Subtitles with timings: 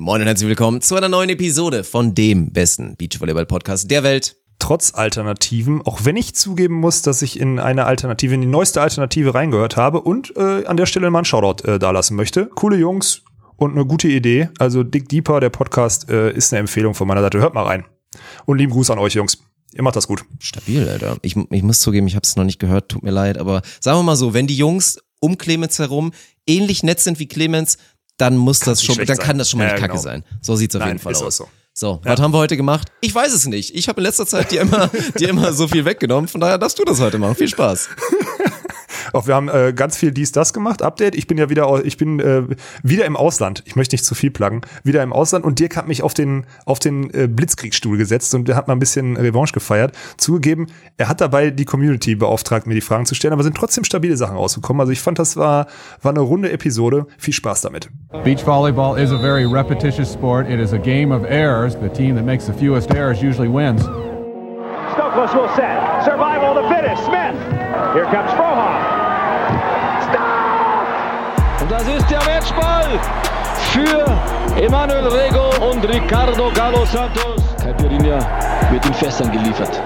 [0.00, 4.34] Moin und herzlich willkommen zu einer neuen Episode von dem besten Beachvolleyball-Podcast der Welt.
[4.58, 8.80] Trotz Alternativen, auch wenn ich zugeben muss, dass ich in eine Alternative, in die neueste
[8.80, 12.46] Alternative reingehört habe und äh, an der Stelle mal einen Shoutout äh, da lassen möchte.
[12.46, 13.24] Coole Jungs
[13.58, 14.48] und eine gute Idee.
[14.58, 17.36] Also Dick Deeper, der Podcast, äh, ist eine Empfehlung von meiner Seite.
[17.38, 17.84] Hört mal rein.
[18.46, 19.36] Und lieben Gruß an euch, Jungs.
[19.74, 20.24] Ihr macht das gut.
[20.38, 21.18] Stabil, Alter.
[21.20, 23.98] Ich, ich muss zugeben, ich habe es noch nicht gehört, tut mir leid, aber sagen
[23.98, 26.12] wir mal so, wenn die Jungs um Clemens herum
[26.46, 27.76] ähnlich nett sind wie Clemens,
[28.20, 29.74] dann muss Kann's das schon, dann kann das schon mal sein.
[29.74, 30.02] nicht Ja, kacke genau.
[30.02, 30.24] sein.
[30.42, 31.36] So sieht's auf Nein, jeden Fall aus.
[31.36, 31.48] so.
[31.72, 32.88] So, was haben wir heute gemacht?
[33.00, 33.74] Ich weiß es nicht.
[33.74, 36.28] Ich habe in letzter Zeit dir immer, dir immer so viel weggenommen.
[36.28, 37.36] Von daher darfst du das heute machen.
[37.36, 37.88] Viel Spaß.
[39.12, 40.82] Auch wir haben äh, ganz viel dies, das gemacht.
[40.82, 41.14] Update.
[41.14, 42.42] Ich bin ja wieder, ich bin äh,
[42.82, 43.62] wieder im Ausland.
[43.66, 44.60] Ich möchte nicht zu viel pluggen.
[44.84, 45.44] Wieder im Ausland.
[45.44, 48.74] Und Dirk hat mich auf den, auf den äh, Blitzkriegsstuhl gesetzt und der hat mal
[48.74, 49.92] ein bisschen Revanche gefeiert.
[50.16, 53.84] Zugegeben, er hat dabei die Community beauftragt, mir die Fragen zu stellen, aber sind trotzdem
[53.84, 54.80] stabile Sachen rausgekommen.
[54.80, 55.66] Also ich fand, das war,
[56.02, 57.06] war eine runde Episode.
[57.18, 57.90] Viel Spaß damit.
[58.24, 60.48] Beach volleyball is a very repetitious sport.
[60.48, 61.76] It is a game of errors.
[61.80, 63.82] The team that makes the fewest errors usually wins.
[64.94, 66.04] Stokos will set.
[66.04, 67.04] Survival of the fittest.
[67.04, 67.36] Smith.
[67.94, 68.69] Here comes Frohoff.
[71.80, 73.00] Das ist der Matchball
[73.72, 77.42] für Emanuel Rego und Ricardo Galo Santos.
[77.58, 78.18] Caipirinha
[78.70, 79.80] wird in Fässern geliefert.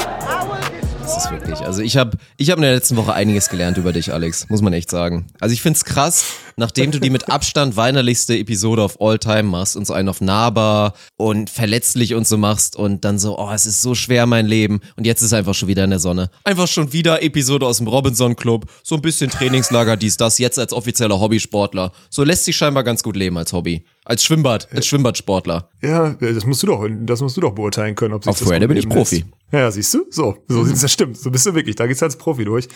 [1.03, 1.61] Das ist wirklich.
[1.61, 4.49] Also ich habe ich hab in der letzten Woche einiges gelernt über dich, Alex.
[4.49, 5.27] Muss man echt sagen.
[5.41, 6.25] Also ich find's krass,
[6.57, 10.21] nachdem du die mit Abstand weinerlichste Episode of all time machst und so einen auf
[10.21, 14.47] nahbar und verletzlich und so machst und dann so, oh, es ist so schwer mein
[14.47, 16.31] Leben und jetzt ist einfach schon wieder in der Sonne.
[16.45, 20.59] Einfach schon wieder Episode aus dem Robinson Club, so ein bisschen Trainingslager, dies, das, jetzt
[20.59, 21.93] als offizieller Hobbysportler.
[22.11, 23.85] So lässt sich scheinbar ganz gut leben als Hobby.
[24.05, 25.71] Als Schwimmbad, als Schwimmbadsportler.
[25.81, 28.49] Ja, das musst du doch, das musst du doch beurteilen können, ob sich Auf das
[28.49, 29.17] gut bin ich Profi.
[29.17, 29.27] lässt.
[29.53, 30.05] Ja, siehst du?
[30.11, 31.17] So, so sieht's, das stimmt.
[31.17, 31.77] So bist du wirklich.
[31.77, 32.69] Da geht's als Profi durch.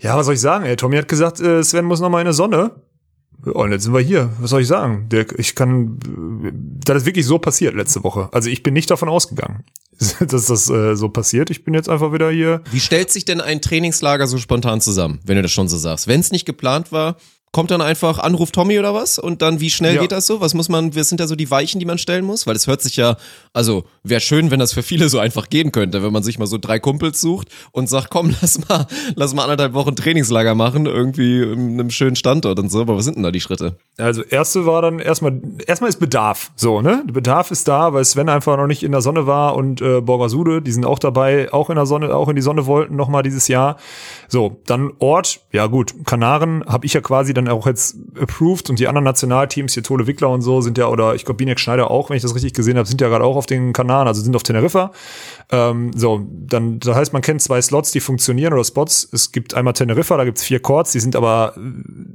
[0.00, 0.64] Ja, was soll ich sagen?
[0.64, 2.72] Ey, Tommy hat gesagt, äh, Sven muss noch mal in der Sonne.
[3.44, 4.30] Ja, Und jetzt sind wir hier.
[4.40, 5.08] Was soll ich sagen?
[5.08, 5.98] Dirk, ich kann,
[6.84, 8.28] das ist wirklich so passiert letzte Woche.
[8.32, 9.64] Also ich bin nicht davon ausgegangen,
[9.98, 11.50] dass das äh, so passiert.
[11.50, 12.62] Ich bin jetzt einfach wieder hier.
[12.70, 16.08] Wie stellt sich denn ein Trainingslager so spontan zusammen, wenn du das schon so sagst?
[16.08, 17.16] Wenn es nicht geplant war,
[17.52, 19.18] kommt dann einfach Anruf Tommy oder was?
[19.18, 20.02] Und dann, wie schnell Ja.
[20.02, 20.40] geht das so?
[20.40, 22.46] Was muss man, was sind da so die Weichen, die man stellen muss?
[22.46, 23.16] Weil es hört sich ja,
[23.52, 26.46] also wäre schön, wenn das für viele so einfach gehen könnte, wenn man sich mal
[26.46, 28.86] so drei Kumpels sucht und sagt, komm, lass mal,
[29.16, 32.80] lass mal anderthalb Wochen Trainingslager machen, irgendwie in einem schönen Standort und so.
[32.80, 33.76] Aber was sind denn da die Schritte?
[33.96, 36.50] Also erste war dann erstmal, erstmal ist Bedarf.
[36.56, 37.02] So, ne?
[37.06, 40.62] Bedarf ist da, weil Sven einfach noch nicht in der Sonne war und äh, Borgasude,
[40.62, 43.48] die sind auch dabei, auch in der Sonne, auch in die Sonne wollten nochmal dieses
[43.48, 43.76] Jahr.
[44.28, 48.78] So, dann Ort, ja gut, Kanaren habe ich ja quasi dann auch jetzt approved und
[48.78, 51.90] die anderen Nationalteams, hier Tole Wickler und so, sind ja, oder ich glaube Binek Schneider
[51.90, 54.20] auch, wenn ich das richtig gesehen habe, sind ja gerade auch auf den Kanaren, also
[54.20, 54.92] sind auf Teneriffa.
[55.50, 59.08] Ähm, so, dann, das heißt, man kennt zwei Slots, die funktionieren oder Spots.
[59.12, 61.60] Es gibt einmal Teneriffa, da gibt's vier Courts, die sind aber äh,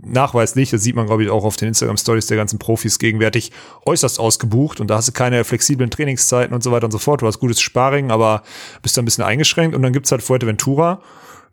[0.06, 3.52] nachweislich, das sieht man, glaube ich, auch auf den Instagram-Stories der ganzen Profis gegenwärtig,
[3.86, 7.22] äußerst ausgebucht und da hast du keine flexiblen Trainingszeiten und so weiter und so fort.
[7.22, 8.44] Du hast gutes Sparring, aber
[8.82, 11.02] bist da ein bisschen eingeschränkt und dann gibt's halt Fuerteventura.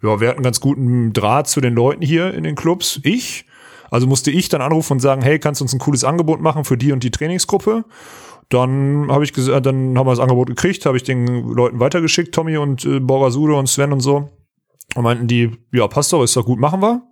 [0.02, 3.00] Ja, wir hatten ganz guten Draht zu den Leuten hier in den Clubs.
[3.02, 3.44] Ich.
[3.91, 6.65] Also musste ich dann anrufen und sagen, hey, kannst du uns ein cooles Angebot machen
[6.65, 7.84] für die und die Trainingsgruppe?
[8.49, 12.56] Dann habe ich dann haben wir das Angebot gekriegt, habe ich den Leuten weitergeschickt, Tommy
[12.56, 14.29] und äh, Borgasude und Sven und so.
[14.97, 17.03] Und meinten die, ja, passt doch, ist doch gut, machen wir.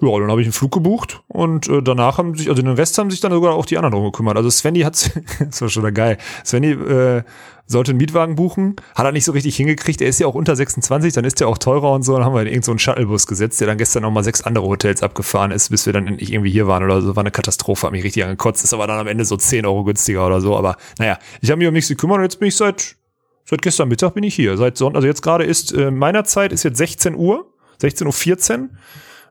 [0.00, 2.98] Ja, dann habe ich einen Flug gebucht und äh, danach haben sich, also den Rest
[2.98, 4.36] haben sich dann sogar auch die anderen drum gekümmert.
[4.36, 6.18] Also Svenny hat, das war schon geil.
[6.44, 7.22] Svenny äh,
[7.66, 10.00] sollte einen Mietwagen buchen, hat er nicht so richtig hingekriegt.
[10.00, 12.14] Er ist ja auch unter 26, dann ist der auch teurer und so.
[12.14, 14.66] Dann haben wir in irgendeinen so Shuttlebus gesetzt, der dann gestern noch mal sechs andere
[14.66, 17.16] Hotels abgefahren ist, bis wir dann endlich irgendwie hier waren oder so.
[17.16, 18.64] War eine Katastrophe, hat mich richtig angekotzt.
[18.64, 20.56] Ist aber dann am Ende so 10 Euro günstiger oder so.
[20.56, 22.96] Aber naja, ich habe mich um nichts gekümmert und jetzt bin ich seit,
[23.44, 24.56] seit gestern Mittag bin ich hier.
[24.56, 27.46] Seit Sonntag, also jetzt gerade ist, äh, meiner Zeit ist jetzt 16 Uhr,
[27.80, 28.68] 16.14 Uhr.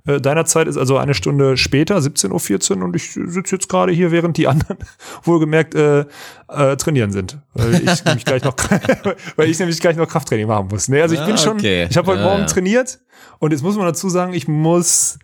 [0.06, 3.91] Äh, Deiner Zeit ist also eine Stunde später, 17.14 Uhr und ich sitze jetzt gerade
[3.91, 4.78] hier, während die anderen
[5.23, 6.06] wohlgemerkt äh,
[6.50, 7.38] äh, trainieren sind.
[7.53, 8.56] Weil ich nämlich gleich noch
[9.35, 10.88] weil ich nämlich gleich noch Krafttraining machen muss.
[10.88, 11.88] Nee, also ich bin Ah, schon, okay.
[11.90, 12.47] ich habe heute Ja, Morgen ja.
[12.47, 13.00] trainiert
[13.40, 15.19] und jetzt muss man dazu sagen, ich muss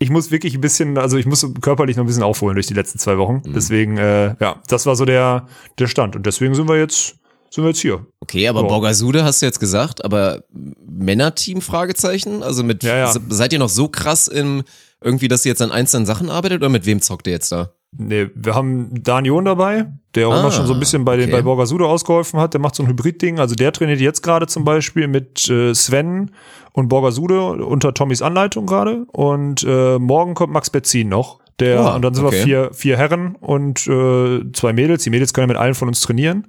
[0.00, 2.74] ich muss wirklich ein bisschen, also ich muss körperlich noch ein bisschen aufholen durch die
[2.74, 3.42] letzten zwei Wochen.
[3.44, 3.52] Mhm.
[3.52, 5.48] Deswegen, äh, ja, das war so der,
[5.80, 6.14] der Stand.
[6.14, 7.16] Und deswegen sind wir jetzt,
[7.50, 8.06] sind wir jetzt hier.
[8.20, 8.66] Okay, aber Ja.
[8.68, 10.42] Borgasude hast du jetzt gesagt, aber
[10.86, 12.42] Männerteam Fragezeichen?
[12.42, 13.06] Also mit Ja, ja.
[13.12, 14.64] se- seid ihr noch so krass im
[15.02, 17.70] irgendwie, dass ihr jetzt an einzelnen Sachen arbeitet oder mit wem zockt ihr jetzt da?
[17.96, 21.26] Nee, wir haben Danion dabei, der auch Ah, immer schon so ein bisschen bei, den,
[21.28, 21.36] okay.
[21.38, 22.52] bei Borgasude ausgeholfen hat.
[22.52, 23.38] Der macht so ein Hybrid-Ding.
[23.38, 26.32] Also der trainiert jetzt gerade zum Beispiel mit äh, Sven
[26.72, 29.04] und Borgasude unter Tommys Anleitung gerade.
[29.12, 31.38] Und äh, morgen kommt Max Betzin noch.
[31.60, 32.36] Der, Ah, und dann sind okay.
[32.36, 35.04] wir vier, vier Herren und äh, zwei Mädels.
[35.04, 36.46] Die Mädels können ja mit allen von uns trainieren.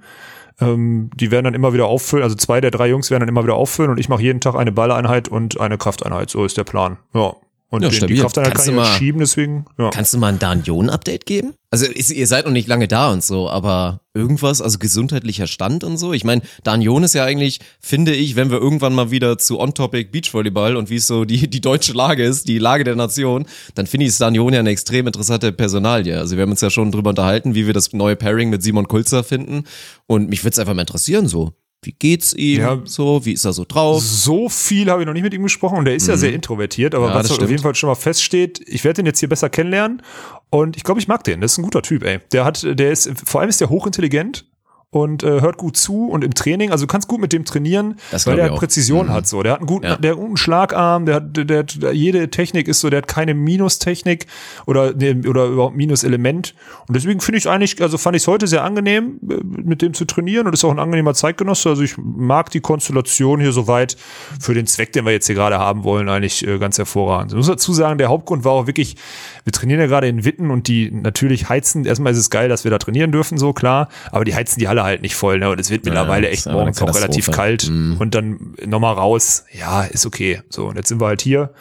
[0.62, 2.24] Ähm, die werden dann immer wieder auffüllen.
[2.24, 4.56] Also zwei der drei Jungs werden dann immer wieder auffüllen und ich mache jeden Tag
[4.56, 6.30] eine Balleinheit und eine Krafteinheit.
[6.30, 6.98] So ist der Plan.
[7.14, 7.36] Ja.
[7.72, 8.16] Und Ja, den, die.
[8.16, 9.92] Krafteinheit Kannst kann du ich mal- schieben, deswegen, ja.
[9.92, 11.54] Kannst du mal ein Danion-Update geben?
[11.70, 15.84] Also ist, ihr seid noch nicht lange da und so, aber irgendwas, also gesundheitlicher Stand
[15.84, 16.12] und so.
[16.14, 20.10] Ich meine, Danion ist ja eigentlich, finde ich, wenn wir irgendwann mal wieder zu On-Topic
[20.12, 23.46] Beachvolleyball und wie es so die, die deutsche Lage ist, die Lage der Nation,
[23.76, 26.18] dann finde ich Danion ja eine extrem interessante Personalie.
[26.18, 28.88] Also wir haben uns ja schon drüber unterhalten, wie wir das neue Pairing mit Simon
[28.88, 29.66] Kulzer finden
[30.08, 31.54] und mich würde es einfach mal interessieren so.
[31.82, 32.60] Wie geht's ihm?
[32.60, 32.82] Ja.
[32.84, 34.04] So, wie ist er so drauf?
[34.04, 36.94] So viel habe ich noch nicht mit ihm gesprochen und der ist ja sehr introvertiert,
[36.94, 39.50] aber Ja, was auf jeden Fall schon mal feststeht, ich werde den jetzt hier besser
[39.50, 40.02] kennenlernen
[40.50, 41.40] und ich glaube, ich mag den.
[41.40, 42.20] Das ist ein guter Typ, ey.
[42.34, 44.46] Der hat, der ist, vor allem ist der hochintelligent
[44.92, 47.96] und äh, hört gut zu und im Training, also du kannst gut mit dem trainieren,
[48.12, 48.50] Das weil der.
[48.50, 49.14] Präzision Mhm.
[49.14, 49.44] hat so.
[49.44, 49.96] Der hat einen guten, Ja.
[49.98, 54.26] der guten Schlagarm, der hat, der, der jede Technik ist so, der hat keine Minustechnik
[54.66, 56.56] oder nee, oder überhaupt Minuselement
[56.88, 59.94] und deswegen finde ich eigentlich, also fand ich es heute sehr angenehm, äh, mit dem
[59.94, 61.70] zu trainieren und ist auch ein angenehmer Zeitgenosse.
[61.70, 63.96] Also ich mag die Konstellation hier soweit
[64.40, 67.32] für den Zweck, den wir jetzt hier gerade haben wollen, eigentlich äh, ganz hervorragend.
[67.32, 68.96] Ich muss dazu sagen, der Hauptgrund war auch wirklich,
[69.44, 71.86] wir trainieren ja gerade in Witten und die natürlich heizen.
[71.86, 74.68] Erstmal ist es geil, dass wir da trainieren dürfen, so klar, aber die heizen die
[74.68, 75.40] Halle halt nicht voll.
[75.40, 75.50] Ne?
[75.50, 77.98] Und es wird mittlerweile das echt morgens auch relativ kalt Mhm.
[78.00, 79.46] und dann nochmal raus.
[79.52, 80.42] Ja, ist okay.
[80.50, 81.54] So, und jetzt sind wir halt hier.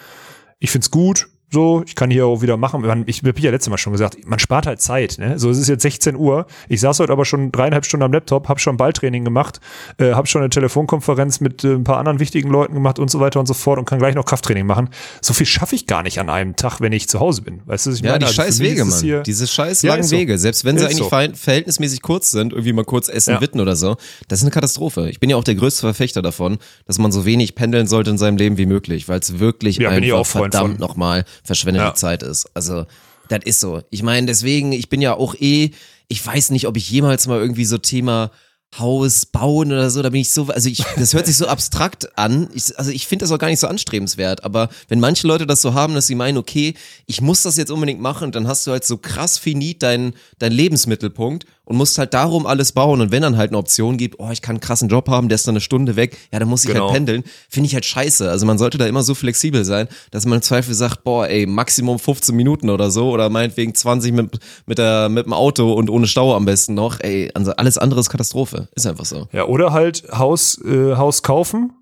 [0.58, 1.28] Ich find's gut.
[1.50, 2.82] So, ich kann hier auch wieder machen.
[2.82, 5.16] Man, ich habe ja letztes Mal schon gesagt, man spart halt Zeit.
[5.18, 5.38] Ne?
[5.38, 6.46] So, es ist jetzt 16 Uhr.
[6.68, 9.58] Ich saß heute aber schon dreieinhalb Stunden am Laptop, habe schon Balltraining gemacht,
[9.96, 13.18] äh, habe schon eine Telefonkonferenz mit äh, ein paar anderen wichtigen Leuten gemacht und so
[13.20, 14.90] weiter und so fort und kann gleich noch Krafttraining machen.
[15.22, 17.62] So viel schaffe ich gar nicht an einem Tag, wenn ich zu Hause bin.
[17.64, 18.18] Weißt du, ich Ja, meine?
[18.18, 19.22] die Also scheiß Wege, Mann.
[19.24, 20.16] Diese scheiß Ja, langen ist so.
[20.16, 20.36] Wege.
[20.36, 21.36] Selbst wenn sie Ist eigentlich so.
[21.40, 23.40] verhältnismäßig kurz sind, irgendwie mal kurz essen, Ja.
[23.40, 23.96] witten oder so,
[24.28, 25.08] das ist eine Katastrophe.
[25.08, 28.18] Ich bin ja auch der größte Verfechter davon, dass man so wenig pendeln sollte in
[28.18, 31.94] seinem Leben wie möglich, weil es wirklich Ja, bin ich einfach verdammt nochmal verschwendete Ja.
[31.94, 32.48] Zeit ist.
[32.54, 32.86] Also,
[33.28, 33.82] das ist so.
[33.90, 35.70] Ich meine, deswegen, ich bin ja auch eh,
[36.08, 38.30] ich weiß nicht, ob ich jemals mal irgendwie so Thema
[38.78, 42.18] Haus bauen oder so, da bin ich so, also ich, das hört sich so abstrakt
[42.18, 42.50] an.
[42.52, 45.62] Ich, also ich finde das auch gar nicht so anstrebenswert, aber wenn manche Leute das
[45.62, 46.74] so haben, dass sie meinen, okay,
[47.06, 50.52] ich muss das jetzt unbedingt machen, dann hast du halt so krass finit deinen dein
[50.52, 54.30] Lebensmittelpunkt und musst halt darum alles bauen und wenn dann halt eine Option gibt, oh,
[54.32, 56.64] ich kann einen krassen Job haben, der ist dann eine Stunde weg, ja, dann muss
[56.64, 56.86] ich Genau.
[56.86, 58.28] halt pendeln, finde ich halt scheiße.
[58.30, 61.46] Also man sollte da immer so flexibel sein, dass man im Zweifel sagt, boah, ey,
[61.46, 65.90] Maximum 15 Minuten oder so oder meinetwegen 20 mit, mit, der, mit dem Auto und
[65.90, 68.68] ohne Stau am besten noch, ey, also alles andere ist Katastrophe.
[68.74, 69.28] Ist einfach so.
[69.32, 71.72] Ja, oder halt Haus, äh, Haus kaufen,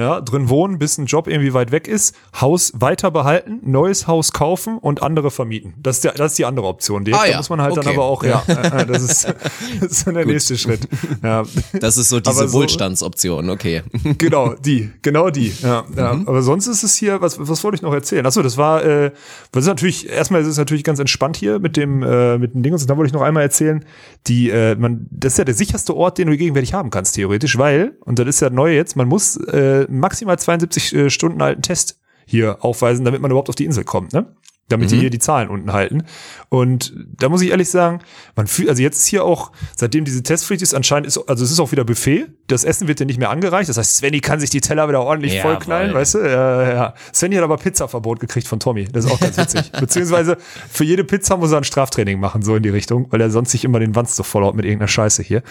[0.00, 4.32] ja, drin wohnen, bis ein Job irgendwie weit weg ist, Haus weiter behalten, neues Haus
[4.32, 5.74] kaufen und andere vermieten.
[5.80, 7.04] Das ist, der, das ist die andere Option.
[7.04, 7.36] Die, Ah, da ja.
[7.36, 7.94] muss man halt dann Okay.
[7.94, 9.24] aber auch, ja, äh, äh, das ist,
[9.80, 10.88] das ist dann der nächste Schritt.
[11.22, 11.44] Ja.
[11.80, 13.82] Das ist so diese so- Wohlstandsoption, okay.
[14.18, 15.52] genau, die, genau die.
[15.62, 16.10] Ja, ja.
[16.26, 18.24] Aber sonst ist es hier, was, was wollte ich noch erzählen?
[18.26, 19.10] Achso, das war, äh,
[19.52, 22.62] das ist natürlich, erstmal ist es natürlich ganz entspannt hier mit dem, äh, mit dem
[22.62, 22.72] Ding.
[22.72, 23.84] Und dann wollte ich noch einmal erzählen,
[24.26, 27.58] die, äh, man, das ist ja der sicherste Ort, den du gegenwärtig haben kannst, theoretisch,
[27.58, 31.62] weil, und das ist ja neu jetzt, man muss äh, maximal 72 äh, Stunden alten
[31.62, 34.26] Test hier aufweisen, damit man überhaupt auf die Insel kommt, ne?
[34.70, 36.04] Damit die hier die Zahlen unten halten.
[36.48, 38.00] Und da muss ich ehrlich sagen,
[38.36, 41.50] man fühlt, also jetzt ist hier auch, seitdem diese Testpflicht ist, anscheinend ist, also es
[41.50, 42.26] ist auch wieder Buffet.
[42.48, 43.68] Das Essen wird dir nicht mehr angereicht.
[43.68, 46.00] Das heißt, Svenny kann sich die Teller wieder ordentlich Ja, vollknallen, voll.
[46.00, 46.18] weißt du?
[46.20, 46.94] Ja, ja.
[47.14, 48.84] Svenny hat aber Pizzaverbot gekriegt von Tommy.
[48.90, 49.70] Das ist auch ganz witzig.
[49.80, 50.36] Beziehungsweise
[50.70, 53.50] für jede Pizza muss er ein Straftraining machen, so in die Richtung, weil er sonst
[53.52, 55.42] sich immer den Wanst so vollhaut mit irgendeiner Scheiße hier.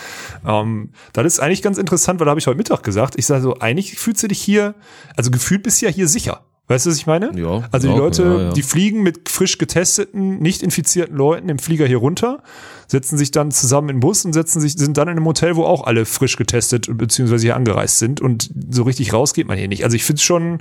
[0.45, 3.41] Ähm, das ist eigentlich ganz interessant, weil da habe ich heute Mittag gesagt, ich sage
[3.41, 4.75] so, eigentlich fühlst du dich hier,
[5.15, 6.41] also gefühlt bist du ja hier sicher.
[6.69, 7.31] Weißt du, was ich meine?
[7.35, 8.51] Ja, also die ja, Leute, ja, ja.
[8.51, 12.43] die fliegen mit frisch getesteten, nicht infizierten Leuten im Flieger hier runter,
[12.87, 15.55] setzen sich dann zusammen in den Bus und setzen sich, sind dann in einem Hotel,
[15.55, 17.39] wo auch alle frisch getestet bzw.
[17.39, 19.83] hier angereist sind und so richtig raus geht man hier nicht.
[19.83, 20.59] Also ich finde es schon,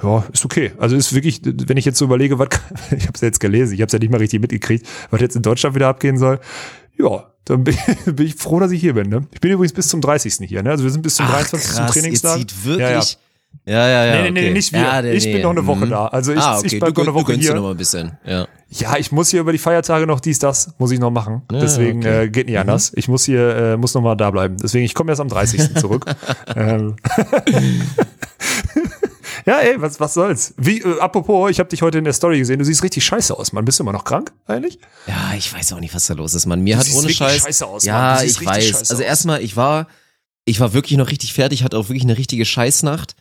[0.00, 0.70] ja, ist okay.
[0.78, 2.48] Also ist wirklich, wenn ich jetzt so überlege, was,
[2.96, 5.34] ich habe es jetzt gelesen, ich habe es ja nicht mal richtig mitgekriegt, was jetzt
[5.34, 6.38] in Deutschland wieder abgehen soll.
[6.98, 9.08] Ja, dann bin, bin ich froh, dass ich hier bin.
[9.08, 9.26] Ne?
[9.32, 10.46] Ich bin übrigens bis zum 30.
[10.46, 10.62] hier.
[10.62, 10.70] Ne?
[10.70, 11.68] Also wir sind bis zum 23.
[11.68, 12.38] zum krass, ihr Trainingstag.
[12.38, 12.78] zieht wirklich...
[12.78, 13.25] Ja, ja.
[13.64, 14.12] Ja, ja, ja.
[14.14, 14.52] Nee, nee, nee, okay.
[14.52, 14.80] nicht wir.
[14.80, 15.90] Ja, Ich bin noch eine Woche mhm.
[15.90, 16.06] da.
[16.06, 16.78] Also ich- ah, ich okay.
[16.78, 17.54] bleib du, noch eine Woche hier.
[17.54, 18.12] noch mal ein bisschen.
[18.24, 18.46] Ja.
[18.68, 21.42] Ja, ich muss hier über die Feiertage noch dies, das, muss ich noch machen.
[21.52, 22.10] Ja, Deswegen okay.
[22.10, 22.20] Mhm.
[22.24, 22.92] äh, geht nicht anders.
[22.96, 24.56] Ich muss hier, äh, muss noch mal da bleiben.
[24.60, 25.74] Deswegen, ich komme erst am 30.
[25.76, 26.04] zurück.
[26.56, 26.96] ähm.
[29.46, 30.54] ja, ey, was, was soll's?
[30.56, 32.58] Wie, äh, apropos, ich habe dich heute in der Story gesehen.
[32.58, 33.64] Du siehst richtig scheiße aus, Mann.
[33.64, 34.78] Bist du immer noch krank eigentlich?
[35.06, 36.62] Ja, ich weiß auch nicht, was da los ist, Mann.
[36.62, 37.42] Mir Du hat ohne Scheiß.
[37.44, 37.94] scheiße aus, Mann.
[37.94, 38.90] ja, ich weiß.
[38.90, 39.86] Also erstmal, ich war,
[40.44, 43.14] ich war wirklich noch richtig fertig, hatte auch wirklich eine richtige Scheißnacht.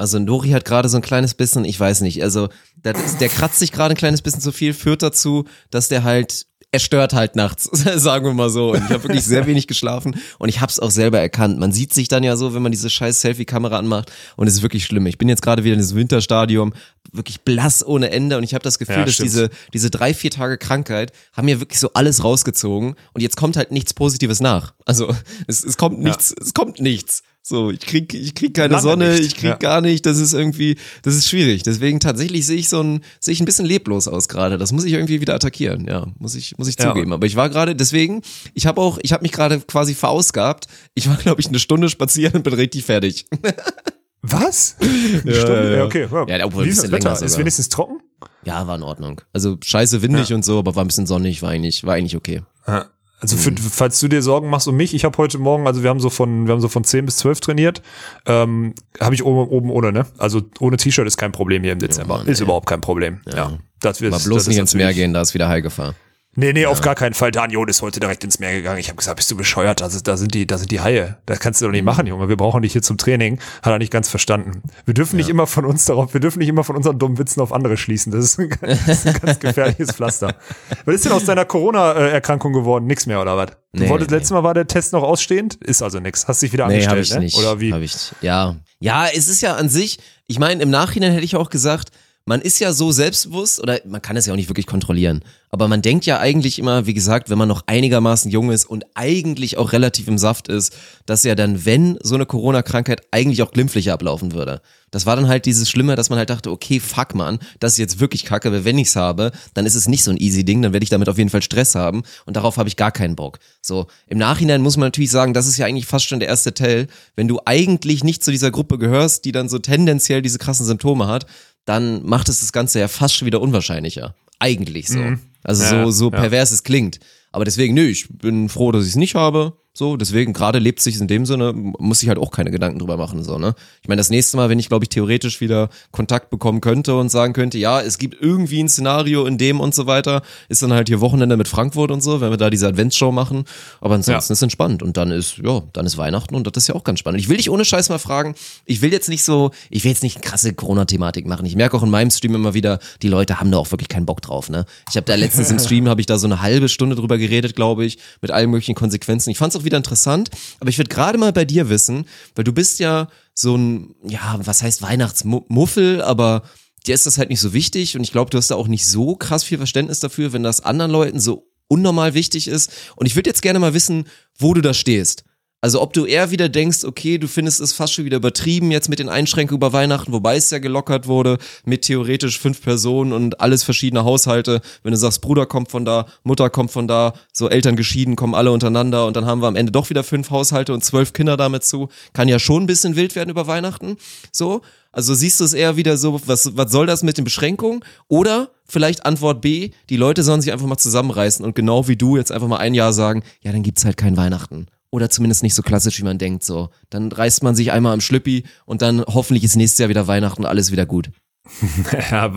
[0.00, 2.48] Also Nori hat gerade so ein kleines bisschen, ich weiß nicht, also
[2.82, 6.46] ist, der kratzt sich gerade ein kleines bisschen zu viel, führt dazu, dass der halt
[6.72, 7.64] er stört halt nachts,
[7.96, 8.70] sagen wir mal so.
[8.70, 11.58] Und ich habe wirklich sehr wenig geschlafen und ich habe es auch selber erkannt.
[11.58, 14.62] Man sieht sich dann ja so, wenn man diese scheiß Selfie-Kamera anmacht und es ist
[14.62, 15.04] wirklich schlimm.
[15.06, 16.72] Ich bin jetzt gerade wieder in diesem Winterstadium,
[17.12, 19.26] wirklich blass ohne Ende und ich habe das Gefühl, Ja, dass stimmt.
[19.30, 23.56] diese, diese drei, vier Tage Krankheit haben mir wirklich so alles rausgezogen und jetzt kommt
[23.56, 24.72] halt nichts Positives nach.
[24.86, 25.14] Also
[25.48, 27.22] es, es kommt nichts, es kommt nichts.
[27.42, 29.56] So, ich krieg, ich krieg keine Lange Sonne, nicht, ich krieg ja.
[29.56, 30.04] gar nicht.
[30.04, 31.62] Das ist irgendwie, das ist schwierig.
[31.62, 34.58] Deswegen tatsächlich sehe ich so ein, sehe ich ein bisschen leblos aus gerade.
[34.58, 35.86] Das muss ich irgendwie wieder attackieren.
[35.88, 36.88] Ja, muss ich, muss ich Ja.
[36.88, 37.12] zugeben.
[37.12, 38.22] Aber ich war gerade, deswegen,
[38.54, 40.66] ich habe auch, ich habe mich gerade quasi verausgabt.
[40.94, 43.26] Ich war, glaube ich, eine Stunde spazieren und bin richtig fertig.
[44.22, 44.76] Was?
[44.80, 45.76] Eine Stunde?
[45.78, 46.06] Ja, okay.
[46.28, 47.22] Ja, obwohl ein Wie ist das Wetter?
[47.22, 48.00] Ist wenigstens trocken?
[48.44, 49.22] Ja, war in Ordnung.
[49.32, 52.42] Also scheiße windig und so, aber war ein bisschen sonnig, war eigentlich, war eigentlich okay.
[52.66, 52.90] Ja.
[53.20, 53.56] Also für, Mhm.
[53.58, 56.08] falls du dir Sorgen machst um mich, ich habe heute Morgen, also wir haben so
[56.10, 57.82] von, wir haben so von 10 bis 12 trainiert,
[58.26, 60.06] ähm, habe ich oben, oben ohne, ne?
[60.18, 62.18] Also ohne T-Shirt ist kein Problem hier im Dezember.
[62.18, 62.44] Mann, ist ey.
[62.44, 63.20] überhaupt kein Problem.
[63.26, 63.58] Ja.
[63.80, 65.94] Das wird, Mal bloß das nicht ins Meer gehen, da ist wieder Heilgefahr.
[66.36, 67.32] Nee, nee, auf gar keinen Fall.
[67.32, 68.78] Daniel ist heute direkt ins Meer gegangen.
[68.78, 69.80] Ich habe gesagt, bist du bescheuert?
[69.80, 71.16] Da, sind- da sind die, da sind die Haie.
[71.26, 72.28] Das kannst du doch nicht machen, Junge.
[72.28, 73.40] Wir brauchen dich hier zum Training.
[73.62, 74.62] Hat er nicht ganz verstanden.
[74.84, 77.40] Wir dürfen nicht immer von uns darauf, wir dürfen nicht immer von unseren dummen Witzen
[77.40, 78.12] auf andere schließen.
[78.12, 80.36] Das ist ein, das ist ein ganz gefährliches Pflaster.
[80.84, 82.86] Was ist denn aus deiner Corona-Erkrankung geworden?
[82.86, 83.46] Nix mehr, oder was?
[83.72, 84.16] Du Nee, wolltest, nee.
[84.16, 85.56] letztes Mal war der Test noch ausstehend?
[85.56, 86.28] Ist also nix.
[86.28, 87.20] Hast dich wieder Nee, angestellt, habe ich ne?
[87.20, 87.36] nicht.
[87.38, 87.72] Oder wie?
[87.72, 88.54] Hab ich, ja.
[88.78, 91.90] Ja, es ist ja an sich, ich meine, im Nachhinein hätte ich auch gesagt,
[92.30, 95.24] man ist ja so selbstbewusst oder man kann es ja auch nicht wirklich kontrollieren.
[95.50, 98.84] Aber man denkt ja eigentlich immer, wie gesagt, wenn man noch einigermaßen jung ist und
[98.94, 103.50] eigentlich auch relativ im Saft ist, dass ja dann, wenn so eine Corona-Krankheit eigentlich auch
[103.50, 104.60] glimpflicher ablaufen würde.
[104.92, 107.78] Das war dann halt dieses Schlimme, dass man halt dachte, okay, fuck man, das ist
[107.78, 110.62] jetzt wirklich kacke, weil wenn ich's habe, dann ist es nicht so ein easy Ding,
[110.62, 113.14] dann werde ich damit auf jeden Fall Stress haben und darauf habe ich gar keinen
[113.14, 113.38] Bock.
[113.62, 116.54] So, im Nachhinein muss man natürlich sagen, das ist ja eigentlich fast schon der erste
[116.54, 120.66] Tell, wenn du eigentlich nicht zu dieser Gruppe gehörst, die dann so tendenziell diese krassen
[120.66, 121.26] Symptome hat,
[121.64, 124.14] dann macht es das Ganze ja fast schon wieder unwahrscheinlicher.
[124.38, 124.98] Eigentlich so.
[125.42, 126.18] Also Ja, so, so ja.
[126.20, 127.00] pervers es klingt.
[127.32, 129.54] Aber deswegen, nö, ich bin froh, dass ich es nicht habe.
[129.80, 132.98] So, deswegen gerade lebt sich in dem Sinne, muss ich halt auch keine Gedanken drüber
[132.98, 133.24] machen.
[133.24, 133.54] So, ne?
[133.80, 137.08] Ich meine, das nächste Mal, wenn ich, glaube ich, theoretisch wieder Kontakt bekommen könnte und
[137.08, 140.20] sagen könnte, ja, es gibt irgendwie ein Szenario in dem und so weiter,
[140.50, 143.44] ist dann halt hier Wochenende mit Frankfurt und so, wenn wir da diese Adventsshow machen.
[143.80, 144.34] Aber ansonsten Ja.
[144.34, 144.82] ist entspannt.
[144.82, 147.18] Und dann ist, ja, dann ist Weihnachten und das ist ja auch ganz spannend.
[147.22, 148.34] Ich will dich ohne Scheiß mal fragen,
[148.66, 151.46] ich will jetzt nicht so, ich will jetzt nicht krasse Corona-Thematik machen.
[151.46, 154.04] Ich merke auch in meinem Stream immer wieder, die Leute haben da auch wirklich keinen
[154.04, 154.66] Bock drauf, ne?
[154.90, 157.56] Ich habe da letztens im Stream, habe ich da so eine halbe Stunde drüber geredet,
[157.56, 159.30] glaube ich, mit allen möglichen Konsequenzen.
[159.30, 162.44] Ich fand es auch wieder interessant, aber ich würde gerade mal bei dir wissen, weil
[162.44, 166.42] du bist ja so ein, ja, was heißt Weihnachtsmuffel, aber
[166.86, 168.86] dir ist das halt nicht so wichtig und ich glaube, du hast da auch nicht
[168.86, 172.70] so krass viel Verständnis dafür, wenn das anderen Leuten so unnormal wichtig ist.
[172.96, 174.04] Und ich würde jetzt gerne mal wissen,
[174.36, 175.24] wo du da stehst.
[175.62, 178.88] Also ob du eher wieder denkst, okay, du findest es fast schon wieder übertrieben jetzt
[178.88, 181.36] mit den Einschränkungen über Weihnachten, wobei es ja gelockert wurde
[181.66, 184.62] mit theoretisch fünf Personen und alles verschiedene Haushalte.
[184.82, 188.34] Wenn du sagst, Bruder kommt von da, Mutter kommt von da, so Eltern geschieden, kommen
[188.34, 191.36] alle untereinander und dann haben wir am Ende doch wieder fünf Haushalte und zwölf Kinder
[191.36, 191.88] damit zu.
[192.14, 193.98] Kann ja schon ein bisschen wild werden über Weihnachten.
[194.32, 194.62] So.
[194.92, 197.84] Also siehst du es eher wieder so, was, was soll das mit den Beschränkungen?
[198.08, 202.16] Oder vielleicht Antwort B, die Leute sollen sich einfach mal zusammenreißen und genau wie du
[202.16, 204.66] jetzt einfach mal ein Jahr sagen, ja, dann gibt's halt kein Weihnachten.
[204.90, 206.70] Oder zumindest nicht so klassisch, wie man denkt, so.
[206.90, 210.42] Dann reißt man sich einmal am Schlüppi und dann hoffentlich ist nächstes Jahr wieder Weihnachten
[210.42, 211.10] und alles wieder gut.
[212.10, 212.32] Ja,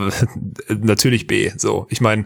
[0.69, 1.51] natürlich B.
[1.57, 2.25] So, ich meine,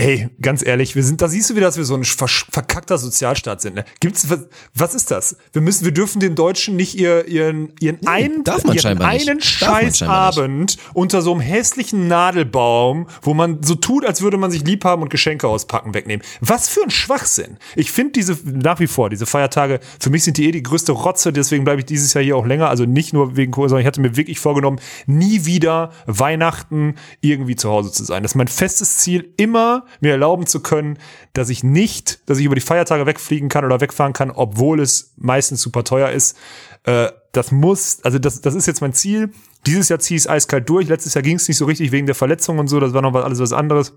[0.00, 2.96] ey, ganz ehrlich, wir sind, da siehst du wieder, dass wir so ein ver verkackter
[2.96, 3.74] Sozialstaat sind.
[3.74, 3.84] Ne?
[4.00, 5.36] Gibt's was, was ist das?
[5.52, 9.40] Wir müssen, wir dürfen den Deutschen nicht ihr, ihren, ihren einen, darf man ihren einen.
[9.40, 14.84] Scheißabend unter so einem hässlichen Nadelbaum, wo man so tut, als würde man sich lieb
[14.84, 16.24] haben und Geschenke auspacken, wegnehmen.
[16.40, 17.58] Was für ein Schwachsinn.
[17.76, 20.92] Ich finde diese, nach wie vor, diese Feiertage, für mich sind die eh die größte
[20.92, 22.70] Rotze, deswegen bleibe ich dieses Jahr hier auch länger.
[22.70, 27.56] Also nicht nur wegen Corona, sondern ich hatte mir wirklich vorgenommen, nie wieder Weihnachten irgendwie
[27.56, 28.22] zu Hause zu sein.
[28.22, 30.98] Das ist mein festes Ziel, immer mir erlauben zu können,
[31.32, 35.12] dass ich nicht, dass ich über die Feiertage wegfliegen kann oder wegfahren kann, obwohl es
[35.16, 36.36] meistens super teuer ist.
[36.84, 39.30] Äh, das muss, also das, das ist jetzt mein Ziel.
[39.66, 40.88] Dieses Jahr ziehe ich es eiskalt durch.
[40.88, 42.80] Letztes Jahr ging es nicht so richtig wegen der Verletzung und so.
[42.80, 43.92] Das war noch was- alles was anderes.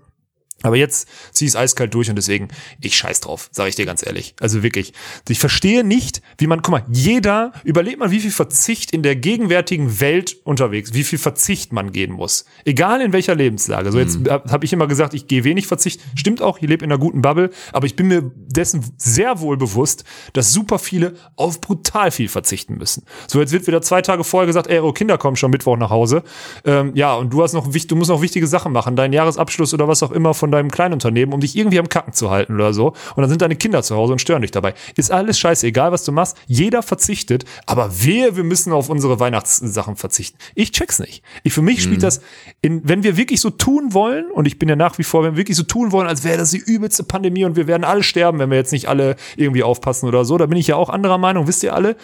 [0.62, 2.48] Aber jetzt ziehe ich es eiskalt durch und deswegen,
[2.80, 4.34] ich scheiß drauf, sage ich dir ganz ehrlich.
[4.40, 4.94] Also wirklich.
[5.28, 9.14] Ich verstehe nicht, wie man, guck mal, jeder, überlegt mal, wie viel Verzicht in der
[9.14, 12.46] gegenwärtigen Welt unterwegs, wie viel Verzicht man gehen muss.
[12.64, 13.92] Egal in welcher Lebenslage.
[13.92, 16.00] So jetzt habe hab ich immer gesagt, ich gehe wenig Verzicht.
[16.14, 19.58] Stimmt auch, ich lebe in einer guten Bubble, aber ich bin mir dessen sehr wohl
[19.58, 23.04] bewusst, dass super viele auf brutal viel verzichten müssen.
[23.26, 25.90] So, jetzt wird wieder zwei Tage vorher gesagt, ey, eure Kinder kommen schon Mittwoch nach
[25.90, 26.22] Hause.
[26.64, 29.88] Ähm, ja, und du hast noch, du musst noch wichtige Sachen machen, deinen Jahresabschluss oder
[29.88, 32.88] was auch immer von deinem Kleinunternehmen, um dich irgendwie am Kacken zu halten oder so.
[32.88, 34.74] Und dann sind deine Kinder zu Hause und stören dich dabei.
[34.94, 36.36] Ist alles scheißegal, was du machst.
[36.46, 40.36] Jeder verzichtet, aber wehe, wir müssen auf unsere Weihnachtssachen verzichten.
[40.54, 41.24] Ich check's nicht.
[41.44, 42.20] Ich, für mich spielt das,
[42.60, 45.32] in, wenn wir wirklich so tun wollen, und ich bin ja nach wie vor, wenn
[45.32, 48.02] wir wirklich so tun wollen, als wäre das die übelste Pandemie und wir werden alle
[48.02, 50.90] sterben, wenn wir jetzt nicht alle irgendwie aufpassen oder so, da bin ich ja auch
[50.90, 51.96] anderer Meinung, wisst ihr alle,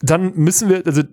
[0.00, 1.04] dann müssen wir, also,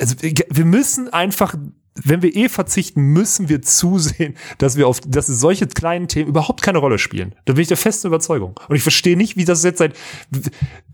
[0.00, 1.54] also wir müssen einfach
[1.94, 6.62] wenn wir eh verzichten, müssen wir zusehen, dass wir auf, dass solche kleinen Themen überhaupt
[6.62, 7.34] keine Rolle spielen.
[7.44, 8.58] Da bin ich der festen Überzeugung.
[8.68, 9.94] Und ich verstehe nicht, wie das jetzt seit,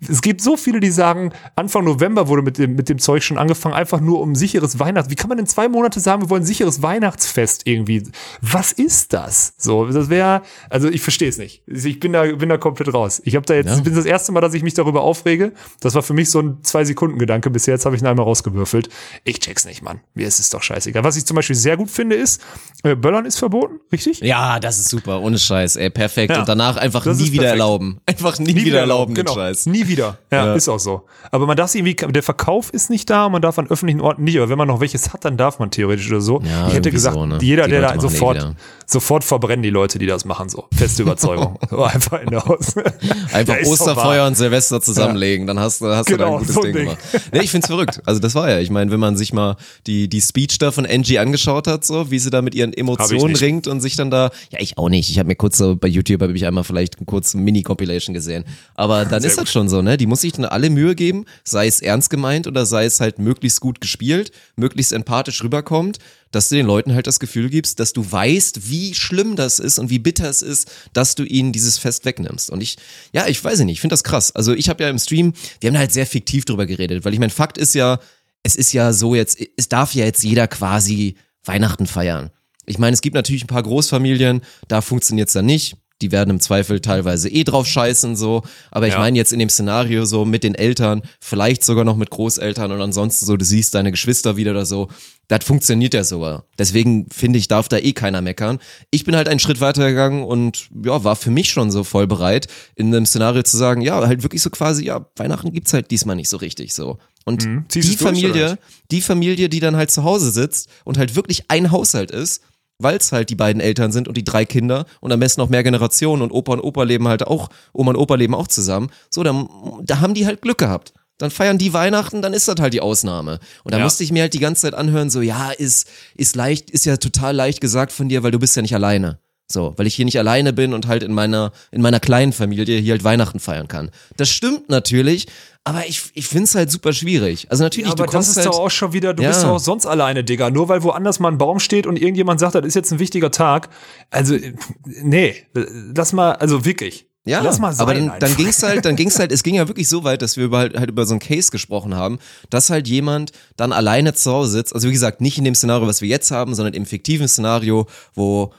[0.08, 3.38] es gibt so viele, die sagen, Anfang November wurde mit dem, mit dem Zeug schon
[3.38, 6.44] angefangen, einfach nur um sicheres Weihnachts, wie kann man in zwei Monate sagen, wir wollen
[6.44, 8.02] sicheres Weihnachtsfest irgendwie?
[8.40, 9.54] Was ist das?
[9.56, 11.62] So, das wäre, also ich verstehe es nicht.
[11.66, 13.22] Ich bin da, bin da komplett raus.
[13.24, 13.80] Ich habe da jetzt, ja.
[13.80, 15.52] bin das erste Mal, dass ich mich darüber aufrege.
[15.80, 17.50] Das war für mich so ein zwei Sekunden Gedanke.
[17.50, 18.88] Bis jetzt habe ich ihn einmal rausgewürfelt.
[19.24, 20.00] Ich check's nicht, Mann.
[20.14, 21.04] Mir ist es doch scheiße scheißegal.
[21.04, 22.42] Was ich zum Beispiel sehr gut finde, ist,
[22.82, 24.20] äh, Böllern ist verboten, richtig?
[24.20, 26.32] Ja, das ist super, ohne Scheiß, ey, perfekt.
[26.32, 27.50] Ja, Und danach einfach nie wieder perfekt.
[27.50, 28.00] erlauben.
[28.06, 29.34] Einfach nie, nie wieder erlauben, genau.
[29.34, 29.66] Scheiß.
[29.66, 30.18] Nie wieder.
[30.30, 31.04] Ja, ja, ist auch so.
[31.30, 34.36] Aber man darf irgendwie, der Verkauf ist nicht da, man darf an öffentlichen Orten nicht,
[34.36, 36.40] aber wenn man noch welches hat, dann darf man theoretisch oder so.
[36.42, 37.38] Ja, ich hätte gesagt, so, ne?
[37.40, 38.54] jeder, der da sofort,
[38.86, 40.66] sofort verbrennen die Leute, die das machen, so.
[40.74, 41.58] Feste Überzeugung.
[41.70, 42.74] so, einfach in der Haus.
[43.32, 46.62] Einfach Osterfeuer und Silvester zusammenlegen, dann hast, hast genau, du da ein genau, gutes so
[46.62, 46.98] Ding, Ding gemacht.
[47.32, 48.00] Nee, ich find's verrückt.
[48.04, 50.86] Also das war ja, ich meine, wenn man sich mal die, die Speech da von
[50.86, 54.30] Angie angeschaut hat, so wie sie da mit ihren Emotionen ringt und sich dann da,
[54.52, 56.98] ja ich auch nicht, ich habe mir kurz so bei YouTube habe ich einmal vielleicht
[56.98, 58.44] einen kurzen Mini-Compilation gesehen,
[58.76, 59.46] aber dann Sehr ist gut.
[59.46, 62.46] das schon so, ne, die muss sich dann alle Mühe geben, sei es ernst gemeint
[62.46, 65.98] oder sei es halt möglichst gut gespielt, möglichst empathisch rüberkommt,
[66.30, 69.78] dass du den Leuten halt das Gefühl gibst, dass du weißt, wie schlimm das ist
[69.78, 72.50] und wie bitter es ist, dass du ihnen dieses Fest wegnimmst.
[72.50, 72.76] Und ich,
[73.12, 74.34] ja, ich weiß nicht, ich finde das krass.
[74.36, 77.18] Also ich habe ja im Stream, wir haben halt sehr fiktiv drüber geredet, weil ich
[77.18, 77.98] mein Fakt ist ja,
[78.42, 82.30] es ist ja so jetzt, es darf ja jetzt jeder quasi Weihnachten feiern.
[82.66, 85.76] Ich meine, es gibt natürlich ein paar Großfamilien, da funktioniert's dann nicht.
[86.00, 88.42] Die werden im Zweifel teilweise eh drauf scheißen, so.
[88.70, 89.00] Aber ich ja.
[89.00, 92.80] meine jetzt in dem Szenario so mit den Eltern, vielleicht sogar noch mit Großeltern und
[92.80, 94.88] ansonsten so, du siehst deine Geschwister wieder oder so.
[95.26, 96.44] Das funktioniert ja sogar.
[96.56, 98.60] Deswegen finde ich, darf da eh keiner meckern.
[98.92, 102.06] Ich bin halt einen Schritt weiter gegangen und ja, war für mich schon so voll
[102.06, 105.90] bereit, in einem Szenario zu sagen, ja, halt wirklich so quasi, ja, Weihnachten gibt's halt
[105.90, 106.98] diesmal nicht so richtig so.
[107.28, 107.64] Und mhm.
[107.68, 108.58] die Familie, durch,
[108.90, 112.42] die Familie, die dann halt zu Hause sitzt und halt wirklich ein Haushalt ist,
[112.78, 115.50] weil es halt die beiden Eltern sind und die drei Kinder und am besten noch
[115.50, 118.88] mehr Generationen und Opa und Opa leben halt auch, Oma und Opa leben auch zusammen.
[119.10, 119.46] So, dann,
[119.82, 120.94] da haben die halt Glück gehabt.
[121.18, 123.40] Dann feiern die Weihnachten, dann ist das halt die Ausnahme.
[123.62, 123.84] Und da ja.
[123.84, 126.96] musste ich mir halt die ganze Zeit anhören, so, ja, ist, ist leicht, ist ja
[126.96, 129.18] total leicht gesagt von dir, weil du bist ja nicht alleine.
[129.50, 132.78] So, weil ich hier nicht alleine bin und halt in meiner, in meiner kleinen Familie
[132.78, 133.90] hier halt Weihnachten feiern kann.
[134.18, 135.26] Das stimmt natürlich,
[135.64, 137.46] aber ich, ich finde es halt super schwierig.
[137.50, 139.30] Also natürlich, ja, aber du das ist halt, doch auch schon wieder, du ja.
[139.30, 140.50] bist doch auch sonst alleine, Digga.
[140.50, 143.30] Nur weil woanders mal ein Baum steht und irgendjemand sagt, das ist jetzt ein wichtiger
[143.30, 143.70] Tag.
[144.10, 144.36] Also,
[144.84, 147.06] nee, lass mal, also wirklich.
[147.24, 149.42] Ja, Lass mal sein aber dann, dann ging es halt, dann ging es halt, es
[149.42, 151.94] ging ja wirklich so weit, dass wir über, halt, halt über so einen Case gesprochen
[151.94, 152.18] haben,
[152.48, 155.86] dass halt jemand dann alleine zu Hause sitzt, also wie gesagt, nicht in dem Szenario,
[155.86, 158.54] was wir jetzt haben, sondern im fiktiven Szenario, wo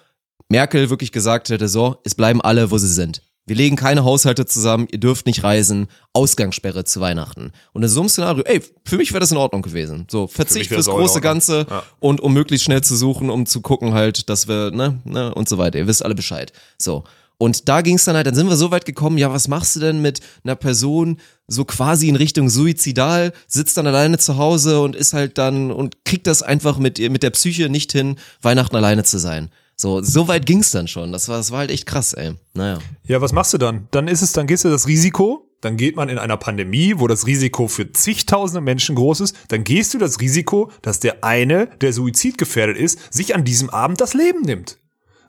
[0.49, 3.21] Merkel wirklich gesagt hätte, so, es bleiben alle, wo sie sind.
[3.45, 7.51] Wir legen keine Haushalte zusammen, ihr dürft nicht reisen, Ausgangssperre zu Weihnachten.
[7.73, 10.05] Und in so einem Szenario, ey, für mich wäre das in Ordnung gewesen.
[10.09, 11.83] So, Verzicht für fürs große Ganze ja.
[11.99, 15.49] und um möglichst schnell zu suchen, um zu gucken halt, dass wir, ne, ne, und
[15.49, 15.79] so weiter.
[15.79, 16.53] Ihr wisst alle Bescheid.
[16.77, 17.05] So.
[17.39, 19.75] Und da ging es dann halt, dann sind wir so weit gekommen, ja, was machst
[19.75, 24.81] du denn mit einer Person so quasi in Richtung suizidal, sitzt dann alleine zu Hause
[24.81, 28.75] und ist halt dann und kriegt das einfach mit, mit der Psyche nicht hin, Weihnachten
[28.75, 29.49] alleine zu sein.
[29.81, 31.13] So, so weit ging's dann schon.
[31.13, 32.33] Das war, das war halt echt krass, ey.
[32.53, 32.79] Naja.
[33.05, 33.87] Ja, was machst du dann?
[33.91, 37.07] Dann ist es, dann gehst du das Risiko, dann geht man in einer Pandemie, wo
[37.07, 41.67] das Risiko für zigtausende Menschen groß ist, dann gehst du das Risiko, dass der eine,
[41.79, 44.79] der suizidgefährdet ist, sich an diesem Abend das Leben nimmt.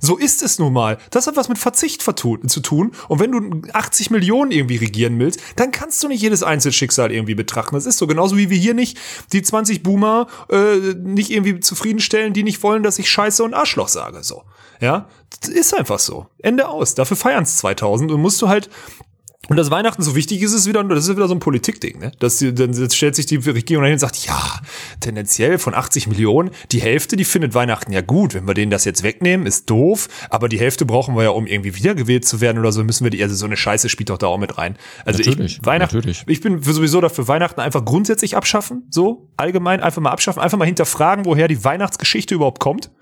[0.01, 0.99] So ist es nun mal.
[1.11, 2.93] Das hat was mit Verzicht zu tun.
[3.09, 7.35] Und wenn du 80 Millionen irgendwie regieren willst, dann kannst du nicht jedes Einzelschicksal irgendwie
[7.35, 7.75] betrachten.
[7.75, 8.07] Das ist so.
[8.07, 8.99] Genauso wie wir hier nicht
[9.33, 13.89] die 20 Boomer äh, nicht irgendwie zufriedenstellen, die nicht wollen, dass ich Scheiße und Arschloch
[13.89, 14.23] sage.
[14.23, 14.45] So.
[14.81, 15.09] Ja,
[15.41, 16.27] das ist einfach so.
[16.39, 16.95] Ende aus.
[16.95, 18.71] Dafür feiern es 2000 und musst du halt
[19.51, 22.13] und dass Weihnachten so wichtig ist, ist wieder, das ist wieder so ein Politikding, ne?
[22.21, 24.61] Dass die, dann stellt sich die Regierung dahin und sagt, ja,
[25.01, 28.35] tendenziell von 80 Millionen, die Hälfte, die findet Weihnachten ja gut.
[28.35, 31.49] Wenn wir denen das jetzt wegnehmen, ist doof, aber die Hälfte brauchen wir ja, um
[31.49, 34.19] irgendwie wiedergewählt zu werden oder so, müssen wir die, also so eine Scheiße spielt doch
[34.19, 34.77] da auch mit rein.
[35.05, 36.23] Also natürlich, ich, Weihnachten, natürlich.
[36.29, 40.67] ich bin sowieso dafür, Weihnachten einfach grundsätzlich abschaffen, so, allgemein einfach mal abschaffen, einfach mal
[40.67, 42.93] hinterfragen, woher die Weihnachtsgeschichte überhaupt kommt.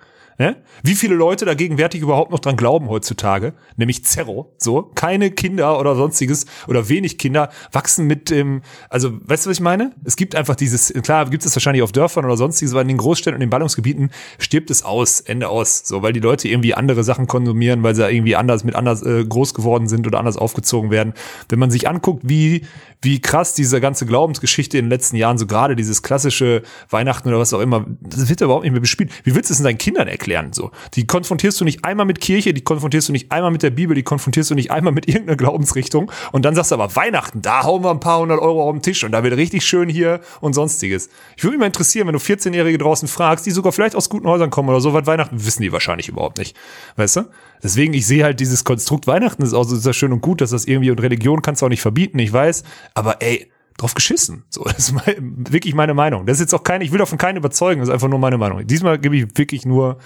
[0.41, 0.55] Ne?
[0.85, 3.55] Wie viele Leute da gegenwärtig überhaupt noch dran glauben heutzutage?
[3.77, 4.55] Nämlich Zerro.
[4.57, 9.57] So, keine Kinder oder sonstiges oder wenig Kinder wachsen mit dem, also weißt du, was
[9.57, 9.97] ich meine?
[10.05, 12.99] Es gibt einfach dieses, klar gibt es wahrscheinlich auf Dörfern oder sonstiges, aber in den
[12.99, 15.83] Großstädten und den Ballungsgebieten stirbt es aus, Ende aus.
[15.85, 19.25] So, weil die Leute irgendwie andere Sachen konsumieren, weil sie irgendwie anders mit anders äh,
[19.25, 21.15] groß geworden sind oder anders aufgezogen werden.
[21.49, 22.65] Wenn man sich anguckt, wie,
[23.03, 27.39] wie krass diese ganze Glaubensgeschichte in den letzten Jahren, so gerade dieses klassische Weihnachten oder
[27.39, 29.11] was auch immer, das wird überhaupt nicht mehr bespielt.
[29.25, 30.29] Wie willst du es denn deinen Kindern erklären?
[30.29, 30.53] erklären.
[30.53, 33.71] So, die konfrontierst du nicht einmal mit Kirche, die konfrontierst du nicht einmal mit der
[33.71, 36.11] Bibel, die konfrontierst du nicht einmal mit irgendeiner Glaubensrichtung.
[36.33, 38.83] Und dann sagst du aber Weihnachten, da hauen wir ein paar hundert Euro auf den
[38.83, 41.09] Tisch und da wird richtig schön hier und sonstiges.
[41.37, 44.27] Ich würde mich mal interessieren, wenn du 14-Jährige draußen fragst, die sogar vielleicht aus guten
[44.27, 46.57] Häusern kommen oder so, was Weihnachten wissen die wahrscheinlich überhaupt nicht.
[46.97, 47.25] Weißt du?
[47.63, 50.51] Deswegen, ich sehe halt dieses Konstrukt Weihnachten ist auch so sehr schön und gut, dass
[50.51, 52.65] das irgendwie und Religion kannst du auch nicht verbieten, ich weiß.
[52.95, 54.45] Aber ey, drauf geschissen.
[54.51, 56.27] So, das ist mein, wirklich meine Meinung.
[56.27, 58.37] Das ist jetzt auch keine, ich will davon keinen überzeugen, das ist einfach nur meine
[58.37, 58.67] Meinung.
[58.67, 59.99] Diesmal gebe ich wirklich nur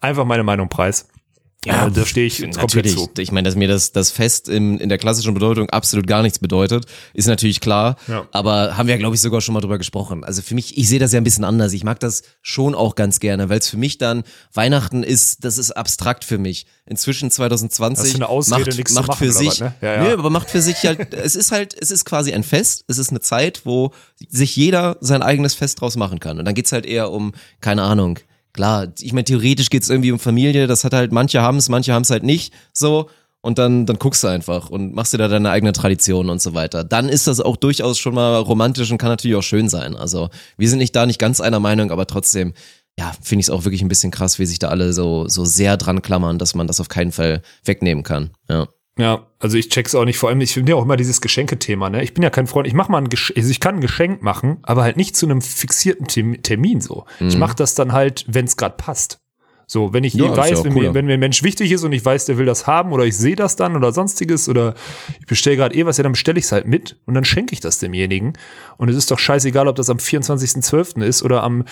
[0.00, 1.08] einfach meine Meinung preis.
[1.66, 2.94] Ja, äh, da stehe ich komplett natürlich.
[2.94, 3.10] zu.
[3.18, 6.38] Ich meine, dass mir das, das Fest in, in der klassischen Bedeutung absolut gar nichts
[6.38, 7.96] bedeutet, ist natürlich klar.
[8.08, 8.26] Ja.
[8.32, 10.24] Aber haben wir, glaube ich, sogar schon mal drüber gesprochen.
[10.24, 11.74] Also für mich, ich sehe das ja ein bisschen anders.
[11.74, 14.22] Ich mag das schon auch ganz gerne, weil es für mich dann
[14.54, 16.64] Weihnachten ist, das ist abstrakt für mich.
[16.86, 19.74] Inzwischen 2020 Das ist eine Ausrede, macht, macht machen, für sich, was, ne?
[19.82, 20.02] Ja, ja.
[20.04, 22.84] Nö, aber macht für sich halt, es ist halt, es ist quasi ein Fest.
[22.88, 23.92] Es ist eine Zeit, wo
[24.28, 26.38] sich jeder sein eigenes Fest draus machen kann.
[26.38, 28.18] Und dann geht's halt eher um, keine Ahnung,
[28.52, 32.10] klar, ich meine, theoretisch geht's irgendwie um Familie, das hat halt, manche haben's, manche haben's
[32.10, 33.08] halt nicht, so.
[33.42, 36.52] Und dann, dann guckst du einfach und machst dir da deine eigene Tradition und so
[36.52, 36.84] weiter.
[36.84, 39.96] Dann ist das auch durchaus schon mal romantisch und kann natürlich auch schön sein.
[39.96, 42.52] Also, wir sind nicht da nicht ganz einer Meinung, aber trotzdem,
[42.98, 45.46] ja, finde ich es auch wirklich ein bisschen krass, wie sich da alle so, so
[45.46, 48.30] sehr dran klammern, dass man das auf keinen Fall wegnehmen kann.
[48.48, 48.68] Ja.
[49.00, 50.18] Ja, also ich check's auch nicht.
[50.18, 52.02] Vor allem, ich finde ja auch immer dieses Geschenkethema, ne?
[52.02, 54.22] Ich bin ja kein Freund, ich mach mal ein Geschenk, also ich kann ein Geschenk
[54.22, 56.06] machen, aber halt nicht zu einem fixierten
[56.42, 57.06] Termin so.
[57.20, 59.18] Ich mach das dann halt, wenn's grad passt.
[59.70, 62.04] So, wenn ich Ja, weiß, wenn, mir, wenn mir ein Mensch wichtig ist und ich
[62.04, 64.74] weiß, der will das haben oder ich sehe das dann oder sonstiges oder
[65.20, 67.52] ich bestelle gerade eh was, ja, dann bestelle ich es halt mit und dann schenke
[67.52, 68.32] ich das demjenigen.
[68.78, 71.04] Und es ist doch scheißegal, ob das am 24.12.
[71.04, 71.62] ist oder am,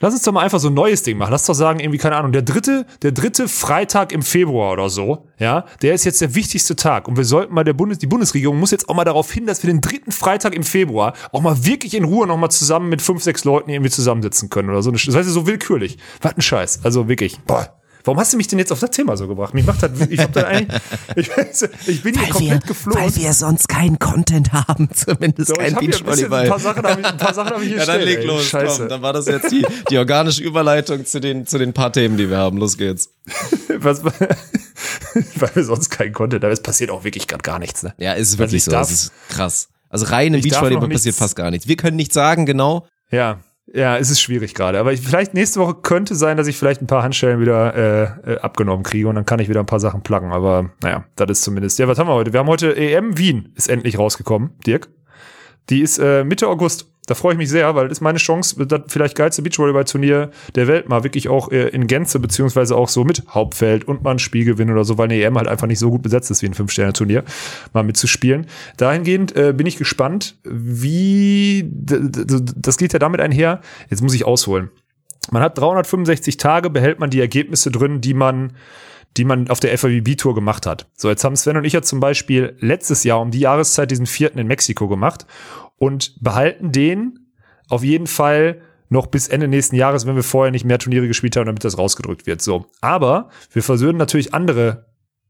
[0.00, 1.30] lass uns doch mal einfach so ein neues Ding machen.
[1.30, 5.26] Lass doch sagen, irgendwie, keine Ahnung, der dritte, der dritte Freitag im Februar oder so,
[5.38, 7.08] ja, der ist jetzt der wichtigste Tag.
[7.08, 9.62] Und wir sollten mal der Bundes, die Bundesregierung muss jetzt auch mal darauf hin, dass
[9.62, 13.00] wir den dritten Freitag im Februar auch mal wirklich in Ruhe noch mal zusammen mit
[13.00, 14.90] fünf, sechs Leuten irgendwie zusammensitzen können oder so.
[14.90, 15.96] Das heißt, so willkürlich.
[16.20, 16.80] Was ein Scheiß.
[16.84, 17.72] Also wirklich, boah.
[18.04, 19.52] Warum hast du mich denn jetzt auf das Thema so gebracht?
[19.52, 20.80] Mich macht das, ich hab da eigentlich,
[21.16, 23.00] ich, weiß, ich bin hier komplett geflohen.
[23.00, 27.00] weil wir sonst keinen Content haben, zumindest Doch, kein hier ein, ein paar Sachen habe
[27.00, 28.26] ich, ein paar Sachen hab ich hier Ja, dann stehen, leg ey.
[28.26, 28.78] los, Scheiße.
[28.82, 32.16] komm, dann war das jetzt die, die organische Überleitung zu den, zu den paar Themen,
[32.16, 32.58] die wir haben.
[32.58, 33.10] Los geht's.
[33.78, 36.52] Was, weil wir sonst keinen Content haben.
[36.52, 37.92] Es passiert auch wirklich gerade gar nichts, ne?
[37.98, 38.70] Ja, ist Also wirklich ich so.
[38.70, 39.68] darf- Das ist krass.
[39.88, 41.66] Also rein im Beachvolleyball passiert nichts- fast gar nichts.
[41.66, 42.86] Wir können nicht sagen, genau.
[43.10, 43.40] Ja.
[43.72, 44.78] Ja, es ist schwierig gerade.
[44.78, 48.32] Aber ich, vielleicht nächste Woche könnte sein, dass ich vielleicht ein paar Handstellen wieder äh,
[48.32, 50.32] äh, abgenommen kriege und dann kann ich wieder ein paar Sachen pluggen.
[50.32, 51.78] Aber naja, das ist zumindest.
[51.78, 52.32] Ja, was haben wir heute?
[52.32, 54.88] Wir haben heute EM Wien ist endlich rausgekommen, Dirk.
[55.68, 56.92] Die ist äh, Mitte August.
[57.06, 60.66] Da freue ich mich sehr, weil das ist meine Chance, das vielleicht geilste Beachvolleyball-Turnier der
[60.66, 64.18] Welt mal wirklich auch äh, in Gänze, beziehungsweise auch so mit Hauptfeld und mal ein
[64.18, 66.46] Spiel gewinnen oder so, weil eine EM halt einfach nicht so gut besetzt ist wie
[66.46, 67.22] ein Fünf-Sterne-Turnier,
[67.72, 68.46] mal mitzuspielen.
[68.76, 73.60] Dahingehend äh, bin ich gespannt, wie das geht ja damit einher.
[73.88, 74.70] Jetzt muss ich ausholen.
[75.30, 78.52] Man hat 365 Tage, behält man die Ergebnisse drin, die man
[79.16, 80.88] die man auf der FAWB-Tour gemacht hat.
[80.94, 84.04] So, jetzt haben Sven und ich ja zum Beispiel letztes Jahr um die Jahreszeit diesen
[84.04, 85.26] vierten in Mexiko gemacht
[85.78, 87.30] und behalten den
[87.68, 91.36] auf jeden Fall noch bis Ende nächsten Jahres, wenn wir vorher nicht mehr Turniere gespielt
[91.36, 92.40] haben, damit das rausgedrückt wird.
[92.40, 92.66] So.
[92.80, 94.86] Aber wir versuchen natürlich andere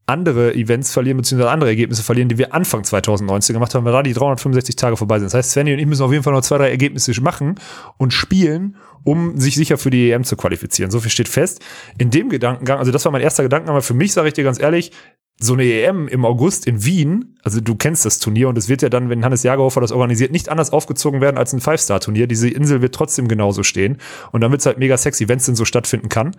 [0.07, 4.01] andere Events verlieren, beziehungsweise andere Ergebnisse verlieren, die wir Anfang 2019 gemacht haben, weil da
[4.01, 5.25] die 365 Tage vorbei sind.
[5.25, 7.55] Das heißt, Svenny und ich müssen auf jeden Fall noch zwei, drei Ergebnisse machen
[7.97, 10.91] und spielen, um sich sicher für die EM zu qualifizieren.
[10.91, 11.61] So viel steht fest.
[11.97, 14.45] In dem Gedankengang, also das war mein erster Gedankengang, aber für mich sage ich dir
[14.45, 14.93] ganz ehrlich,
[15.39, 18.81] so eine EM im August in Wien, also du kennst das Turnier und es wird
[18.81, 22.27] ja dann, wenn Hannes Jagerhofer das organisiert, nicht anders aufgezogen werden als ein Five-Star-Turnier.
[22.27, 23.99] Diese Insel wird trotzdem genauso stehen
[24.31, 26.35] und dann wird's halt mega sexy, wenn es denn so stattfinden kann.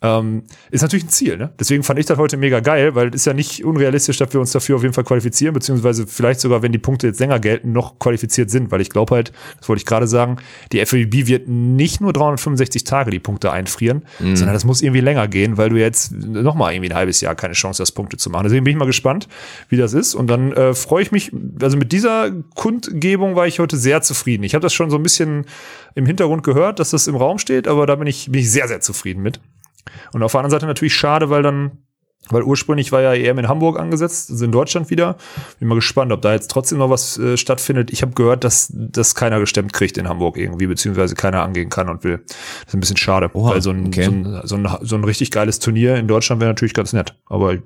[0.00, 1.50] Ähm, ist natürlich ein Ziel, ne?
[1.60, 4.40] Deswegen fand ich das heute mega geil, weil es ist ja nicht unrealistisch, dass wir
[4.40, 7.72] uns dafür auf jeden Fall qualifizieren, beziehungsweise vielleicht sogar, wenn die Punkte jetzt länger gelten,
[7.72, 10.38] noch qualifiziert sind, weil ich glaube halt, das wollte ich gerade sagen,
[10.72, 14.02] die FAWB wird nicht nur 365 Tage die Punkte einfrieren,
[14.34, 17.34] sondern das muss irgendwie länger gehen, weil du jetzt noch mal irgendwie ein halbes Jahr
[17.34, 18.37] keine Chance hast, Punkte zu machen.
[18.42, 19.28] Deswegen bin ich mal gespannt,
[19.68, 23.58] wie das ist und dann äh, freue ich mich, also mit dieser Kundgebung war ich
[23.58, 24.44] heute sehr zufrieden.
[24.44, 25.46] Ich habe das schon so ein bisschen
[25.94, 28.68] im Hintergrund gehört, dass das im Raum steht, aber da bin ich, bin ich sehr,
[28.68, 29.40] sehr zufrieden mit.
[30.12, 31.78] Und auf der anderen Seite natürlich schade, weil dann,
[32.30, 35.16] weil ursprünglich war ja EM in Hamburg angesetzt, also in Deutschland wieder.
[35.58, 37.90] Bin mal gespannt, ob da jetzt trotzdem noch was äh, stattfindet.
[37.92, 41.88] Ich habe gehört, dass das keiner gestemmt kriegt in Hamburg irgendwie, beziehungsweise keiner angehen kann
[41.88, 42.20] und will.
[42.26, 44.04] Das ist ein bisschen schade, Oha, weil so ein, okay.
[44.04, 47.14] so, ein, so, ein, so ein richtig geiles Turnier in Deutschland wäre natürlich ganz nett.
[47.26, 47.60] Aber ich,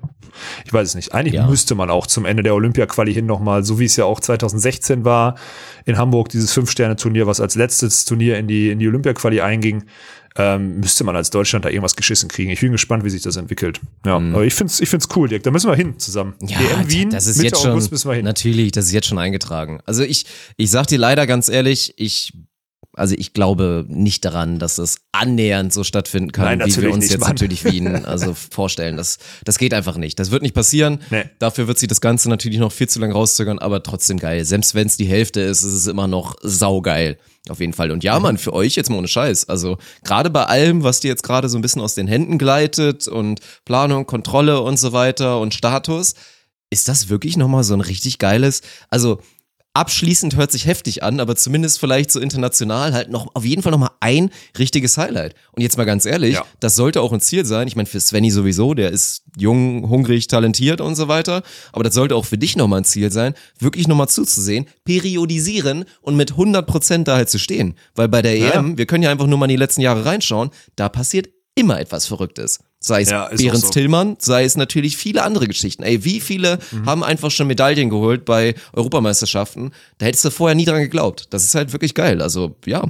[0.65, 1.13] ich weiß es nicht.
[1.13, 1.47] Eigentlich Ja.
[1.47, 5.05] müsste man auch zum Ende der Olympia-Quali hin nochmal, so wie es ja auch 2016
[5.05, 5.35] war,
[5.85, 9.83] in Hamburg, dieses Fünf-Sterne-Turnier, was als letztes Turnier in die, in die Olympia-Quali einging,
[10.35, 12.49] ähm, müsste man als Deutschland da irgendwas geschissen kriegen.
[12.49, 13.79] Ich bin gespannt, wie sich das entwickelt.
[14.05, 15.43] Ja, aber ich find's, ich find's cool, Dirk.
[15.43, 16.33] Da müssen wir hin zusammen.
[16.41, 18.25] Ja, Wien, das ist Mitte jetzt schon, August müssen wir hin.
[18.25, 19.79] natürlich, das ist jetzt schon eingetragen.
[19.85, 20.25] Also ich,
[20.57, 22.33] ich sag dir leider ganz ehrlich, ich
[22.95, 27.05] also ich glaube nicht daran, dass das annähernd so stattfinden kann, Nein, wie wir uns
[27.05, 27.31] nicht, jetzt Mann.
[27.31, 28.97] natürlich Wien also vorstellen.
[28.97, 30.19] Das, das geht einfach nicht.
[30.19, 30.99] Das wird nicht passieren.
[31.09, 31.25] Nee.
[31.39, 34.45] Dafür wird sich das Ganze natürlich noch viel zu lange rauszögern, aber trotzdem geil.
[34.45, 37.17] Selbst wenn es die Hälfte ist, ist es immer noch saugeil.
[37.49, 37.91] Auf jeden Fall.
[37.91, 38.19] Und ja.
[38.19, 39.49] Mann, für euch jetzt mal ohne Scheiß.
[39.49, 43.07] Also gerade bei allem, was dir jetzt gerade so ein bisschen aus den Händen gleitet
[43.07, 46.13] und Planung, Kontrolle und so weiter und Status,
[46.69, 49.19] ist das wirklich nochmal so ein richtig geiles, also
[49.73, 53.71] abschließend hört sich heftig an, aber zumindest vielleicht so international halt noch auf jeden Fall
[53.71, 55.33] nochmal ein richtiges Highlight.
[55.51, 56.45] Und jetzt mal ganz ehrlich, Ja.
[56.59, 57.67] das sollte auch ein Ziel sein.
[57.67, 61.41] Ich meine, für Svenny sowieso, der ist jung, hungrig, talentiert und so weiter.
[61.71, 66.15] Aber das sollte auch für dich nochmal ein Ziel sein, wirklich nochmal zuzusehen, periodisieren und
[66.15, 67.75] mit 100% da halt zu stehen.
[67.95, 68.51] Weil bei der Ja.
[68.51, 71.79] EM, wir können ja einfach nur mal in die letzten Jahre reinschauen, da passiert immer
[71.79, 72.59] etwas Verrücktes.
[72.85, 73.69] Sei es Ja, Behrens so.
[73.69, 75.83] Tillmann, sei es natürlich viele andere Geschichten.
[75.83, 76.85] Ey, wie viele Mhm.
[76.85, 79.71] haben einfach schon Medaillen geholt bei Europameisterschaften?
[79.99, 81.27] Da hättest du vorher nie dran geglaubt.
[81.29, 82.21] Das ist halt wirklich geil.
[82.21, 82.83] Also, ja,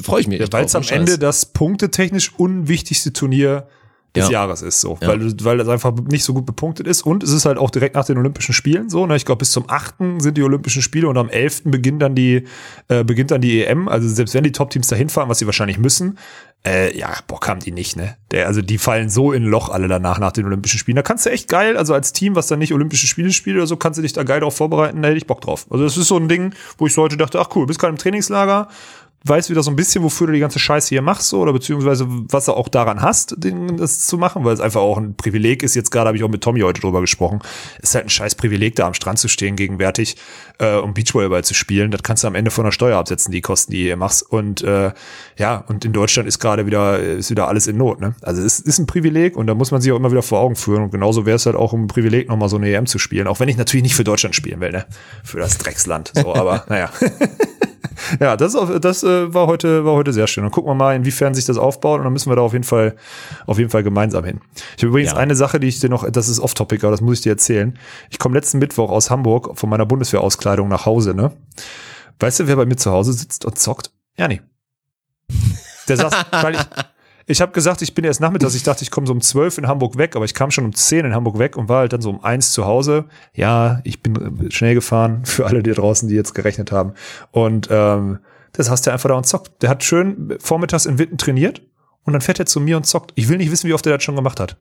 [0.00, 0.40] freue ich mich.
[0.40, 1.18] Ja, weil es am ohne Ende Scheiß.
[1.18, 3.66] das punktetechnisch unwichtigste Turnier
[4.14, 4.32] des Ja.
[4.32, 7.46] Jahres ist so, weil, weil es einfach nicht so gut bepunktet ist und es ist
[7.46, 9.16] halt auch direkt nach den Olympischen Spielen so, ne?
[9.16, 9.94] ich glaube bis zum 8.
[10.18, 11.62] sind die Olympischen Spiele und am 11.
[11.64, 12.44] beginnt dann die
[12.88, 15.78] äh, beginnt dann die EM, also selbst wenn die Top-Teams dahin fahren, was sie wahrscheinlich
[15.78, 16.18] müssen,
[16.64, 18.16] äh, ja, Bock haben die nicht, ne?
[18.30, 20.94] Der, also die fallen so in ein Loch alle danach nach den Olympischen Spielen.
[20.94, 23.66] Da kannst du echt geil, also als Team, was dann nicht Olympische Spiele spielt oder
[23.66, 25.66] so, kannst du dich da geil drauf vorbereiten, da hätte ich Bock drauf.
[25.70, 27.92] Also das ist so ein Ding, wo ich so heute dachte, ach cool, bist gerade
[27.92, 28.68] im Trainingslager,
[29.24, 32.06] weißt wieder so ein bisschen, wofür du die ganze Scheiße hier machst, so, oder beziehungsweise
[32.08, 35.62] was du auch daran hast, den, das zu machen, weil es einfach auch ein Privileg
[35.62, 35.74] ist.
[35.74, 37.40] Jetzt gerade habe ich auch mit Tommy heute drüber gesprochen.
[37.80, 40.16] Es ist halt ein scheiß Privileg, da am Strand zu stehen, gegenwärtig,
[40.58, 41.90] äh, um Beachvolleyball zu spielen.
[41.90, 44.22] Das kannst du am Ende von der Steuer absetzen, die Kosten, die ihr machst.
[44.22, 44.92] Und äh,
[45.38, 48.14] ja, und in Deutschland ist gerade wieder, ist wieder alles in Not, ne?
[48.22, 50.56] Also es ist ein Privileg und da muss man sich auch immer wieder vor Augen
[50.56, 50.82] führen.
[50.82, 53.26] Und genauso wäre es halt auch ein Privileg, nochmal so eine EM zu spielen.
[53.26, 54.86] Auch wenn ich natürlich nicht für Deutschland spielen will, ne?
[55.22, 56.12] Für das Drecksland.
[56.14, 56.90] So, aber naja.
[58.20, 60.42] Ja, das, das äh, war heute war heute sehr schön.
[60.44, 62.64] Dann gucken wir mal, inwiefern sich das aufbaut und dann müssen wir da auf jeden
[62.64, 62.96] Fall
[63.46, 64.40] auf jeden Fall gemeinsam hin.
[64.76, 65.18] Ich habe übrigens Ja.
[65.18, 67.78] eine Sache, die ich dir noch, das ist off-topic, aber das muss ich dir erzählen.
[68.10, 71.32] Ich komme letzten Mittwoch aus Hamburg von meiner Bundeswehrauskleidung nach Hause, ne?
[72.20, 73.90] Weißt du, wer bei mir zu Hause sitzt und zockt?
[74.16, 74.40] Ernie.
[75.88, 76.60] Der saß, weil ich,
[77.32, 79.66] ich habe gesagt, ich bin erst nachmittags, ich dachte, ich komme so um 12 in
[79.66, 82.00] Hamburg weg, aber ich kam schon um 10 in Hamburg weg und war halt dann
[82.00, 83.06] so um 1 zu Hause.
[83.34, 86.92] Ja, ich bin äh, schnell gefahren, für alle die draußen, die jetzt gerechnet haben.
[87.32, 88.18] Und ähm,
[88.52, 89.62] das hast du einfach da und zockt.
[89.62, 91.62] Der hat schön vormittags in Witten trainiert
[92.04, 93.12] und dann fährt er zu mir und zockt.
[93.14, 94.58] Ich will nicht wissen, wie oft er das schon gemacht hat.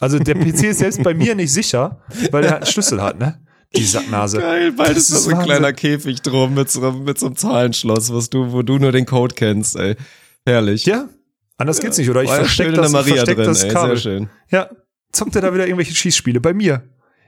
[0.00, 2.00] Also der PC ist selbst bei mir nicht sicher,
[2.32, 3.40] weil er halt einen Schlüssel hat, ne?
[3.74, 4.38] Die Sacknase.
[4.40, 5.46] Geil, beides Das ist ist so ein Wahnsinn.
[5.48, 9.06] kleiner Käfig drum mit so, mit so einem Zahlenschloss, was du, wo du nur den
[9.06, 9.96] Code kennst, ey.
[10.44, 10.84] Herrlich.
[10.84, 11.08] Ja,
[11.62, 12.22] anders geht's nicht, oder?
[12.22, 13.96] Ich War ja versteck schön in das, Maria versteck drin, das ey, Kabel.
[13.96, 14.28] sehr schön.
[14.50, 14.70] Ja,
[15.12, 16.82] zockt er da wieder irgendwelche Schießspiele bei mir.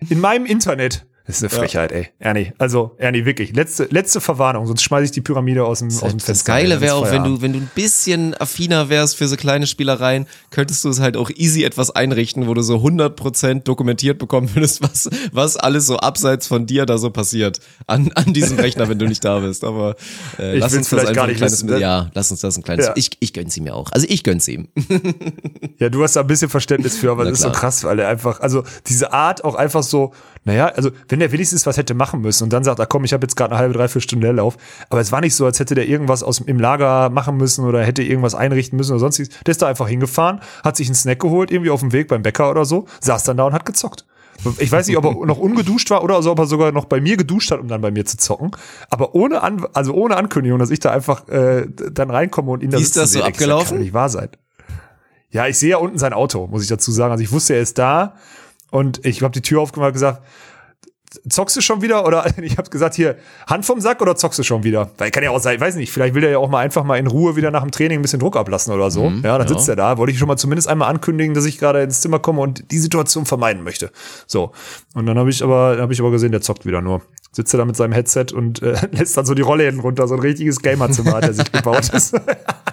[0.09, 1.07] In meinem Internet.
[1.27, 2.09] Das ist eine Frechheit, ey.
[2.19, 3.57] Ernie, also Ernie, wirklich.
[3.57, 6.53] Letzte, letzte Verwarnung, sonst schmeiße ich die Pyramide aus dem, aus dem Das Fenster.
[6.53, 10.27] Geile wäre auch, wenn du, wenn du ein bisschen affiner wärst für so kleine Spielereien,
[10.51, 14.83] könntest du es halt auch easy etwas einrichten, wo du so 100% dokumentiert bekommen würdest,
[14.83, 18.99] was, was alles so abseits von dir da so passiert an, an diesem Rechner, wenn
[18.99, 19.65] du nicht da bist.
[19.65, 19.97] Aber
[20.39, 21.79] äh, Ich lass uns das gar ein nicht kleines, wissen.
[21.81, 22.93] ja, lass uns das ein kleines, Ja.
[22.97, 23.91] ich, ich gönn's ihm ja auch.
[23.93, 24.69] Also ich gönn's ihm.
[25.79, 28.09] Ja, du hast da ein bisschen Verständnis für, aber das ist so krass, weil er
[28.09, 30.13] einfach, also diese Art auch einfach so,
[30.45, 33.13] naja, also wenn der wenigstens was hätte machen müssen und dann sagt, ah komm, ich
[33.13, 34.57] habe jetzt gerade eine halbe, dreiviertel Stunde Leerlauf,
[34.91, 37.83] aber es war nicht so, als hätte der irgendwas aus im Lager machen müssen oder
[37.83, 39.35] hätte irgendwas einrichten müssen oder sonstiges.
[39.47, 42.23] Der ist da einfach hingefahren, hat sich einen Snack geholt, irgendwie auf dem Weg beim
[42.23, 44.05] Bäcker oder so, saß dann da und hat gezockt.
[44.59, 47.01] Ich weiß nicht, ob er noch ungeduscht war oder so, ob er sogar noch bei
[47.01, 48.51] mir geduscht hat, um dann bei mir zu zocken.
[48.91, 52.71] Aber ohne, An also ohne Ankündigung, dass ich da einfach äh, dann reinkomme und ihn
[52.71, 53.77] da Wie ist das so abgelaufen?
[53.77, 54.29] kann nicht wahr sein.
[55.31, 57.13] Ja, ich sehe ja unten sein Auto, muss ich dazu sagen.
[57.13, 58.15] Also ich wusste, er ist da
[58.75, 60.23] und ich habe die Tür aufgemacht und gesagt,
[61.29, 62.05] zockst du schon wieder?
[62.05, 64.91] Oder ich habe gesagt, hier, Hand vom Sack oder zockst du schon wieder?
[64.99, 66.97] Weil kann ja auch sein, weiß nicht, vielleicht will er ja auch mal einfach mal
[66.97, 69.05] in Ruhe wieder nach dem Training ein bisschen Druck ablassen oder so.
[69.05, 69.49] ja, dann ja.
[69.49, 69.97] sitzt er da.
[69.97, 72.79] Wollte ich schon mal zumindest einmal ankündigen, dass ich gerade ins Zimmer komme und die
[72.79, 73.93] Situation vermeiden möchte.
[74.27, 74.51] So.
[74.95, 77.01] Und dann habe ich aber, habe ich aber gesehen, der zockt wieder nur.
[77.31, 80.09] Sitzt er da mit seinem Headset und äh, lässt dann so die Rollläden runter.
[80.09, 81.91] So ein richtiges Gamerzimmer hat er sich gebaut.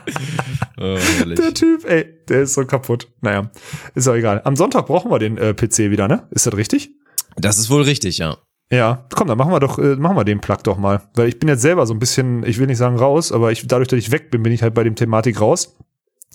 [0.78, 0.98] Oh.
[1.26, 3.08] Der Typ, ey, der ist so kaputt.
[3.22, 3.52] Naja,
[3.94, 4.42] ist auch egal.
[4.46, 6.28] Am Sonntag brauchen wir den äh, PC wieder, ne?
[6.32, 6.92] Ist das richtig?
[7.38, 8.38] Das ist wohl richtig, ja.
[8.72, 11.02] Ja, komm, dann machen wir doch, äh, machen wir den Plug doch mal.
[11.14, 13.68] Weil ich bin jetzt selber so ein bisschen, ich will nicht sagen raus, aber ich,
[13.68, 15.76] dadurch, dass ich weg bin, bin ich halt bei dem Thematik raus.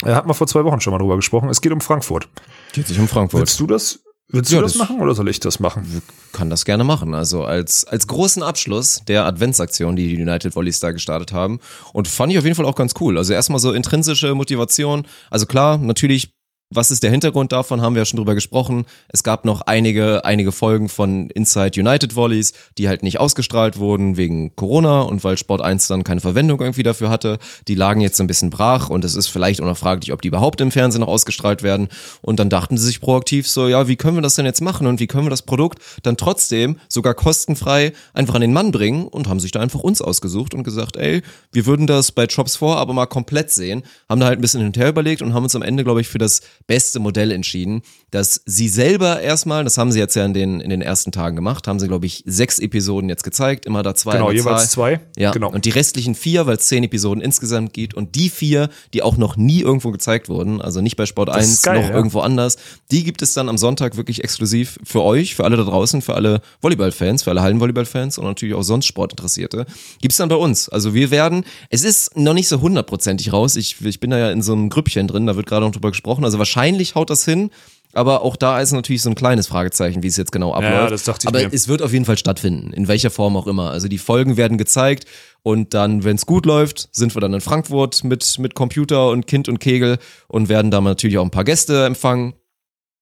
[0.02, 1.48] Er hat mal vor zwei Wochen schon mal drüber gesprochen.
[1.48, 2.28] Es geht um Frankfurt.
[2.72, 3.40] Geht sich um Frankfurt.
[3.40, 6.02] Willst du das, willst Ja, du das, das- machen oder soll ich das machen?
[6.32, 7.14] kann das gerne machen.
[7.14, 11.60] Also als, als großen Abschluss der Adventsaktion, die die United Volleys da gestartet haben.
[11.94, 13.16] Und fand ich auf jeden Fall auch ganz cool.
[13.16, 15.06] Also erstmal so intrinsische Motivation.
[15.30, 16.35] Also klar, natürlich
[16.74, 17.80] Was ist der Hintergrund davon?
[17.80, 18.86] Haben wir ja schon drüber gesprochen.
[19.06, 24.16] Es gab noch einige, einige Folgen von Inside United Volleys, die halt nicht ausgestrahlt wurden
[24.16, 27.38] wegen Corona und weil Sport 1 dann keine Verwendung irgendwie dafür hatte.
[27.68, 30.28] Die lagen jetzt ein bisschen brach und es ist vielleicht auch noch fraglich, ob die
[30.28, 31.86] überhaupt im Fernsehen noch ausgestrahlt werden.
[32.20, 34.88] Und dann dachten sie sich proaktiv so, ja, wie können wir das denn jetzt machen
[34.88, 39.06] und wie können wir das Produkt dann trotzdem sogar kostenfrei einfach an den Mann bringen
[39.06, 42.56] und haben sich da einfach uns ausgesucht und gesagt, ey, wir würden das bei Chops
[42.56, 43.84] vor, aber mal komplett sehen.
[44.08, 46.00] Haben da halt ein bisschen hin und her überlegt und haben uns am Ende, glaube
[46.00, 50.24] ich, für das beste Modell entschieden, dass sie selber erstmal, das haben sie jetzt ja
[50.24, 53.66] in den, in den ersten Tagen gemacht, haben sie, glaube ich, sechs Episoden jetzt gezeigt,
[53.66, 54.12] immer da zwei.
[54.12, 54.68] Genau, jeweils Zahl.
[54.68, 55.00] zwei.
[55.16, 55.50] Ja, Genau.
[55.50, 59.16] und die restlichen vier, weil es zehn Episoden insgesamt gibt und die vier, die auch
[59.16, 61.94] noch nie irgendwo gezeigt wurden, also nicht bei Sport 1, ist geil, noch ja.
[61.94, 62.56] irgendwo anders,
[62.90, 66.14] die gibt es dann am Sonntag wirklich exklusiv für euch, für alle da draußen, für
[66.14, 69.66] alle Volleyballfans, für alle Hallenvolleyballfans und natürlich auch sonst Sportinteressierte.
[70.00, 70.68] Gibt's dann bei uns.
[70.68, 74.30] Also wir werden, es ist noch nicht so hundertprozentig raus, ich, ich bin da ja
[74.30, 76.55] in so einem Grüppchen drin, da wird gerade noch drüber gesprochen, also wahrscheinlich
[76.94, 77.50] haut das hin,
[77.92, 80.92] aber auch da ist natürlich so ein kleines Fragezeichen, wie es jetzt genau abläuft.
[80.92, 81.50] das dachte ich Aber mir.
[81.52, 83.70] es wird auf jeden Fall stattfinden, in welcher Form auch immer.
[83.70, 85.06] Also die Folgen werden gezeigt
[85.42, 89.26] und dann, wenn es gut läuft, sind wir dann in Frankfurt mit, mit Computer und
[89.26, 92.34] Kind und Kegel und werden da natürlich auch ein paar Gäste empfangen.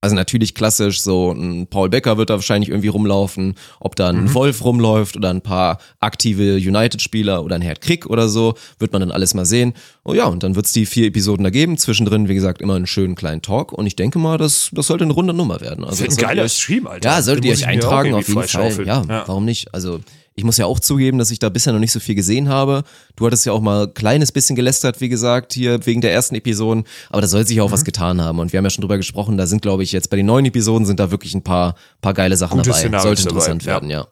[0.05, 4.33] Also natürlich klassisch, so ein Paul Becker wird da wahrscheinlich irgendwie rumlaufen, ob da ein
[4.35, 9.01] Wolf rumläuft oder ein paar aktive United-Spieler oder ein Herd Krieg oder so, wird man
[9.01, 9.73] dann alles mal sehen.
[10.05, 11.79] Oh ja, und dann wird's die vier Episoden da geben.
[11.79, 15.05] Zwischendrin, wie gesagt, immer einen schönen kleinen Talk und ich denke mal, das, das sollte
[15.05, 15.85] eine runde Nummer werden.
[15.85, 17.09] Also Wird ein das solltet geiler ihr euch- Stream, Alter.
[17.09, 18.87] Ja, solltet Den ihr euch eintragen, auf jeden Fall.
[18.87, 19.25] Ja, Ja.
[19.27, 19.73] warum nicht?
[19.73, 20.01] Also
[20.37, 22.83] ich muss ja auch zugeben, dass ich da bisher noch nicht so viel gesehen habe.
[23.16, 26.35] Du hattest ja auch mal ein kleines bisschen gelästert, wie gesagt, hier wegen der ersten
[26.35, 26.85] Episoden.
[27.11, 27.73] Aber da soll sich auch Mhm.
[27.73, 28.38] was getan haben.
[28.40, 30.44] Und wir haben ja schon drüber gesprochen, da sind, glaube ich, jetzt bei den neuen
[30.44, 32.81] Episoden sind da wirklich ein paar, paar geile Sachen Gute dabei.
[32.81, 33.73] Szenarios Sollte dabei, interessant ja.
[33.73, 34.07] werden, ja.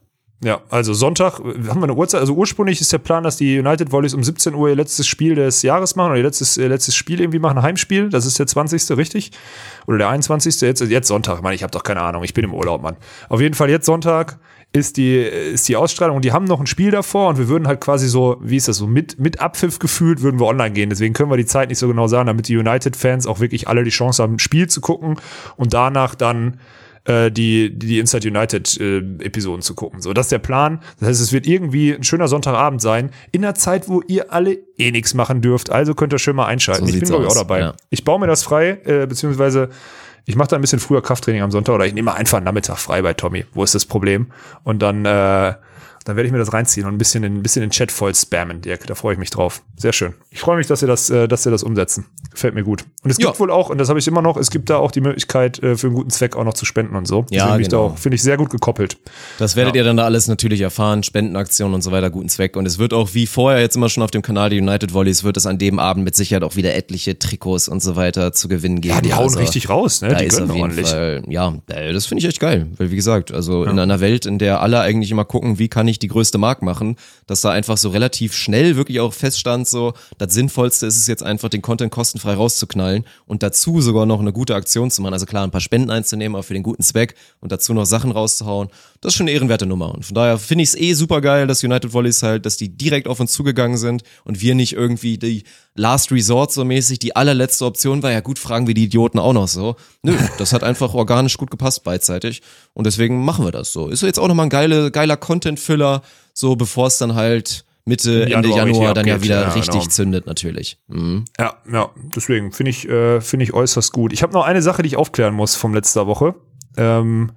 [0.45, 2.21] Ja, also Sonntag, äh, haben wir eine Uhrzeit?
[2.21, 5.37] Also ursprünglich ist der Plan, dass die United Volleys um 17 Uhr ihr letztes Spiel
[5.37, 8.09] des Jahres machen oder ihr letztes, ihr letztes Spiel irgendwie machen, ein Heimspiel.
[8.11, 8.97] Das ist der 20.
[8.97, 9.31] richtig?
[9.87, 10.61] Oder der 21.
[10.61, 11.37] Jetzt, jetzt Sonntag.
[11.37, 12.25] Ich meine, ich habe doch keine Ahnung.
[12.25, 12.97] Ich bin im Urlaub, Mann.
[13.29, 14.41] Auf jeden Fall jetzt Sonntag
[14.73, 17.67] ist die, ist die Ausstrahlung und die haben noch ein Spiel davor und wir würden
[17.67, 20.89] halt quasi so, wie ist das so, mit, mit Abpfiff gefühlt, würden wir online gehen.
[20.89, 23.85] Deswegen können wir die Zeit nicht so genau sagen, damit die United-Fans auch wirklich alle
[23.85, 25.17] die Chance haben, ein Spiel zu gucken
[25.57, 26.59] und danach dann
[27.05, 30.01] äh, die, die Inside United äh, Episoden zu gucken.
[30.01, 30.81] So, das ist der Plan.
[31.01, 34.59] Das heißt, es wird irgendwie ein schöner Sonntagabend sein, in einer Zeit, wo ihr alle
[34.79, 35.71] eh nichts machen dürft.
[35.71, 36.87] Also könnt ihr schön mal einschalten.
[36.87, 37.61] So ich bin, glaube ich, auch dabei.
[37.61, 37.75] ja.
[37.91, 39.69] Ich baue mir das frei, äh, beziehungsweise
[40.25, 42.79] ich mache da ein bisschen früher Krafttraining am Sonntag oder ich nehme einfach einen Nachmittag
[42.79, 43.45] frei bei Tommy.
[43.53, 44.33] Wo ist das Problem?
[44.63, 45.55] Und dann, äh,
[46.05, 48.15] dann werde ich mir das reinziehen und ein bisschen, in, ein bisschen den Chat voll
[48.15, 48.87] spammen, Dirk.
[48.87, 49.63] Da freue ich mich drauf.
[49.77, 50.15] Sehr schön.
[50.31, 52.07] Ich freue mich, dass ihr das, äh, dass ihr das umsetzen.
[52.31, 52.85] Gefällt mir gut.
[53.03, 53.39] Und es gibt Ja.
[53.39, 55.77] wohl auch, und das habe ich immer noch, es gibt da auch die Möglichkeit, äh,
[55.77, 57.27] für einen guten Zweck auch noch zu spenden und so.
[57.31, 57.89] Ja, Deswegen genau.
[57.91, 58.97] finde ich, sehr gut gekoppelt.
[59.39, 62.57] Das werdet ihr dann da alles natürlich erfahren, Spendenaktionen und so weiter, guten Zweck.
[62.57, 65.25] Und es wird auch wie vorher jetzt immer schon auf dem Kanal der United Volleys,
[65.25, 68.49] wird es an dem Abend mit Sicherheit auch wieder etliche Trikots und so weiter zu
[68.49, 68.95] gewinnen geben.
[68.95, 70.09] Ja, die hauen Also, richtig raus, ne?
[70.09, 70.89] Da Die ist gönnen auf jeden ordentlich.
[70.89, 72.67] Fall, ja, äh, das finde ich echt geil.
[72.77, 75.87] Weil wie gesagt, also in einer Welt, in der alle eigentlich immer gucken, wie kann
[75.89, 79.95] ich die größte Mark machen, dass da einfach so relativ schnell wirklich auch feststand, so,
[80.19, 84.33] das Sinnvollste ist es jetzt einfach, den Content kostenfrei rauszuknallen und dazu sogar noch eine
[84.33, 85.15] gute Aktion zu machen.
[85.15, 88.11] Also klar, ein paar Spenden einzunehmen, aber für den guten Zweck und dazu noch Sachen
[88.11, 88.69] rauszuhauen.
[89.03, 89.93] Das ist schon eine ehrenwerte Nummer.
[89.93, 92.69] Und von daher finde ich es eh super geil, dass United Volleys halt, dass die
[92.69, 95.43] direkt auf uns zugegangen sind und wir nicht irgendwie die
[95.75, 98.13] Last Resort so mäßig, die allerletzte Option war.
[98.13, 99.75] Ja gut, fragen wir die Idioten auch noch so.
[100.03, 102.43] Nö, das hat einfach organisch gut gepasst beidseitig.
[102.75, 103.89] Und deswegen machen wir das so.
[103.89, 108.51] Ist jetzt auch nochmal ein geile, geiler Content-Füller, so bevor es dann halt Mitte, Ende
[108.51, 109.87] Januar Januar dann ja wieder Ja, richtig genau.
[109.91, 110.79] zündet natürlich.
[110.87, 111.25] Mhm.
[111.41, 114.13] Ja, ja, deswegen finde ich, äh, finde ich äußerst gut.
[114.13, 116.37] Ich habe noch eine Sache, die ich aufklären muss vom letzter Woche.
[116.77, 117.33] Ähm,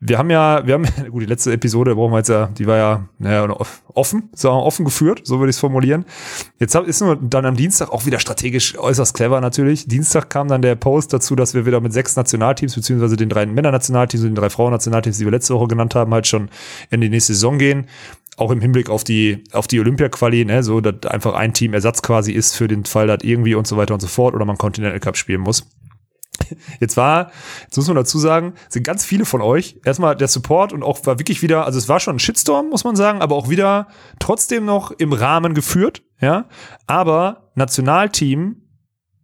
[0.00, 2.76] wir haben ja, wir haben, gut, die letzte Episode brauchen wir jetzt ja, die war
[2.76, 3.48] ja, naja,
[3.94, 6.04] offen, so offen geführt, so würde ich es formulieren.
[6.58, 9.88] Jetzt hab, ist nur dann am Dienstag auch wieder strategisch äußerst clever natürlich.
[9.88, 13.46] Dienstag kam dann der Post dazu, dass wir wieder mit sechs Nationalteams, beziehungsweise den drei
[13.46, 16.48] Männernationalteams und den drei Frauennationalteams, die wir letzte Woche genannt haben, halt schon
[16.90, 17.86] in die nächste Saison gehen.
[18.36, 22.02] Auch im Hinblick auf die, auf die Olympia-Quali, ne, so, dass einfach ein Team Ersatz
[22.02, 24.56] quasi ist für den Fall, dass irgendwie und so weiter und so fort oder man
[24.56, 25.66] Continental Cup spielen muss.
[26.80, 27.30] Jetzt war,
[27.64, 31.04] jetzt muss man dazu sagen, sind ganz viele von euch, erstmal der Support und auch
[31.06, 33.88] war wirklich wieder, also es war schon ein Shitstorm, muss man sagen, aber auch wieder
[34.18, 36.46] trotzdem noch im Rahmen geführt, ja.
[36.86, 38.67] Aber Nationalteam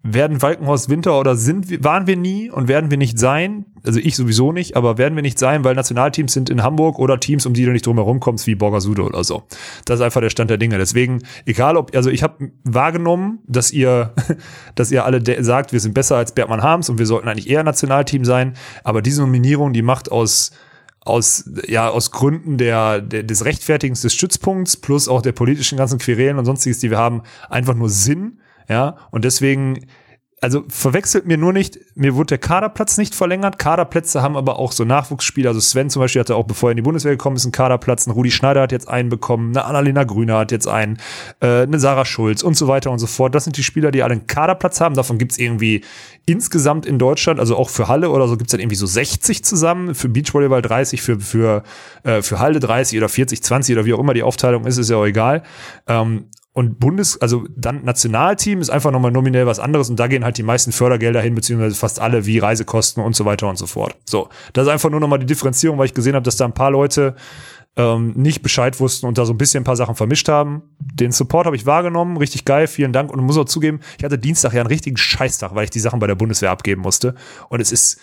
[0.06, 4.16] werden Walkenhorst Winter oder sind waren wir nie und werden wir nicht sein, also ich
[4.16, 7.54] sowieso nicht, aber werden wir nicht sein, weil Nationalteams sind in Hamburg oder Teams, um
[7.54, 9.44] die du nicht drum herum kommst, wie Borgasude oder so.
[9.86, 10.76] Das ist einfach der Stand der Dinge.
[10.76, 14.12] Deswegen, egal ob, also ich habe wahrgenommen, dass ihr,
[14.74, 17.64] dass ihr alle sagt, wir sind besser als Bergmann Harms und wir sollten eigentlich eher
[17.64, 18.52] Nationalteam sein,
[18.84, 20.52] aber diese Nominierung, die macht aus
[21.06, 25.98] aus, ja, aus Gründen der, der, des Rechtfertigens des Stützpunkts plus auch der politischen ganzen
[25.98, 29.86] Querelen und sonstiges, die wir haben, einfach nur Sinn, ja, und deswegen
[30.44, 33.58] also verwechselt mir nur nicht, mir wurde der Kaderplatz nicht verlängert.
[33.58, 35.48] Kaderplätze haben aber auch so Nachwuchsspieler.
[35.48, 38.06] Also Sven zum Beispiel hatte auch, bevor er in die Bundeswehr gekommen ist, einen Kaderplatz.
[38.06, 39.56] Ein Rudi Schneider hat jetzt einen bekommen.
[39.56, 40.98] Eine Annalena Grüner hat jetzt einen.
[41.40, 43.34] Äh, eine Sarah Schulz und so weiter und so fort.
[43.34, 44.94] Das sind die Spieler, die alle einen Kaderplatz haben.
[44.94, 45.82] Davon gibt's irgendwie
[46.26, 49.94] insgesamt in Deutschland, also auch für Halle oder so, gibt's dann irgendwie so 60 zusammen.
[49.94, 51.62] Für Beachvolleyball 30, für, für,
[52.02, 54.90] äh, für Halle 30 oder 40, 20 oder wie auch immer die Aufteilung ist, ist
[54.90, 55.42] ja auch egal.
[55.86, 60.24] Ähm, und Bundes, also dann Nationalteam ist einfach nochmal nominell was anderes und da gehen
[60.24, 63.66] halt die meisten Fördergelder hin, beziehungsweise fast alle wie Reisekosten und so weiter und so
[63.66, 63.96] fort.
[64.04, 66.54] So, das ist einfach nur nochmal die Differenzierung, weil ich gesehen habe, dass da ein
[66.54, 67.16] paar Leute
[67.76, 70.62] ähm, nicht Bescheid wussten und da so ein bisschen ein paar Sachen vermischt haben.
[70.78, 73.12] Den Support habe ich wahrgenommen, richtig geil, vielen Dank.
[73.12, 75.98] Und muss auch zugeben, ich hatte Dienstag ja einen richtigen Scheißtag, weil ich die Sachen
[75.98, 77.16] bei der Bundeswehr abgeben musste.
[77.48, 78.00] Und es ist,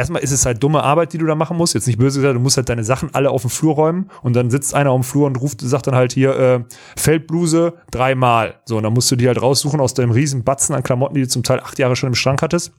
[0.00, 1.74] erstmal ist es halt dumme Arbeit, die du da machen musst.
[1.74, 4.34] Jetzt nicht böse gesagt, du musst halt deine Sachen alle auf dem Flur räumen und
[4.34, 6.64] dann sitzt einer auf dem Flur und ruft, sagt dann halt hier, äh,
[6.96, 8.54] Feldbluse dreimal.
[8.64, 11.22] So, und dann musst du die halt raussuchen aus deinem riesen Batzen an Klamotten, die
[11.22, 12.72] du zum Teil acht Jahre schon im Schrank hattest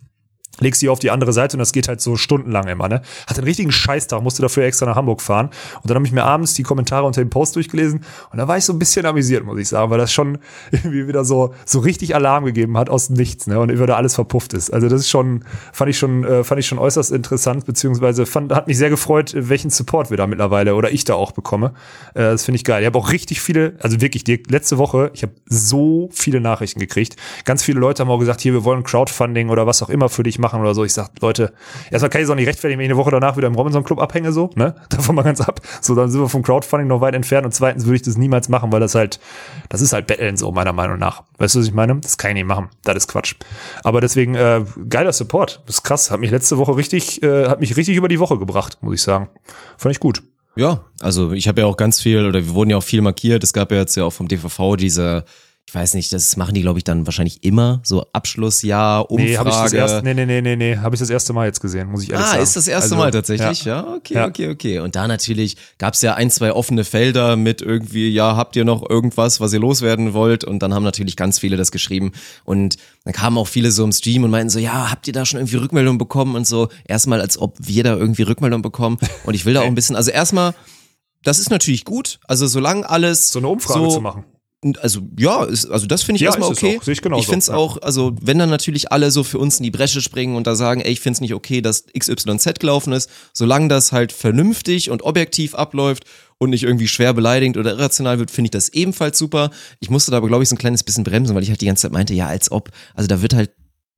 [0.59, 3.01] legst die auf die andere Seite und das geht halt so stundenlang immer, ne?
[3.27, 5.49] Hat einen richtigen Scheißtag, musste dafür extra nach Hamburg fahren.
[5.81, 8.57] Und dann habe ich mir abends die Kommentare unter dem Post durchgelesen und da war
[8.57, 10.39] ich so ein bisschen amüsiert, muss ich sagen, weil das schon
[10.71, 13.59] irgendwie wieder so, so richtig Alarm gegeben hat aus Nichts, ne?
[13.59, 14.71] Und immer da alles verpufft ist.
[14.71, 15.43] Also das ist schon,
[15.73, 19.33] fand ich schon, äh, fand ich schon äußerst interessant, beziehungsweise fand, hat mich sehr gefreut,
[19.35, 21.73] welchen Support wir da mittlerweile oder ich da auch bekomme.
[22.13, 22.81] Äh, das finde ich geil.
[22.81, 26.79] Ich habe auch richtig viele, also wirklich, die letzte Woche, ich habe so viele Nachrichten
[26.79, 27.15] gekriegt.
[27.45, 30.23] Ganz viele Leute haben auch gesagt, hier, wir wollen Crowdfunding oder was auch immer für
[30.23, 30.83] dich machen oder so.
[30.83, 31.53] Ich sag, Leute,
[31.89, 33.83] erstmal kann ich es auch nicht rechtfertigen, wenn ich eine Woche danach wieder im Robinson
[33.83, 34.75] Club abhänge, so, ne?
[34.89, 35.61] Davon mal ganz ab.
[35.79, 38.49] So, dann sind wir vom Crowdfunding noch weit entfernt und zweitens würde ich das niemals
[38.49, 39.19] machen, weil das halt,
[39.69, 41.23] das ist halt Betteln so, meiner Meinung nach.
[41.37, 41.95] Weißt du, was ich meine?
[42.01, 42.69] Das kann ich nicht machen.
[42.83, 43.35] Das ist Quatsch.
[43.83, 45.61] Aber deswegen, äh, geiler Support.
[45.65, 46.11] Das ist krass.
[46.11, 49.01] Hat mich letzte Woche richtig, äh, hat mich richtig über die Woche gebracht, muss ich
[49.01, 49.29] sagen.
[49.77, 50.23] Fand ich gut.
[50.55, 53.43] Ja, also ich habe ja auch ganz viel, oder wir wurden ja auch viel markiert.
[53.43, 55.23] Es gab ja jetzt ja auch vom DVV diese
[55.67, 59.29] ich weiß nicht, das machen die, glaube ich, dann wahrscheinlich immer, so Abschlussjahr, Umfrage.
[59.29, 61.45] Nee, habe ich das erste, nee, nee, nee, nee, nee, habe ich das erste Mal
[61.45, 62.39] jetzt gesehen, muss ich ehrlich ah, sagen.
[62.39, 63.63] Ah, ist das erste also, Mal tatsächlich?
[63.63, 64.27] Ja, ja okay, ja.
[64.27, 64.79] okay, okay.
[64.79, 68.65] Und da natürlich gab es ja ein, zwei offene Felder mit irgendwie, ja, habt ihr
[68.65, 70.43] noch irgendwas, was ihr loswerden wollt?
[70.43, 72.11] Und dann haben natürlich ganz viele das geschrieben.
[72.43, 75.25] Und dann kamen auch viele so im Stream und meinten so, ja, habt ihr da
[75.25, 76.35] schon irgendwie Rückmeldung bekommen?
[76.35, 78.97] Und so, erstmal, als ob wir da irgendwie Rückmeldung bekommen.
[79.23, 80.53] Und ich will da auch ein bisschen, also erstmal,
[81.23, 82.19] das ist natürlich gut.
[82.27, 84.25] Also solange alles so eine Umfrage so, zu machen.
[84.79, 86.77] Also ja, ist, also das finde ich Ja, erstmal okay.
[86.77, 86.87] auch.
[86.87, 86.87] Ich.
[86.89, 87.55] Ich finde es Ja.
[87.55, 90.55] auch, also wenn dann natürlich alle so für uns in die Bresche springen und da
[90.55, 94.91] sagen, ey, ich finde es nicht okay, dass XYZ gelaufen ist, solange das halt vernünftig
[94.91, 96.03] und objektiv abläuft
[96.37, 99.49] und nicht irgendwie schwer beleidigend oder irrational wird, finde ich das ebenfalls super.
[99.79, 101.65] Ich musste da aber, glaube ich, so ein kleines bisschen bremsen, weil ich halt die
[101.65, 103.51] ganze Zeit meinte, ja, als ob, also da wird halt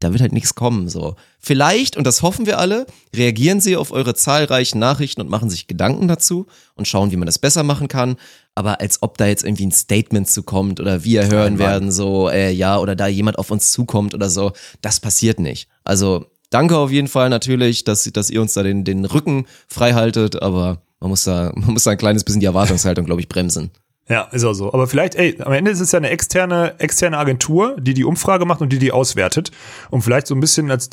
[0.03, 1.15] da wird halt nichts kommen, so.
[1.39, 2.85] Vielleicht, und das hoffen wir alle,
[3.15, 7.25] reagieren sie auf eure zahlreichen Nachrichten und machen sich Gedanken dazu und schauen, wie man
[7.25, 8.17] das besser machen kann.
[8.55, 12.29] Aber als ob da jetzt irgendwie ein Statement zu kommt oder wir hören werden, so,
[12.29, 14.51] äh, ja, oder da jemand auf uns zukommt oder so,
[14.81, 15.67] das passiert nicht.
[15.83, 19.93] Also, danke auf jeden Fall natürlich, dass, dass ihr uns da den, den Rücken frei
[19.93, 23.27] haltet, aber man muss da, man muss da ein kleines bisschen die Erwartungshaltung, glaube ich,
[23.27, 23.71] bremsen.
[24.13, 24.71] Ja, ist auch so.
[24.71, 28.45] Aber vielleicht, ey, am Ende ist es ja eine externe, externe Agentur, die die Umfrage
[28.45, 29.49] macht und die die auswertet,
[29.89, 30.91] um vielleicht so ein bisschen als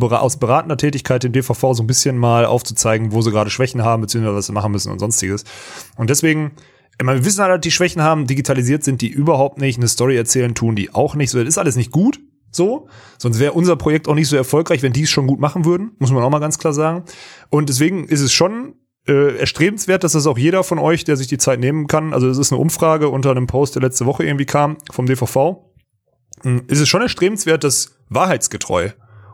[0.00, 4.00] aus beratender Tätigkeit den DVV so ein bisschen mal aufzuzeigen, wo sie gerade Schwächen haben,
[4.00, 5.44] beziehungsweise was sie machen müssen und sonstiges.
[5.98, 6.52] Und deswegen,
[7.02, 10.16] meine, wir wissen alle, dass die Schwächen haben, digitalisiert sind die überhaupt nicht, eine Story
[10.16, 11.28] erzählen tun die auch nicht.
[11.28, 12.20] So, das ist alles nicht gut.
[12.50, 15.66] So, sonst wäre unser Projekt auch nicht so erfolgreich, wenn die es schon gut machen
[15.66, 17.04] würden, muss man auch mal ganz klar sagen.
[17.50, 18.76] Und deswegen ist es schon
[19.08, 22.28] äh, erstrebenswert, dass das auch jeder von euch, der sich die Zeit nehmen kann, also
[22.28, 25.36] es ist eine Umfrage unter einem Post, der letzte Woche irgendwie kam vom DVV,
[26.42, 28.90] mh, ist es schon erstrebenswert, das wahrheitsgetreu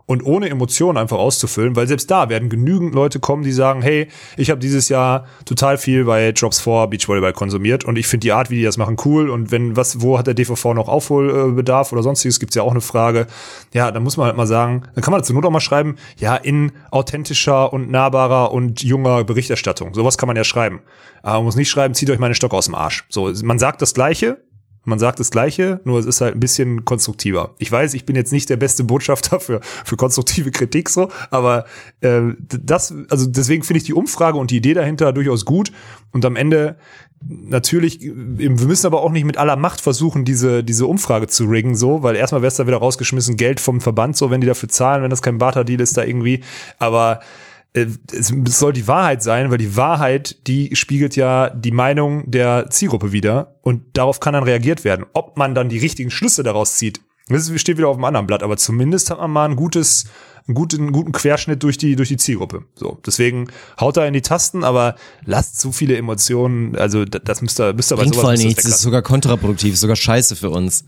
[0.08, 4.08] und ohne Emotionen einfach auszufüllen, weil selbst da werden genügend Leute kommen, die sagen, hey,
[4.38, 8.32] ich habe dieses Jahr total viel bei Drops 4 Beachvolleyball konsumiert und ich finde die
[8.32, 11.92] Art, wie die das machen, cool und wenn was, wo hat der DVV noch Aufholbedarf
[11.92, 13.26] oder sonstiges, gibt's ja auch eine Frage.
[13.74, 15.96] Ja, dann muss man halt mal sagen, dann kann man dazu Not auch mal schreiben,
[16.16, 19.92] ja, in authentischer und nahbarer und junger Berichterstattung.
[19.92, 20.80] Sowas kann man ja schreiben.
[21.22, 23.04] Aber man muss nicht schreiben, zieht euch meine Stock aus dem Arsch.
[23.10, 24.40] So, man sagt das Gleiche,
[24.88, 27.54] man sagt das Gleiche, nur es ist halt ein bisschen konstruktiver.
[27.58, 31.66] Ich weiß, ich bin jetzt nicht der beste Botschafter für, für konstruktive Kritik so, aber
[32.00, 35.72] äh, das, also deswegen finde ich die Umfrage und die Idee dahinter durchaus gut.
[36.10, 36.76] Und am Ende
[37.20, 41.74] natürlich, wir müssen aber auch nicht mit aller Macht versuchen, diese, diese Umfrage zu riggen,
[41.74, 44.68] so, weil erstmal wäre es da wieder rausgeschmissen, Geld vom Verband, so, wenn die dafür
[44.68, 46.42] zahlen, wenn das kein Barter-Deal ist, da irgendwie.
[46.78, 47.20] Aber
[47.72, 52.70] es es soll die Wahrheit sein, weil die Wahrheit, die spiegelt ja die Meinung der
[52.70, 55.06] Zielgruppe wieder und darauf kann dann reagiert werden.
[55.12, 58.42] Ob man dann die richtigen Schlüsse daraus zieht, das steht wieder auf dem anderen Blatt,
[58.42, 60.06] aber zumindest hat man mal ein gutes,
[60.46, 62.64] einen guten, guten Querschnitt durch die, durch die Zielgruppe.
[62.74, 63.48] So, deswegen
[63.78, 64.94] haut da in die Tasten, aber
[65.24, 68.46] lasst zu viele Emotionen, also das, das müsst ihr, müsst ihr bei Bringt sowas voll
[68.46, 70.84] nichts, das ist sogar kontraproduktiv, ist sogar scheiße für uns.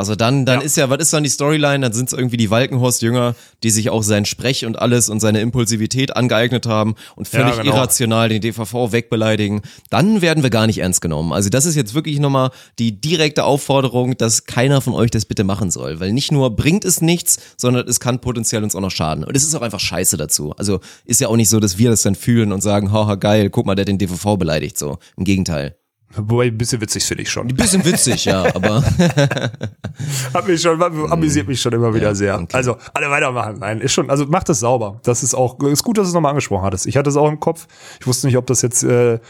[0.00, 0.64] Also dann, dann Ja.
[0.66, 1.80] ist ja, was ist dann die Storyline?
[1.80, 5.40] Dann sind es irgendwie die Walkenhorst-Jünger, die sich auch seinen Sprech und alles und seine
[5.40, 7.76] Impulsivität angeeignet haben und völlig Ja, genau.
[7.76, 9.60] irrational den DVV wegbeleidigen.
[9.90, 11.32] Dann werden wir gar nicht ernst genommen.
[11.32, 15.44] Also das ist jetzt wirklich nochmal die direkte Aufforderung, dass keiner von euch das bitte
[15.44, 16.00] machen soll.
[16.00, 19.22] Weil nicht nur bringt es nichts, sondern es kann potenziell uns auch noch schaden.
[19.24, 20.54] Und es ist auch einfach scheiße dazu.
[20.56, 23.50] Also ist ja auch nicht so, dass wir das dann fühlen und sagen, haha geil,
[23.50, 24.78] guck mal, der hat den DVV beleidigt.
[24.78, 25.76] So, im Gegenteil.
[26.16, 27.48] Wobei, ein bisschen witzig finde ich schon.
[27.48, 28.82] Ein bisschen witzig, ja, aber
[30.34, 32.34] Hat mich schon, amüsiert mich schon immer wieder Ja, sehr.
[32.34, 32.56] okay.
[32.56, 33.58] Also, alle weitermachen.
[33.60, 35.00] Nein, ist schon, also macht das sauber.
[35.04, 36.86] Das ist auch, ist gut, dass du es nochmal angesprochen hattest.
[36.86, 37.68] Ich hatte es auch im Kopf.
[38.00, 39.20] Ich wusste nicht, ob das jetzt äh,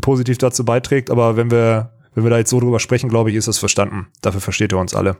[0.00, 3.36] positiv dazu beiträgt, aber wenn wir, wenn wir da jetzt so drüber sprechen, glaube ich,
[3.36, 4.06] ist das verstanden.
[4.22, 5.18] Dafür versteht ihr uns alle.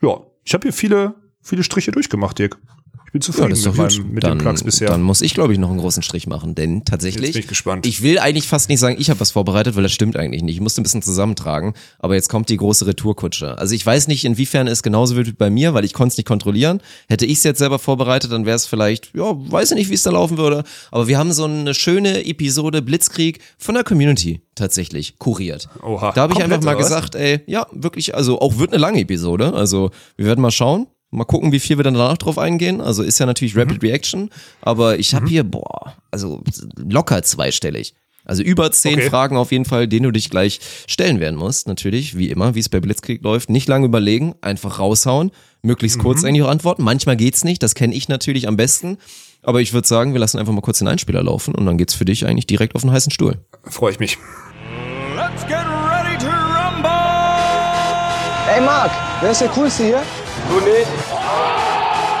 [0.00, 2.56] Ja, ich habe hier viele, viele Striche durchgemacht, Dirk.
[3.16, 4.88] Bin Ja, zufrieden das ist doch mit, meinem, mit dann, den Plugs bisher.
[4.88, 7.28] dann muss ich, glaube ich, noch einen großen Strich machen, denn tatsächlich.
[7.28, 7.86] Jetzt bin ich gespannt.
[7.86, 10.56] Ich will eigentlich fast nicht sagen, ich habe was vorbereitet, weil das stimmt eigentlich nicht.
[10.56, 13.56] Ich musste ein bisschen zusammentragen, aber jetzt kommt die große Retourkutsche.
[13.58, 16.16] Also ich weiß nicht, inwiefern es genauso wird wie bei mir, weil ich konnte es
[16.18, 16.80] nicht kontrollieren.
[17.08, 19.94] Hätte ich es jetzt selber vorbereitet, dann wäre es vielleicht, ja, weiß ich nicht, wie
[19.94, 20.64] es da laufen würde.
[20.90, 25.68] Aber wir haben so eine schöne Episode Blitzkrieg von der Community tatsächlich kuriert.
[25.82, 26.12] Oha.
[26.12, 26.84] Da habe ich einfach mal was?
[26.84, 29.52] gesagt, ey, ja, wirklich, also auch wird eine lange Episode.
[29.54, 30.86] Also wir werden mal schauen.
[31.16, 32.82] Mal gucken, wie viel wir dann danach drauf eingehen.
[32.82, 34.28] Also ist ja natürlich Rapid Reaction,
[34.60, 36.42] aber ich habe hier, boah, also
[36.76, 37.94] locker zweistellig.
[38.26, 39.08] Also über zehn Okay.
[39.08, 41.68] Fragen auf jeden Fall, denen du dich gleich stellen werden musst.
[41.68, 43.48] Natürlich, wie immer, wie es bei Blitzkrieg läuft.
[43.48, 45.30] Nicht lange überlegen, einfach raushauen.
[45.62, 46.82] Möglichst kurz eigentlich auch antworten.
[46.82, 48.98] Manchmal geht's nicht, das kenne ich natürlich am besten.
[49.42, 51.94] Aber ich würde sagen, wir lassen einfach mal kurz den Einspieler laufen und dann geht's
[51.94, 53.38] für dich eigentlich direkt auf den heißen Stuhl.
[53.64, 54.18] Freue ich mich.
[55.16, 56.90] Let's get ready to rumble!
[58.54, 58.90] Ey Marc,
[59.22, 60.02] wer ist der Coolste hier?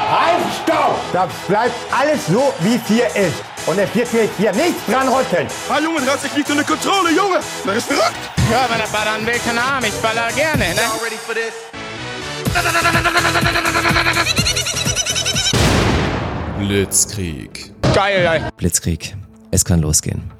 [0.08, 0.98] Halt, stopp!
[1.12, 3.42] Das bleibt alles so, wie es hier ist.
[3.66, 5.48] Und es wird sich hier nichts dran rütteln.
[5.68, 7.40] Ah, Junge, das hat sich nicht unter Kontrolle, Junge!
[7.64, 8.16] Das ist verrückt!
[8.50, 10.82] Ja, wenn er ballern will, keine Ahnung, ich baller gerne, ne?
[16.58, 17.72] Blitzkrieg.
[17.94, 18.50] Geil, ey.
[18.56, 19.16] Blitzkrieg.
[19.50, 20.30] Es kann losgehen.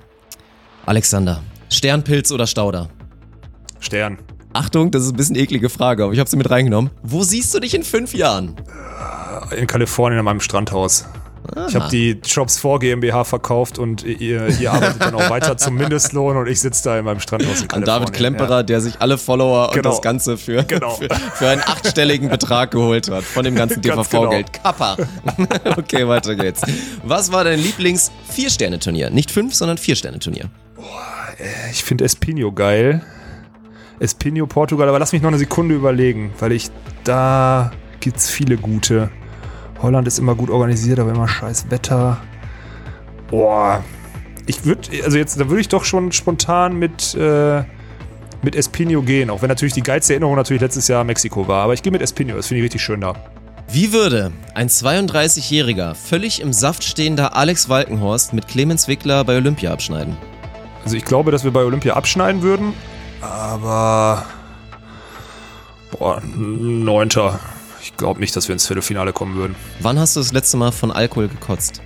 [0.86, 2.88] Alexander, Sternpilz oder Stauder?
[3.80, 4.18] Stern.
[4.56, 6.90] Achtung, das ist ein bisschen eklige Frage, aber ich habe sie mit reingenommen.
[7.02, 8.54] Wo siehst du dich in fünf Jahren?
[9.56, 11.04] In Kalifornien an meinem Strandhaus.
[11.68, 15.74] Ich habe die Shops vor GmbH verkauft und ihr, ihr arbeitet dann auch weiter zum
[15.76, 17.84] Mindestlohn und ich sitze da in meinem Strandhaus in An.
[17.84, 19.76] David Klemperer, der sich alle Follower Genau.
[19.76, 20.90] und das Ganze für, Genau.
[20.96, 24.52] für, für einen achtstelligen Betrag geholt hat von dem ganzen Ganz DVV-Geld.
[24.54, 24.96] Kappa.
[25.76, 26.62] okay, weiter geht's.
[27.04, 29.10] Was war dein Lieblings-Vier-Sterne-Turnier?
[29.10, 30.46] Nicht fünf, sondern Vier-Sterne-Turnier.
[30.78, 30.84] Ja.
[31.70, 33.04] Ich finde Espinho geil.
[33.98, 36.70] Espinho Portugal, aber lass mich noch eine Sekunde überlegen, weil ich
[37.04, 37.70] da
[38.00, 39.10] gibt's viele gute.
[39.82, 42.18] Holland ist immer gut organisiert, aber immer scheiß Wetter.
[43.30, 43.82] Boah.
[44.46, 47.64] Ich würde, also jetzt, da würde ich doch schon spontan mit, äh,
[48.42, 51.64] mit Espinho gehen, auch wenn natürlich die geilste Erinnerung natürlich letztes Jahr Mexiko war.
[51.64, 53.14] Aber ich gehe mit Espinho, das finde ich richtig schön da.
[53.68, 59.72] Wie würde ein 32-jähriger, völlig im Saft stehender Alex Walkenhorst mit Clemens Wickler bei Olympia
[59.72, 60.16] abschneiden?
[60.84, 62.72] Also ich glaube, dass wir bei Olympia abschneiden würden,
[63.20, 64.24] aber
[65.90, 67.38] boah, neunter.
[67.82, 69.54] Ich glaube nicht, dass wir ins Viertelfinale kommen würden.
[69.80, 71.80] Wann hast du das letzte Mal von Alkohol gekotzt?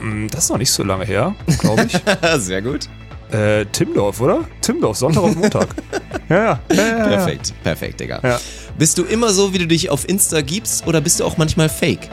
[0.00, 1.96] Hm, Das ist noch nicht so lange her, glaube ich.
[2.42, 2.88] Sehr gut.
[3.30, 4.40] äh, Timdorf, oder?
[4.60, 5.68] Timdorf, Sonntag auf Montag.
[6.28, 7.04] ja, ja, ja, ja, ja.
[7.06, 8.20] Perfekt, perfekt, Digga.
[8.22, 8.40] Ja.
[8.76, 11.68] Bist du immer so, wie du dich auf Insta gibst oder bist du auch manchmal
[11.68, 12.10] fake?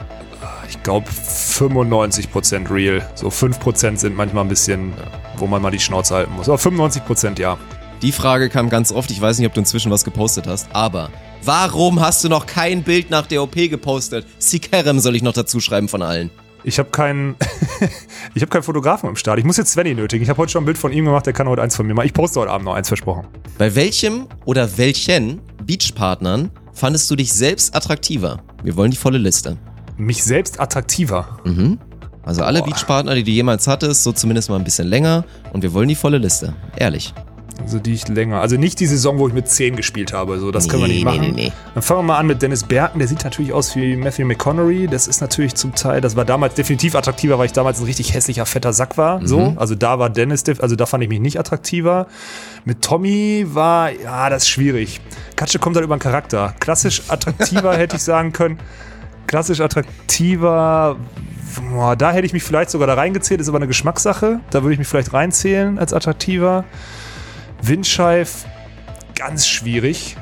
[0.68, 3.06] Ich glaube 95% real.
[3.14, 4.92] So 5% sind manchmal ein bisschen,
[5.36, 6.48] wo man mal die Schnauze halten muss.
[6.48, 7.58] Aber 95% ja.
[8.02, 11.08] Die Frage kam ganz oft, ich weiß nicht, ob du inzwischen was gepostet hast, aber
[11.44, 14.26] warum hast du noch kein Bild nach der OP gepostet?
[14.40, 16.28] Sikerem soll ich noch dazu schreiben von allen.
[16.64, 17.36] Ich habe keinen
[18.34, 19.38] ich habe keinen Fotografen im Start.
[19.38, 20.20] Ich muss jetzt Svenny nötigen.
[20.20, 21.94] Ich habe heute schon ein Bild von ihm gemacht, der kann heute eins von mir
[21.94, 22.06] machen.
[22.06, 23.28] Ich poste heute Abend noch eins versprochen.
[23.56, 28.42] Bei welchem oder welchen Beachpartnern fandest du dich selbst attraktiver?
[28.64, 29.58] Wir wollen die volle Liste.
[29.96, 31.38] Mich selbst attraktiver.
[32.24, 32.66] Also alle Boah.
[32.66, 35.94] Beachpartner, die du jemals hattest, so zumindest mal ein bisschen länger und wir wollen die
[35.94, 36.54] volle Liste.
[36.76, 37.14] Ehrlich.
[37.62, 38.40] Also die ich länger.
[38.40, 40.38] Also nicht die Saison, wo ich mit 10 gespielt habe.
[40.38, 41.20] So, das können wir Nee, nicht nee, machen.
[41.34, 41.52] nee, nee.
[41.74, 42.98] Dann fangen wir mal an mit Dennis Berken.
[42.98, 44.86] Der sieht natürlich aus wie Matthew McConaughey.
[44.88, 48.14] Das ist natürlich zum Teil, das war damals definitiv attraktiver, weil ich damals ein richtig
[48.14, 49.20] hässlicher, fetter Sack war.
[49.20, 49.26] Mhm.
[49.26, 49.54] So.
[49.56, 52.06] Also da war Dennis, also da fand ich mich nicht attraktiver.
[52.64, 55.00] Mit Tommy war, ja, das ist schwierig.
[55.36, 56.54] Katsche kommt halt über den Charakter.
[56.60, 58.58] Klassisch attraktiver hätte ich sagen können.
[59.26, 60.96] Klassisch attraktiver.
[61.70, 64.40] Boah, da hätte ich mich vielleicht sogar da reingezählt, ist aber eine Geschmackssache.
[64.50, 66.64] Da würde ich mich vielleicht reinzählen als attraktiver.
[67.62, 68.44] Windscheif,
[69.14, 70.16] ganz schwierig.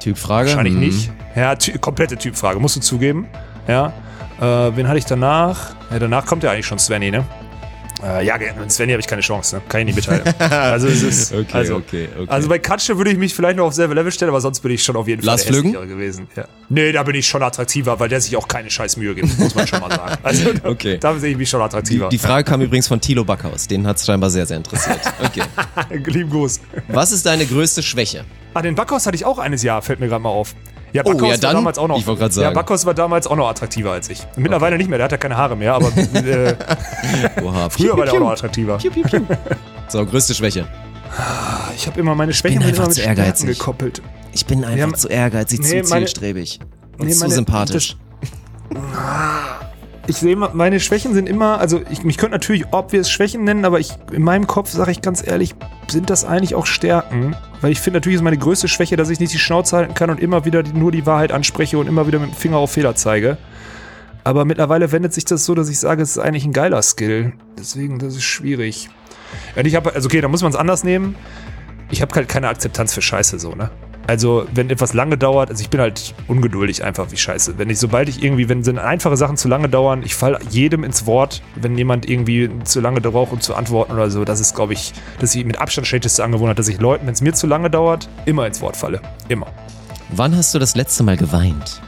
[0.00, 0.48] Typfrage?
[0.48, 0.80] Wahrscheinlich Hm.
[0.80, 1.10] nicht.
[1.34, 3.26] Ja, ty komplette Typfrage, musst du zugeben.
[3.66, 3.92] Ja.
[4.40, 5.74] Äh, wen hatte ich danach?
[5.90, 7.24] Ja, danach kommt ja eigentlich schon Svenny, ne?
[8.02, 9.62] Äh, ja, mit Svenny habe ich keine Chance, ne?
[9.68, 10.34] kann ich nicht mitteilen.
[10.38, 12.26] Also es ist, Okay, also, okay, okay.
[12.28, 14.72] also bei Katsche würde ich mich vielleicht noch auf selbe Level stellen, aber sonst bin
[14.72, 16.26] ich schon auf jeden Fall Lars der gewesen.
[16.36, 16.46] Ja.
[16.68, 19.54] Nee, da bin ich schon attraktiver, weil der sich auch keine scheiß Mühe gibt, muss
[19.54, 20.14] man schon mal sagen.
[20.22, 20.98] Also da, Okay.
[20.98, 22.08] da sehe ich mich schon attraktiver.
[22.08, 23.68] Die Frage kam übrigens von Thilo Backhaus.
[23.68, 25.00] Den hat es scheinbar sehr, sehr interessiert.
[25.22, 25.42] Okay.
[26.10, 26.60] Lieben Gruß.
[26.88, 28.24] Was ist deine größte Schwäche?
[28.54, 30.54] Ah, den Backhaus hatte ich auch eines Jahr, fällt mir gerade mal auf.
[30.94, 31.98] Ja, Oh, Backhaus ja, war dann- damals auch noch.
[31.98, 32.54] ich grad Ja, sagen.
[32.54, 34.22] Backhaus war damals auch noch attraktiver als ich.
[34.36, 36.54] Mittlerweile nicht mehr, der hat ja keine Haare mehr, aber äh,
[37.42, 37.68] Oha.
[37.68, 38.78] früher war der auch noch attraktiver.
[39.88, 40.66] So, größte Schwäche.
[41.76, 43.58] Ich habe immer meine Schwächen bin sind immer einfach mit zu Stärken ehrgeizig.
[43.58, 44.02] gekoppelt.
[44.32, 46.60] Ich bin einfach Ja, zu ehrgeizig, nee, zu meine- zielstrebig.
[46.98, 47.96] Und nee, zu meine- sympathisch.
[50.06, 53.80] Ich sehe, meine Schwächen sind immer, also ich, mich könnte natürlich obvious Schwächen nennen, aber
[53.80, 55.54] ich, in meinem Kopf sage ich ganz ehrlich,
[55.88, 57.34] sind das eigentlich auch Stärken?
[57.62, 60.10] Weil ich finde, natürlich ist meine größte Schwäche, dass ich nicht die Schnauze halten kann
[60.10, 62.72] und immer wieder die, nur die Wahrheit anspreche und immer wieder mit dem Finger auf
[62.72, 63.38] Fehler zeige.
[64.24, 67.32] Aber mittlerweile wendet sich das so, dass ich sage, es ist eigentlich ein geiler Skill.
[67.58, 68.90] Deswegen, das ist schwierig.
[69.56, 71.16] Und ich habe, also okay, da muss man es anders nehmen.
[71.90, 73.70] Ich habe halt keine Akzeptanz für Scheiße so, ne?
[74.06, 77.58] Also, wenn etwas lange dauert, also ich bin halt ungeduldig einfach wie Scheiße.
[77.58, 80.84] Wenn ich, sobald ich irgendwie, wenn sind einfache Sachen zu lange dauern, ich falle jedem
[80.84, 84.24] ins Wort, wenn jemand irgendwie zu lange braucht, um zu antworten oder so.
[84.24, 87.22] Das ist, glaube ich, das ist mit Abstand schlechteste Angewohnheit, dass ich Leuten, wenn es
[87.22, 89.00] mir zu lange dauert, immer ins Wort falle.
[89.28, 89.46] Immer.
[90.10, 91.80] Wann hast du das letzte Mal geweint?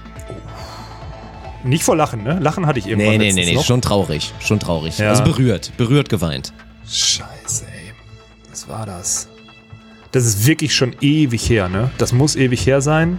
[1.65, 2.39] Nicht vor Lachen, ne?
[2.41, 3.65] Lachen hatte ich irgendwann Nee, nee, nee, nee, noch.
[3.65, 4.33] schon traurig.
[4.41, 4.99] Schon traurig.
[4.99, 5.11] Ja.
[5.11, 5.73] Also berührt.
[5.77, 6.53] Berührt geweint.
[6.89, 7.93] Scheiße, ey.
[8.51, 9.29] Was war das?
[10.17, 11.91] Das ist wirklich schon ewig her, ne?
[11.99, 13.19] Das muss ewig her sein.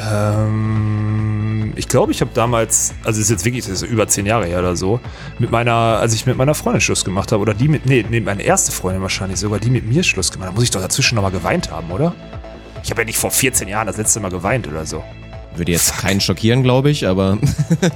[0.00, 4.60] Ähm, ich glaube, ich habe damals, also ist jetzt wirklich ist über zehn Jahre her
[4.60, 5.00] oder so,
[5.38, 8.20] mit meiner, als ich mit meiner Freundin Schluss gemacht habe, oder die mit, nee, nee,
[8.20, 11.14] meine erste Freundin wahrscheinlich sogar, die mit mir Schluss gemacht hat, muss ich doch dazwischen
[11.16, 12.14] nochmal geweint haben, oder?
[12.82, 15.04] Ich habe ja nicht vor 14 Jahren das letzte Mal geweint oder so.
[15.56, 17.38] Würde jetzt keinen schockieren, glaube ich, aber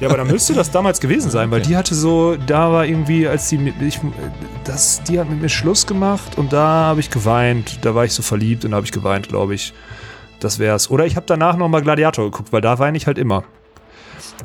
[0.00, 3.26] Ja, aber dann müsste das damals gewesen sein, weil die hatte so, da war irgendwie,
[3.28, 4.00] als die mit, ich,
[4.64, 7.84] das, die hat mit mir Schluss gemacht und da habe ich geweint.
[7.84, 9.72] Da war ich so verliebt und da habe ich geweint, glaube ich.
[10.40, 10.90] Das wär's.
[10.90, 13.44] Oder ich habe danach nochmal Gladiator geguckt, weil da weine ich halt immer.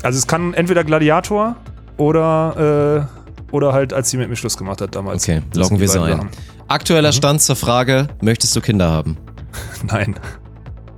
[0.03, 1.55] Also es kann entweder Gladiator
[1.97, 3.07] oder,
[3.49, 5.23] äh, oder halt, als sie mit mir Schluss gemacht hat damals.
[5.23, 6.29] okay, loggen wir so ein.
[6.67, 9.17] Aktueller Stand zur Frage, möchtest du Kinder haben?
[9.83, 10.15] Nein,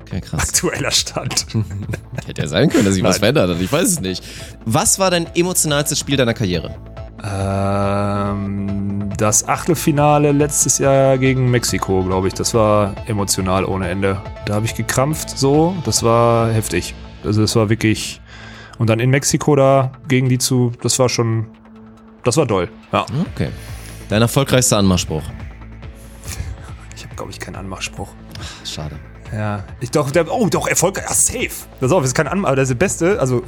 [0.07, 0.49] Okay, krass.
[0.49, 1.47] aktueller Stand.
[2.25, 3.61] Hätte ja sein können, dass sich was verändert hat.
[3.61, 4.23] Ich weiß es nicht.
[4.65, 6.75] Was war dein emotionalstes Spiel deiner Karriere?
[7.23, 12.33] Ähm, das Achtelfinale letztes Jahr gegen Mexiko, glaube ich.
[12.33, 14.21] Das war emotional ohne Ende.
[14.45, 15.75] Da habe ich gekrampft so.
[15.85, 16.93] Das war heftig.
[17.23, 18.21] Also das war wirklich.
[18.77, 20.71] Und dann in Mexiko da gegen die zu.
[20.83, 21.47] Das war schon.
[22.23, 22.69] Das war doll.
[22.91, 23.05] Ja.
[23.33, 23.49] Okay.
[24.09, 25.23] Dein erfolgreichster Anmachspruch?
[26.95, 28.09] Ich habe, glaube ich, keinen Anmachspruch.
[28.63, 28.97] Schade.
[29.33, 29.63] Ja.
[29.79, 31.05] Ich doch, der, oh, doch, erfolgreich.
[31.07, 31.67] Ja, safe.
[31.79, 33.19] Pass auf, das ist kein Anmach, aber das ist der beste.
[33.19, 33.43] Also,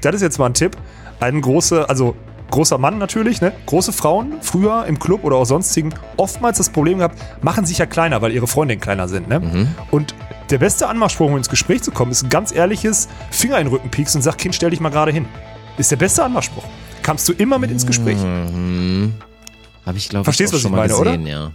[0.00, 0.76] das ist jetzt mal ein Tipp.
[1.20, 2.16] Ein großer, also
[2.50, 3.52] großer Mann natürlich, ne?
[3.66, 7.86] Große Frauen, früher im Club oder auch sonstigen, oftmals das Problem gehabt, machen sich ja
[7.86, 9.68] kleiner, weil ihre Freundinnen kleiner sind, ne?
[9.90, 10.14] Und
[10.50, 13.72] der beste Anmachspruch, um ins Gespräch zu kommen, ist ein ganz ehrliches Finger in den
[13.72, 15.26] Rücken piekst und sag, Kind, stell dich mal gerade hin.
[15.78, 16.64] Ist der beste Anmachspruch.
[17.02, 18.18] Kamst du immer mit ins Gespräch.
[18.18, 19.14] Mhm.
[19.84, 21.16] Habe ich, glaube ich, Verstehst, auch was schon ich mal meine, oder?
[21.16, 21.50] gesehen, ja.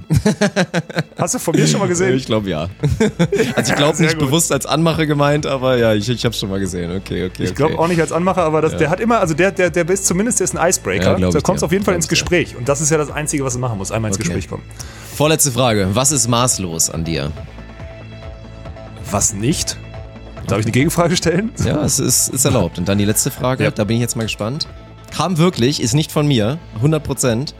[1.17, 2.13] Hast du von mir schon mal gesehen?
[2.17, 2.67] Ich glaube ja.
[3.55, 4.27] Also ich glaube Sehr nicht gut.
[4.27, 6.91] bewusst als Anmache gemeint, aber ja, ich, ich habe schon mal gesehen.
[6.91, 7.45] Okay, okay.
[7.45, 7.83] Ich glaube okay.
[7.83, 10.41] auch nicht als Anmacher, aber das, der hat immer, also der, der, der ist zumindest
[10.41, 11.17] der ist ein Icebreaker.
[11.17, 11.63] Ja, da dir.
[11.63, 12.07] auf jeden Fall ins.
[12.09, 12.55] Gespräch.
[12.57, 14.27] Und das ist ja das Einzige, was du machen musst, einmal ins Okay.
[14.29, 14.63] Gespräch kommen.
[15.15, 15.89] Vorletzte Frage.
[15.93, 17.31] Was ist maßlos an dir?
[19.09, 19.77] Was nicht?
[20.47, 21.51] Darf ich eine Gegenfrage stellen?
[21.63, 22.77] Ja, es ist, ist erlaubt.
[22.77, 23.71] Und dann die letzte Frage, Ja.
[23.71, 24.67] da bin ich jetzt mal gespannt.
[25.15, 27.53] Kam wirklich, ist nicht von mir, 100%.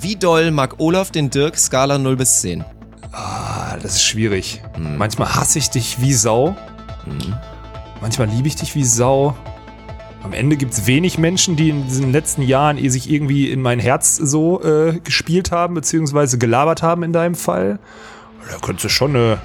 [0.00, 2.64] Wie doll mag Olaf den Dirk Skala 0 bis 10?
[3.12, 4.62] Ah, das ist schwierig.
[4.74, 4.96] Hm.
[4.96, 6.56] Manchmal hasse ich dich wie Sau.
[8.00, 9.36] Manchmal liebe ich dich wie Sau.
[10.22, 13.62] Am Ende gibt es wenig Menschen, die in diesen letzten Jahren eh sich irgendwie in
[13.62, 17.78] mein Herz so äh, gespielt haben, beziehungsweise gelabert haben in deinem Fall.
[18.50, 19.38] Da könntest du schon eine.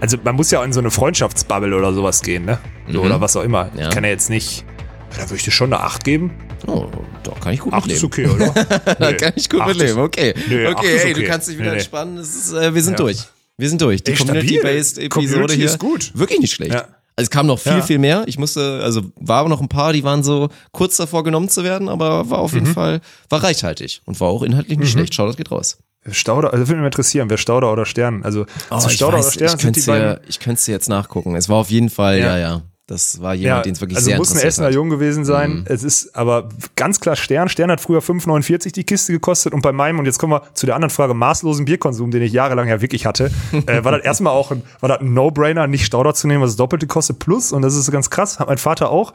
[0.00, 2.58] Also man muss ja in so eine Freundschaftsbubble oder sowas gehen, ne?
[2.88, 3.00] Mhm.
[3.00, 3.70] Oder was auch immer.
[3.76, 3.88] Ja.
[3.88, 4.64] Ich kann ja jetzt nicht.
[5.10, 6.32] Da würde ich dir schon eine 8 geben.
[6.66, 6.86] Oh,
[7.22, 8.30] doch, kann ich gut 8 ist mitleben.
[8.32, 8.64] okay, oder?
[8.94, 10.34] Da Nee, kann ich gut ist- mitleben, okay.
[10.48, 11.28] Nee, okay, ist ey, du okay.
[11.28, 12.18] kannst dich wieder entspannen.
[12.18, 12.96] Es ist, äh, wir sind Ja.
[12.98, 13.18] durch.
[13.56, 14.02] Wir sind durch.
[14.04, 14.34] Die Ey, stabil.
[14.40, 15.66] Community-based Episode Community hier.
[15.66, 16.12] ist gut.
[16.14, 16.74] Wirklich nicht schlecht.
[16.74, 16.82] Ja.
[17.16, 17.82] Also es kam noch viel, Ja.
[17.82, 18.22] viel mehr.
[18.26, 21.64] Ich musste, also war aber noch ein paar, die waren so kurz davor genommen zu
[21.64, 22.58] werden, aber war auf Mhm.
[22.60, 25.14] jeden Fall, war reichhaltig und war auch inhaltlich nicht schlecht.
[25.14, 25.78] Schau, das geht raus.
[26.12, 28.22] Stauder, also würde mich interessieren, wer Stauder oder Stern.
[28.22, 30.20] Also Oh, zu ich Stauder weiß, oder Stern ich sind die beiden.
[30.28, 31.34] ich könnte dir jetzt nachgucken.
[31.34, 32.38] Es war auf jeden Fall, ja, Ja.
[32.38, 32.62] ja.
[32.88, 34.72] Das war jemand, den es wirklich also sehr muss ein Essener hat.
[34.72, 34.76] Mhm.
[34.76, 35.62] Jung gewesen sein.
[35.66, 37.50] Es ist aber ganz klar Stern.
[37.50, 40.64] Stern hat früher 5,49 die Kiste gekostet und bei meinem, und jetzt kommen wir zu
[40.64, 43.30] der anderen Frage, maßlosen Bierkonsum, den ich jahrelang ja wirklich hatte,
[43.66, 46.52] äh, war das erstmal auch ein, war das ein No-Brainer, nicht Stauder zu nehmen, was
[46.52, 49.12] das Doppelte kostet, plus, und das ist ganz krass, hat mein Vater auch,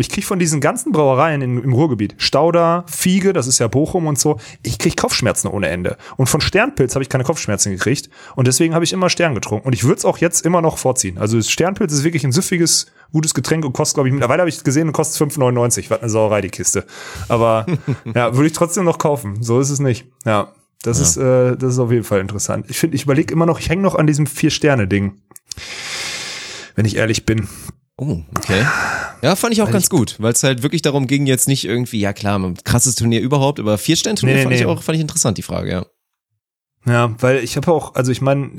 [0.00, 4.06] Ich krieg von diesen ganzen Brauereien in, im Ruhrgebiet, Stauder, Fiege, das ist ja Bochum
[4.06, 5.96] und so, ich krieg Kopfschmerzen ohne Ende.
[6.16, 8.08] Und von Sternpilz habe ich keine Kopfschmerzen gekriegt.
[8.36, 9.66] Und deswegen habe ich immer Stern getrunken.
[9.66, 11.18] Und ich würde es auch jetzt immer noch vorziehen.
[11.18, 14.62] Also Sternpilz ist wirklich ein süffiges, gutes Getränk und kostet, glaube ich, mittlerweile habe ich
[14.62, 15.90] gesehen, kostet 5,99.
[15.90, 16.86] Was eine Sauerei, die Kiste.
[17.28, 17.66] Aber
[18.14, 19.42] ja, würde ich trotzdem noch kaufen.
[19.42, 20.06] So ist es nicht.
[20.24, 20.52] Ja.
[20.82, 21.02] Das Ja.
[21.02, 22.66] ist, äh, das ist auf jeden Fall interessant.
[22.68, 25.14] Ich finde, ich überlege immer noch, ich hänge noch an diesem Vier-Sterne-Ding.
[26.76, 27.48] Wenn ich ehrlich bin.
[28.00, 28.64] Oh, okay.
[29.22, 31.98] Ja, fand ich auch ganz gut, weil es halt wirklich darum ging, jetzt nicht irgendwie,
[31.98, 34.66] ja klar, ein krasses Turnier überhaupt, aber Vier-Stern-Turnier Nee, fand ich nee.
[34.66, 35.86] auch, fand ich interessant, die Frage, ja.
[36.86, 38.50] Ja, weil ich habe auch, also ich meine,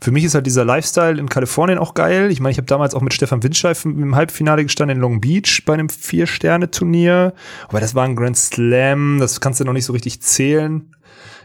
[0.00, 2.30] für mich ist halt dieser Lifestyle in Kalifornien auch geil.
[2.30, 5.64] Ich meine, ich habe damals auch mit Stefan Windscheif im Halbfinale gestanden in Long Beach
[5.66, 7.34] bei einem Vier-Sterne-Turnier.
[7.68, 10.94] Aber das war ein Grand Slam, das kannst du noch nicht so richtig zählen.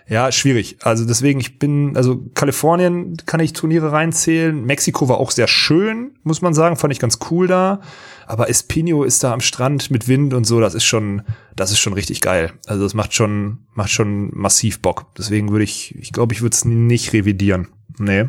[0.10, 0.78] Ja, schwierig.
[0.82, 4.66] Also deswegen, ich bin, also Kalifornien kann ich Turniere reinzählen.
[4.66, 7.80] Mexiko war auch sehr schön, muss man sagen, fand ich ganz cool da.
[8.26, 11.22] Aber Espino ist da am Strand mit Wind und so, das ist schon,
[11.56, 12.52] das ist schon richtig geil.
[12.66, 15.06] Also das macht schon, macht schon massiv Bock.
[15.16, 17.68] Deswegen würde ich, ich glaube, ich würde es nicht revidieren.
[18.00, 18.26] Nee.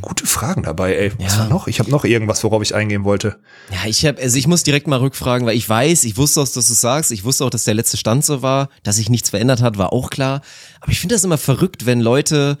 [0.00, 1.12] Gute Fragen dabei, ey.
[1.18, 1.40] Was Ja.
[1.40, 1.66] war noch?
[1.68, 3.36] Ich habe noch irgendwas, worauf ich eingehen wollte.
[3.70, 6.44] Ja, ich habe, also ich muss direkt mal rückfragen, weil ich weiß, ich wusste auch,
[6.48, 9.10] dass du es sagst, ich wusste auch, dass der letzte Stand so war, dass sich
[9.10, 10.40] nichts verändert hat, war auch klar.
[10.80, 12.56] Aber ich finde das immer verrückt, wenn Leute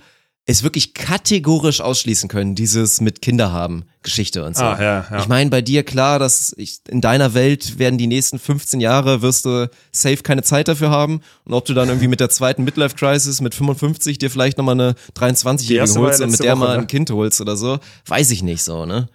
[0.50, 4.64] es wirklich kategorisch ausschließen können, dieses mit Kinder haben, Geschichte und so.
[4.64, 5.18] Ah, ja, ja.
[5.18, 9.20] Ich meine, bei dir klar, dass ich, in deiner Welt werden die nächsten 15 Jahre
[9.20, 11.20] wirst du safe keine Zeit dafür haben.
[11.44, 14.80] Und ob du dann irgendwie mit der zweiten Midlife Crisis mit 55 dir vielleicht nochmal
[14.80, 16.82] eine Die 23-Jährige erste war ja holst und mit der Woche, mal ne?
[16.82, 19.08] ein Kind holst oder so, weiß ich nicht so, ne?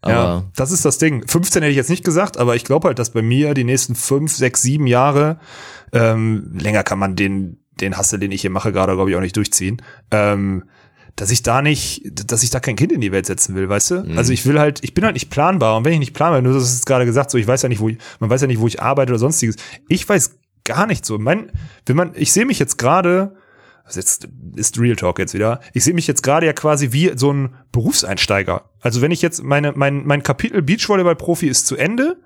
[0.00, 1.28] Aber ja, das ist das Ding.
[1.28, 3.94] 15 hätte ich jetzt nicht gesagt, aber ich glaube halt, dass bei mir die nächsten
[3.94, 5.38] fünf, sechs, sieben Jahre,
[5.92, 9.20] ähm, länger kann man den, den Hassel, den ich hier mache, gerade, glaube ich, auch
[9.20, 9.82] nicht durchziehen.
[10.10, 10.64] Ähm,
[11.16, 13.90] dass ich da nicht, dass ich da kein Kind in die Welt setzen will, weißt
[13.90, 14.04] du?
[14.16, 15.76] Also ich will halt, ich bin halt nicht planbar.
[15.78, 17.70] Und wenn ich nicht planbar bin, du hast es gerade gesagt, so ich weiß ja
[17.70, 19.56] nicht, wo ich, man weiß ja nicht, wo ich arbeite oder sonstiges.
[19.88, 21.18] Ich weiß gar nicht so.
[21.18, 21.50] Mein,
[21.86, 23.34] wenn man, ich sehe mich jetzt gerade,
[23.88, 25.60] ist jetzt ist Real Talk jetzt wieder.
[25.72, 28.68] Ich sehe mich jetzt gerade ja quasi wie so ein Berufseinsteiger.
[28.80, 32.16] Also wenn ich jetzt meine mein mein Kapitel Beachvolleyball Profi ist zu Ende,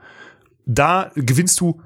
[0.66, 1.80] da gewinnst du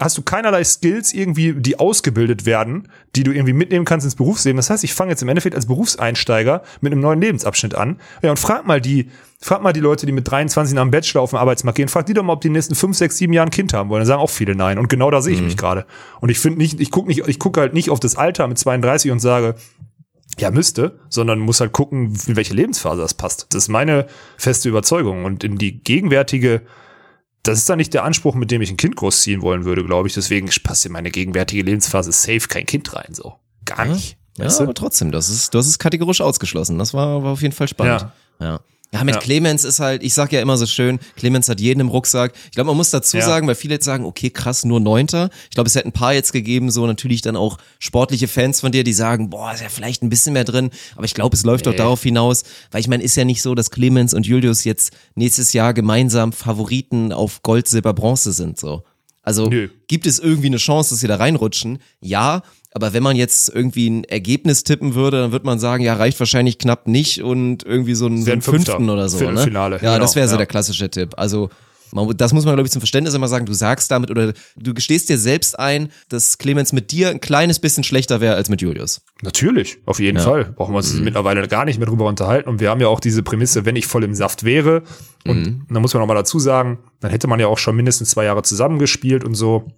[0.00, 4.56] hast du keinerlei Skills irgendwie, die ausgebildet werden, die du irgendwie mitnehmen kannst ins Berufsleben.
[4.56, 8.00] Das heißt, ich fange jetzt im Endeffekt als Berufseinsteiger mit einem neuen Lebensabschnitt an.
[8.22, 11.22] Ja, und frag mal die, frag mal die Leute, die mit 23 nach dem Bachelor
[11.22, 13.16] auf den Arbeitsmarkt gehen, frag die doch mal, ob die in den nächsten 5, 6,
[13.16, 14.00] 7 Jahren ein Kind haben wollen.
[14.00, 14.78] Dann sagen auch viele nein.
[14.78, 15.86] Und genau da sehe ich mich gerade.
[16.20, 18.58] Und ich finde nicht, ich gucke nicht, ich gucke halt nicht auf das Alter mit
[18.58, 19.54] 32 und sage,
[20.38, 23.46] ja, müsste, sondern muss halt gucken, in welche Lebensphase das passt.
[23.50, 25.24] Das ist meine feste Überzeugung.
[25.24, 26.62] Und in die gegenwärtige,
[27.46, 30.08] das ist dann nicht der Anspruch, mit dem ich ein Kind großziehen wollen würde, glaube
[30.08, 30.14] ich.
[30.14, 33.36] Deswegen passt in meine gegenwärtige Lebensphase safe kein Kind rein, so.
[33.64, 34.16] Gar nicht.
[34.38, 34.62] Ja, du?
[34.62, 36.78] aber trotzdem, das ist, du hast es kategorisch ausgeschlossen.
[36.78, 38.02] Das war, war auf jeden Fall spannend.
[38.02, 38.12] Ja.
[38.38, 38.60] Ja,
[39.04, 39.20] mit Ja.
[39.20, 42.32] Clemens ist halt, ich sag ja immer so schön, Clemens hat jeden im Rucksack.
[42.46, 43.26] Ich glaube, man muss dazu Ja.
[43.26, 45.28] sagen, weil viele jetzt sagen, okay, krass, nur Neunter.
[45.44, 48.72] Ich glaube, es hätten ein paar jetzt gegeben, so natürlich dann auch sportliche Fans von
[48.72, 50.70] dir, die sagen, boah, ist ja vielleicht ein bisschen mehr drin.
[50.94, 51.78] Aber ich glaube, es läuft doch Nee.
[51.78, 55.52] darauf hinaus, weil ich meine, ist ja nicht so, dass Clemens und Julius jetzt nächstes
[55.52, 58.82] Jahr gemeinsam Favoriten auf Gold, Silber, Bronze sind, so.
[59.22, 59.68] Also Nö.
[59.88, 61.80] gibt es irgendwie eine Chance, dass sie da reinrutschen?
[62.00, 62.42] Ja,
[62.76, 66.20] aber wenn man jetzt irgendwie ein Ergebnis tippen würde, dann würde man sagen, ja, reicht
[66.20, 69.16] wahrscheinlich knapp nicht und irgendwie so einen, so einen ein fünften oder so.
[69.16, 69.28] Ne?
[69.28, 70.36] Viertelfinale, Ja, genau, das wäre so ja.
[70.36, 71.14] der klassische Tipp.
[71.16, 71.48] Also
[71.92, 73.46] man, das muss man, glaube ich, zum Verständnis immer sagen.
[73.46, 77.60] Du sagst damit oder du gestehst dir selbst ein, dass Clemens mit dir ein kleines
[77.60, 79.00] bisschen schlechter wäre als mit Julius.
[79.22, 80.24] Natürlich, auf jeden Ja.
[80.24, 80.44] Fall.
[80.44, 82.50] Brauchen wir uns mittlerweile gar nicht mehr drüber unterhalten.
[82.50, 84.82] Und wir haben ja auch diese Prämisse, wenn ich voll im Saft wäre.
[85.26, 88.10] Und da muss man noch mal dazu sagen, dann hätte man ja auch schon mindestens
[88.10, 89.72] zwei Jahre zusammengespielt und so.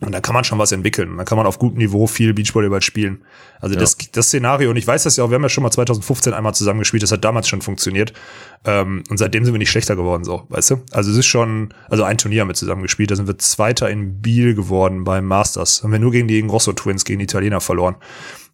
[0.00, 1.16] Und da kann man schon was entwickeln.
[1.16, 3.22] Dann kann man auf gutem Niveau viel Beachvolleyball spielen.
[3.60, 5.70] Also das, das Szenario, und ich weiß das ja auch, wir haben ja schon mal
[5.70, 8.14] 2015 einmal zusammengespielt, das hat damals schon funktioniert.
[8.64, 10.82] Ähm, und seitdem sind wir nicht schlechter geworden, so, weißt du?
[10.92, 14.22] Also es ist schon, also ein Turnier haben wir zusammengespielt, da sind wir Zweiter in
[14.22, 15.82] Biel geworden beim Masters.
[15.82, 17.96] Haben wir nur gegen die Grosso Twins, gegen die Italiener verloren.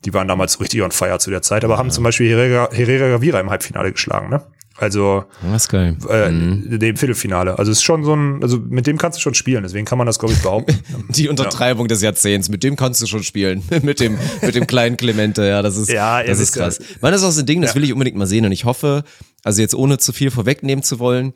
[0.04, 3.08] Die waren damals richtig on fire zu der Zeit, aber haben zum Beispiel Herrera, Herrera
[3.08, 4.42] Gavira im Halbfinale geschlagen, ne?
[4.78, 5.96] Also Das geil.
[6.08, 7.58] äh, dem Viertelfinale.
[7.58, 9.98] Also es ist schon so ein, also mit dem kannst du schon spielen, deswegen kann
[9.98, 10.78] man das, glaube ich, behaupten.
[11.08, 13.62] Die Untertreibung des Jahrzehnts, mit dem kannst du schon spielen.
[13.82, 16.62] mit dem, mit dem kleinen Clemente, ja, das ist, Ja, das ist ja.
[16.64, 16.78] krass.
[17.00, 18.64] Man, das ist auch so ein Ding, das will ich unbedingt mal sehen und ich
[18.64, 19.04] hoffe,
[19.44, 21.32] also jetzt ohne zu viel vorwegnehmen zu wollen,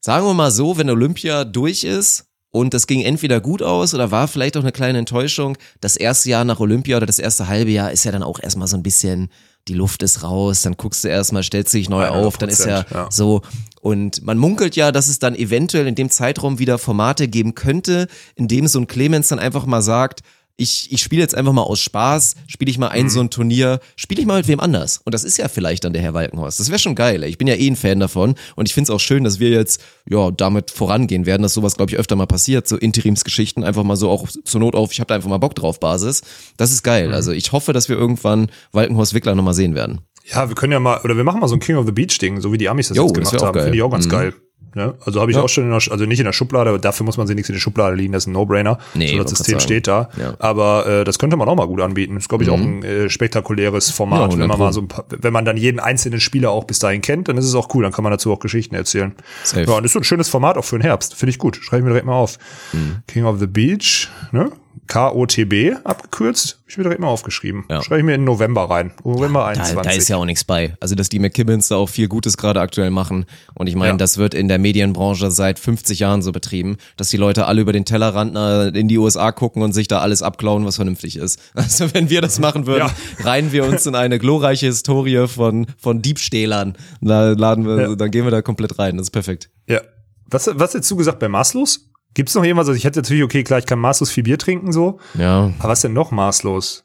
[0.00, 4.10] sagen wir mal so, wenn Olympia durch ist und das ging entweder gut aus oder
[4.10, 7.70] war vielleicht auch eine kleine Enttäuschung, das erste Jahr nach Olympia oder das erste halbe
[7.70, 9.30] Jahr ist ja dann auch erstmal so ein bisschen,
[9.68, 12.80] die Luft ist raus, dann guckst du erstmal, stellst dich neu auf, dann ist ja,
[12.80, 13.08] 100%, ja.
[13.10, 13.42] so.
[13.80, 18.08] Und man munkelt ja, dass es dann eventuell in dem Zeitraum wieder Formate geben könnte,
[18.34, 20.20] in dem so ein Clemens dann einfach mal sagt,
[20.56, 23.80] ich, ich spiele jetzt einfach mal aus Spaß, spiele ich mal ein so ein Turnier,
[23.96, 25.00] spiele ich mal mit wem anders.
[25.04, 26.60] Und das ist ja vielleicht dann der Herr Walkenhorst.
[26.60, 27.22] Das wäre schon geil.
[27.22, 27.30] Ey.
[27.30, 29.48] Ich bin ja eh ein Fan davon und ich finde es auch schön, dass wir
[29.50, 33.84] jetzt ja damit vorangehen werden, dass sowas, glaube ich, öfter mal passiert, so Interimsgeschichten, einfach
[33.84, 36.22] mal so auch zur Not auf, ich habe da einfach mal Bock drauf Basis.
[36.56, 37.14] Das ist geil.
[37.14, 40.00] Also ich hoffe, dass wir irgendwann Walkenhorst Wickler nochmal sehen werden.
[40.30, 42.18] Ja, wir können ja mal, oder wir machen mal so ein King of the Beach
[42.18, 43.60] Ding, so wie die Amis das Jo, jetzt das gemacht auch haben.
[43.62, 44.10] Finde ich auch ganz Mhm.
[44.10, 44.34] geil.
[44.74, 44.94] Ne?
[45.04, 45.42] Also habe ich Ja.
[45.42, 47.48] auch schon, in der, also nicht in der Schublade, aber dafür muss man sich nichts
[47.48, 48.78] in die Schublade liegen, das ist ein No-Brainer.
[48.94, 50.08] Nee, so, das System steht da.
[50.16, 50.34] Ja.
[50.38, 52.16] Aber äh, das könnte man auch mal gut anbieten.
[52.16, 54.88] Ist, glaube ich, auch ein äh, spektakuläres Format, Ja, wenn man 100 mal so ein
[54.88, 57.74] paar, wenn man dann jeden einzelnen Spieler auch bis dahin kennt, dann ist es auch
[57.74, 59.14] cool, dann kann man dazu auch Geschichten erzählen.
[59.44, 59.64] Safe.
[59.68, 61.14] Ja, und ist so ein schönes Format auch für den Herbst.
[61.14, 61.56] Finde ich gut.
[61.56, 62.38] Schreibe ich mir direkt mal auf.
[62.72, 62.96] Mhm.
[63.08, 64.50] King of the Beach, ne?
[64.86, 67.64] KOTB abgekürzt, habe ich mir direkt mal aufgeschrieben.
[67.70, 67.80] Ja.
[67.82, 68.92] Schreibe ich mir in November rein.
[69.04, 69.82] November Da, 21.
[69.82, 70.74] da ist ja auch nichts bei.
[70.80, 73.24] Also, dass die McKibbins da auch viel Gutes gerade aktuell machen.
[73.54, 73.96] Und ich meine, Ja.
[73.96, 77.72] das wird in der Medienbranche seit 50 Jahren so betrieben, dass die Leute alle über
[77.72, 81.38] den Tellerrand in die USA gucken und sich da alles abklauen, was vernünftig ist.
[81.54, 82.90] Also, wenn wir das machen würden,
[83.22, 86.74] reihen wir uns in eine glorreiche Historie von, von Diebstählern.
[87.00, 87.94] Da laden wir, Ja.
[87.94, 88.96] dann gehen wir da komplett rein.
[88.96, 89.50] Das ist perfekt.
[89.68, 89.80] Ja.
[90.26, 91.89] Was, was hättest du gesagt bei maßlos?
[92.14, 92.68] Gibt's noch irgendwas?
[92.68, 94.98] Also ich hätte natürlich, okay, klar, ich kann maßlos viel Bier trinken, so.
[95.14, 95.52] Ja.
[95.58, 96.84] Aber was denn noch maßlos?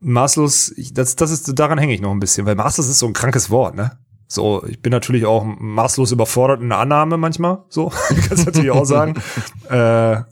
[0.00, 3.06] Maßlos, ich, das, das ist, daran hänge ich noch ein bisschen, weil maßlos ist so
[3.06, 3.98] ein krankes Wort, ne?
[4.28, 7.92] So, ich bin natürlich auch maßlos überfordert in der Annahme manchmal, so.
[8.28, 9.20] Kannst natürlich auch sagen.
[9.70, 10.22] Äh,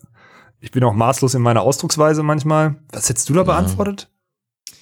[0.61, 2.76] ich bin auch maßlos in meiner Ausdrucksweise manchmal.
[2.93, 4.11] Was hättest du da beantwortet?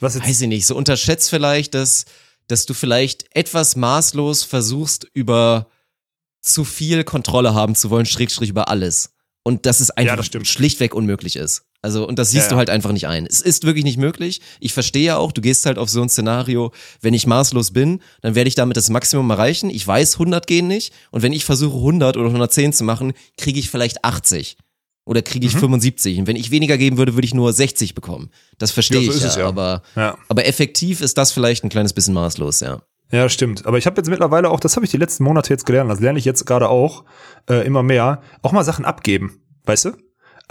[0.01, 0.27] Was jetzt?
[0.27, 2.07] Weiß ich nicht, so unterschätzt vielleicht, dass,
[2.49, 5.69] dass du vielleicht etwas maßlos versuchst, über
[6.41, 9.15] zu viel Kontrolle haben zu wollen, Schrägstrich über alles.
[9.49, 10.47] Und dass es einfach stimmt.
[10.47, 11.63] schlichtweg unmöglich ist.
[11.81, 12.59] Also, und das siehst Ja, du ja.
[12.59, 13.25] halt einfach nicht ein.
[13.25, 14.41] Es ist wirklich nicht möglich.
[14.61, 18.01] Ich verstehe ja auch, du gehst halt auf so ein Szenario, wenn ich maßlos bin,
[18.21, 19.71] dann werde ich damit das Maximum erreichen.
[19.71, 20.93] Ich weiß, 100 gehen nicht.
[21.13, 24.57] Und wenn ich versuche, 100 oder 110 zu machen, kriege ich vielleicht 80.
[25.07, 25.53] Oder kriege Mhm.
[25.55, 26.19] ich 75.
[26.19, 28.31] Und wenn ich weniger geben würde, würde ich nur 60 bekommen.
[28.59, 29.47] Das verstehe Ja, so ich ist ja, es ja.
[29.47, 30.19] Aber, Ja.
[30.29, 32.83] aber effektiv ist das vielleicht ein kleines bisschen maßlos, ja.
[33.11, 33.67] Ja, stimmt.
[33.67, 36.01] Aber ich habe jetzt mittlerweile auch, das habe ich die letzten Monate jetzt gelernt, das
[36.01, 37.05] lerne ich jetzt gerade auch
[37.49, 39.93] äh, immer mehr, auch mal Sachen abgeben, weißt du?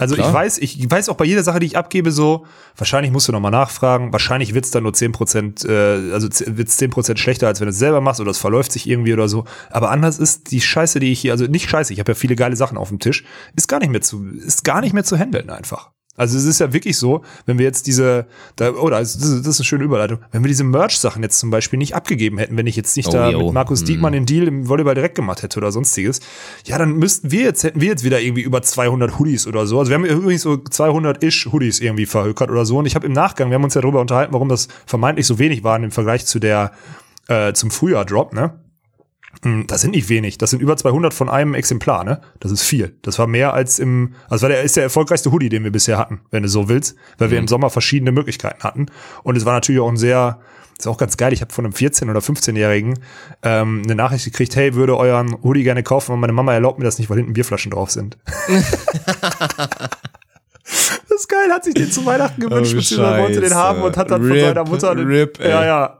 [0.00, 0.28] Also Klar.
[0.28, 2.46] ich weiß, ich weiß auch bei jeder Sache, die ich abgebe, so,
[2.76, 7.48] wahrscheinlich musst du nochmal nachfragen, wahrscheinlich wird's dann nur 10%, äh, also wird's 10% schlechter,
[7.48, 9.44] als wenn du es selber machst oder es verläuft sich irgendwie oder so.
[9.70, 12.36] Aber anders ist die Scheiße, die ich hier, also nicht Scheiße, ich habe ja viele
[12.36, 13.24] geile Sachen auf dem Tisch,
[13.56, 15.90] ist gar nicht mehr zu, ist gar nicht mehr zu handeln einfach.
[16.18, 19.54] Also es ist ja wirklich so, wenn wir jetzt diese, da, oder das ist, das
[19.54, 22.66] ist eine schöne Überleitung, wenn wir diese Merch-Sachen jetzt zum Beispiel nicht abgegeben hätten, wenn
[22.66, 23.44] ich jetzt nicht Oh, da jo.
[23.46, 23.86] mit Markus Mhm.
[23.86, 26.20] Diekmann den Deal im Volleyball direkt gemacht hätte oder sonstiges,
[26.66, 29.78] ja, dann müssten wir jetzt, hätten wir jetzt wieder irgendwie über 200 Hoodies oder so.
[29.78, 32.78] Also wir haben übrigens so 200-ish Hoodies irgendwie verhökert oder so.
[32.78, 35.38] Und ich habe im Nachgang, wir haben uns ja darüber unterhalten, warum das vermeintlich so
[35.38, 36.72] wenig waren im Vergleich zu der,
[37.28, 38.54] äh, zum Frühjahr-Drop, ne?
[39.44, 40.38] Hm, Das sind nicht wenig.
[40.38, 42.20] Das sind über 200 von einem Exemplar, ne?
[42.40, 42.96] Das ist viel.
[43.02, 45.98] Das war mehr als im, also war der ist der erfolgreichste Hoodie, den wir bisher
[45.98, 48.86] hatten, wenn du so willst, weil wir im Sommer verschiedene Möglichkeiten hatten.
[49.22, 50.40] Und es war natürlich auch ein sehr,
[50.78, 51.32] ist auch ganz geil.
[51.32, 52.98] Ich habe von einem 14- oder 15-Jährigen
[53.42, 56.84] ähm, eine Nachricht gekriegt, hey, würde euren Hoodie gerne kaufen, und meine Mama erlaubt mir
[56.84, 58.16] das nicht, weil hinten Bierflaschen drauf sind.
[61.18, 64.10] Ist geil, hat sich den zu Weihnachten gewünscht, Oh, beziehungsweise wollte den haben und hat
[64.10, 65.50] dann von Rip, seiner Mutter den, Rip, ey.
[65.50, 65.98] ja, ja,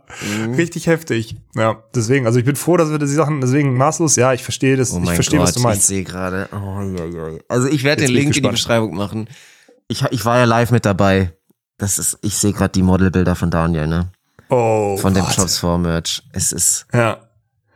[0.56, 1.36] richtig heftig.
[1.56, 4.76] Ja, deswegen, also ich bin froh, dass wir die Sachen, deswegen maßlos, ja, ich verstehe
[4.76, 5.86] das, Oh ich verstehe, Gott, was du ich meinst.
[5.88, 6.48] sehe gerade.
[6.52, 7.38] Oh, ja, ja.
[7.48, 8.48] Also ich werde den ich Link in die.
[8.48, 9.28] Beschreibung machen.
[9.88, 11.32] Ich, ich war ja live mit dabei.
[11.78, 14.10] Das ist, ich sehe gerade die Modelbilder von Daniel, ne?
[14.50, 15.24] Oh, Von dem.
[15.36, 16.22] Jobs for Merch.
[16.32, 17.18] Es ist, Ja,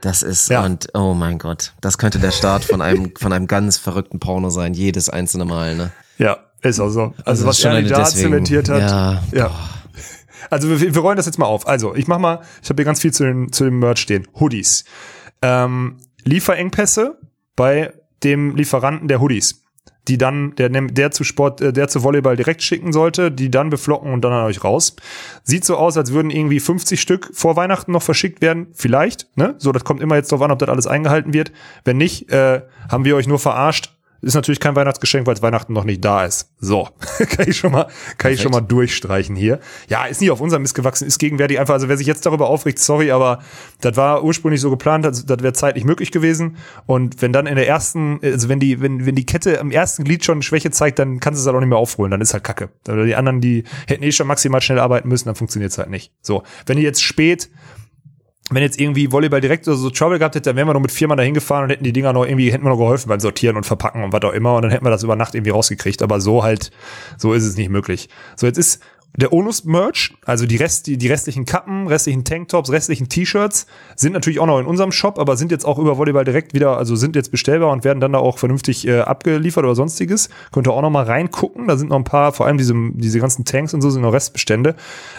[0.00, 0.64] das ist, Ja.
[0.64, 4.48] und oh mein Gott, das könnte der Start von einem, von einem ganz verrückten Porno
[4.50, 5.90] sein, jedes einzelne Mal, ne?
[6.18, 7.02] ja, ist auch so.
[7.02, 8.80] Also, Also was eine da deswegen- zementiert hat.
[8.82, 9.50] Ja, ja.
[10.50, 11.66] Also wir, wir rollen das jetzt mal auf.
[11.66, 14.26] Also ich mach mal, ich habe hier ganz viel zu, den, zu dem Merch stehen.
[14.38, 14.84] Hoodies.
[15.40, 17.18] Ähm, Lieferengpässe
[17.56, 17.92] bei
[18.22, 19.62] dem Lieferanten der Hoodies,
[20.08, 23.70] die dann der der zu Sport, äh, der zu Volleyball direkt schicken sollte, die dann
[23.70, 24.94] beflocken und dann an euch raus.
[25.42, 29.28] Sieht so aus, als würden irgendwie 50 Stück vor Weihnachten noch verschickt werden, vielleicht.
[29.36, 29.54] Ne?
[29.58, 31.52] So, das kommt immer jetzt drauf an, ob das alles eingehalten wird.
[31.84, 33.96] Wenn nicht, äh, haben wir euch nur verarscht.
[34.22, 36.48] Ist natürlich kein Weihnachtsgeschenk, weil Weihnachten noch nicht da ist.
[36.60, 39.58] So, kann ich schon mal, kann ich schon mal durchstreichen hier.
[39.88, 42.48] Ja, ist nicht auf unserem Mist gewachsen, ist gegenwärtig einfach, also wer sich jetzt darüber
[42.48, 43.40] aufregt, sorry, aber
[43.80, 46.56] das war ursprünglich so geplant, das, das wäre zeitlich möglich gewesen.
[46.86, 50.04] Und wenn dann in der ersten, also wenn die, wenn, wenn die Kette im ersten
[50.04, 52.32] Glied schon Schwäche zeigt, dann kannst du es halt auch nicht mehr aufholen, dann ist
[52.32, 52.68] halt Kacke.
[52.88, 55.90] Oder die anderen, die hätten eh schon maximal schnell arbeiten müssen, dann funktioniert es halt
[55.90, 56.12] nicht.
[56.22, 57.50] So, wenn ihr jetzt spät
[58.54, 60.92] wenn jetzt irgendwie Volleyball direkt oder so Trouble gehabt hätte, dann wären wir noch mit
[60.92, 63.56] viermal dahin gefahren und hätten die Dinger noch irgendwie, hätten wir noch geholfen beim Sortieren
[63.56, 66.02] und Verpacken und was auch immer und dann hätten wir das über Nacht irgendwie rausgekriegt.
[66.02, 66.70] Aber so halt,
[67.16, 68.08] so ist es nicht möglich.
[68.36, 68.82] So, jetzt ist
[69.14, 74.40] Der Onus-Merch, also die, Rest, die, die restlichen Kappen, restlichen Tanktops, restlichen T-Shirts, sind natürlich
[74.40, 77.14] auch noch in unserem Shop, aber sind jetzt auch über Volleyball direkt wieder, also sind
[77.14, 80.30] jetzt bestellbar und werden dann da auch vernünftig äh, abgeliefert oder sonstiges.
[80.50, 81.68] Könnt ihr auch noch mal reingucken.
[81.68, 84.14] Da sind noch ein paar, vor allem diese, diese ganzen Tanks und so sind noch
[84.14, 84.76] Restbestände.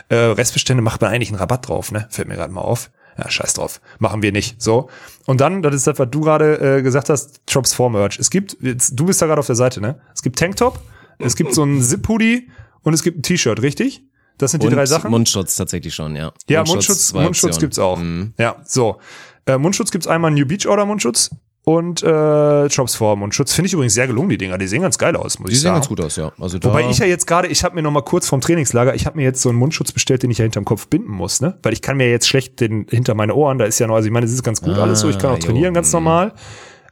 [0.10, 2.08] Äh, Restbestände macht man eigentlich einen Rabatt drauf, ne?
[2.10, 2.90] Fällt mir gerade mal auf.
[3.18, 3.80] Ja, scheiß drauf.
[4.00, 4.62] Machen wir nicht.
[4.62, 4.90] So.
[5.26, 8.18] Und dann, das ist das, was du gerade äh, gesagt hast, Drops 4 Merch.
[8.20, 10.00] Es gibt, jetzt, du bist da gerade auf der Seite, ne?
[10.14, 10.80] Es gibt Tanktop,
[11.20, 12.50] es gibt so einen Zip-Hoodie
[12.82, 14.04] und es gibt ein T-Shirt, richtig?
[14.38, 15.12] Das sind die Und drei Sachen.
[15.12, 16.34] Mundschutz tatsächlich schon, ja.
[16.50, 17.60] Ja, Mundschutz, Mundschutz Optionen.
[17.60, 17.98] gibt's auch.
[18.00, 18.34] Mhm.
[18.38, 19.00] Ja, so.
[19.46, 21.30] Äh, Mundschutz gibt's einmal New Beach Order Mundschutz
[21.66, 23.54] und äh, Drops 4 Mundschutz.
[23.54, 24.58] Finde ich übrigens sehr gelungen, die Dinger.
[24.58, 25.76] Die sehen ganz geil aus, muss Die ich sehen sagen.
[25.76, 26.34] ganz gut aus, ja.
[26.40, 29.06] Also Wobei ich ja jetzt gerade, ich habe mir noch mal kurz vom Trainingslager, ich
[29.06, 31.58] habe mir jetzt so einen Mundschutz bestellt, den ich ja hinterm Kopf binden muss, ne?
[31.64, 34.08] Weil ich kann mir jetzt schlecht den hinter meine Ohren, da ist ja noch, also
[34.08, 35.90] ich meine, es ist ganz gut alles so, ich kann auch Ah, jo, trainieren ganz
[35.92, 35.96] mm.
[35.96, 36.34] normal.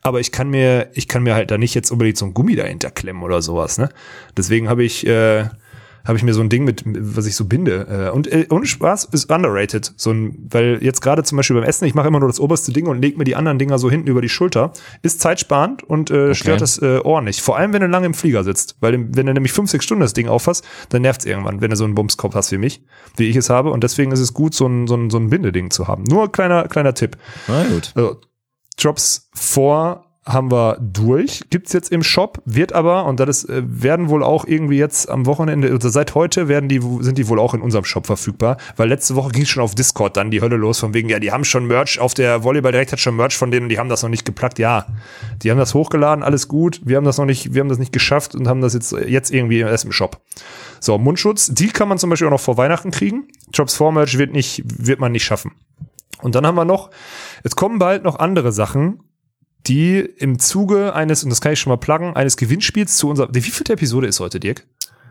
[0.03, 2.55] Aber ich kann mir, ich kann mir halt da nicht jetzt unbedingt so ein Gummi
[2.55, 3.89] dahinter klemmen oder sowas, ne?
[4.38, 5.45] Deswegen habe ich, äh,
[6.06, 8.10] habe ich mir so ein Ding mit, was ich so binde.
[8.10, 9.93] Äh, und äh, ohne Spaß ist underrated.
[9.95, 12.72] So ein, weil jetzt gerade zum Beispiel beim Essen, ich mache immer nur das oberste
[12.72, 14.74] Ding und leg mir die anderen Dinger so hinten über die Schulter.
[15.02, 17.41] Ist zeitsparend und äh, stört das äh, Ohr nicht.
[17.41, 18.76] Vor allem, wenn du lange im Flieger sitzt.
[18.80, 21.76] Weil wenn du nämlich fünf, sechs Stunden das Ding aufhast, dann nervt's irgendwann, wenn du
[21.76, 22.84] so einen Bumskopf hast wie mich,
[23.18, 23.72] wie ich es habe.
[23.72, 26.04] Und deswegen ist es gut, so ein, so ein, so ein Bindeding zu haben.
[26.04, 27.18] Nur kleiner, kleiner Tipp.
[27.47, 27.91] Na gut.
[27.95, 28.22] Also,
[28.78, 31.41] Drops vor haben wir durch.
[31.49, 35.09] Gibt's jetzt im Shop, wird aber, und das ist, äh, werden wohl auch irgendwie jetzt
[35.09, 38.57] am Wochenende, also seit heute werden die, sind die wohl auch in unserem Shop verfügbar,
[38.77, 41.32] weil letzte Woche ging schon auf Discord dann die Hölle los, von wegen, ja, die
[41.32, 43.89] haben schon Merch, auf der Volleyball direkt hat schon Merch von denen und die haben
[43.89, 44.59] das noch nicht geplackt.
[44.59, 44.86] Ja,
[45.41, 47.93] die haben das hochgeladen, alles gut, wir haben das noch nicht, wir haben das nicht
[47.93, 50.21] geschafft und haben das jetzt, jetzt irgendwie erst im Shop.
[50.79, 53.27] So, Mundschutz, die kann man zum Beispiel auch noch vor Weihnachten kriegen.
[53.51, 55.51] Drops vor Merch wird nicht, wird man nicht schaffen.
[56.21, 56.89] Und dann haben wir noch,
[57.43, 58.99] es kommen bald noch andere Sachen,
[59.68, 63.30] die im Zuge eines, und das kann ich schon mal pluggen, eines Gewinnspiels zu unserer,
[63.34, 64.66] wie viel Episode ist heute, Dirk?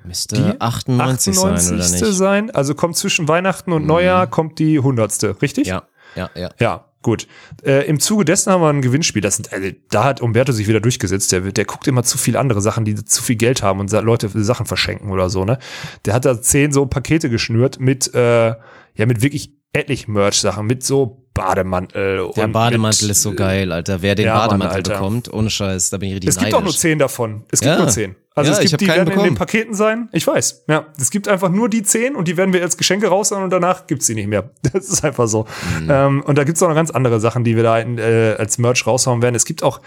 [0.05, 2.05] Müsste 98, sein, oder nicht?
[2.17, 2.51] sein.
[2.51, 5.43] Also kommt zwischen Weihnachten und Neujahr kommt die 100.
[5.43, 5.67] richtig?
[5.67, 5.83] Ja,
[6.17, 6.51] ja, ja.
[6.59, 7.27] Ja, gut.
[7.65, 9.21] Äh, Im Zuge dessen haben wir ein Gewinnspiel.
[9.21, 11.33] Das sind, also, da hat Umberto sich wieder durchgesetzt.
[11.33, 14.31] Der, der guckt immer zu viel andere Sachen, die zu viel Geld haben und Leute
[14.43, 15.59] Sachen verschenken oder so, ne?
[16.07, 20.83] Der hat da zehn so Pakete geschnürt mit, äh, ja, mit wirklich etlich Merch-Sachen, mit
[20.83, 22.31] so Bademantel.
[22.37, 24.03] Der Bademantel mit, ist so geil, Alter.
[24.03, 24.93] Wer den Ja, Mann, Bademantel Alter.
[24.95, 26.59] bekommt, ohne Scheiß, da bin ich richtig Es gibt neidisch.
[26.59, 27.45] auch nur zehn davon.
[27.51, 27.79] Es gibt Ja.
[27.79, 28.17] nur zehn.
[28.35, 29.35] Also Ja, es gibt die werden in den bekommen.
[29.37, 30.09] Paketen sein.
[30.13, 30.65] Ich weiß.
[30.69, 33.51] Ja, es gibt einfach nur die zehn und die werden wir als Geschenke raushauen und
[33.51, 34.51] danach gibt's die nicht mehr.
[34.73, 35.47] Das ist einfach so.
[35.81, 35.89] Mhm.
[35.91, 38.87] Ähm, und da gibt's auch noch ganz andere Sachen, die wir da äh, als Merch
[38.87, 39.35] raushauen werden.
[39.35, 39.81] Es gibt auch,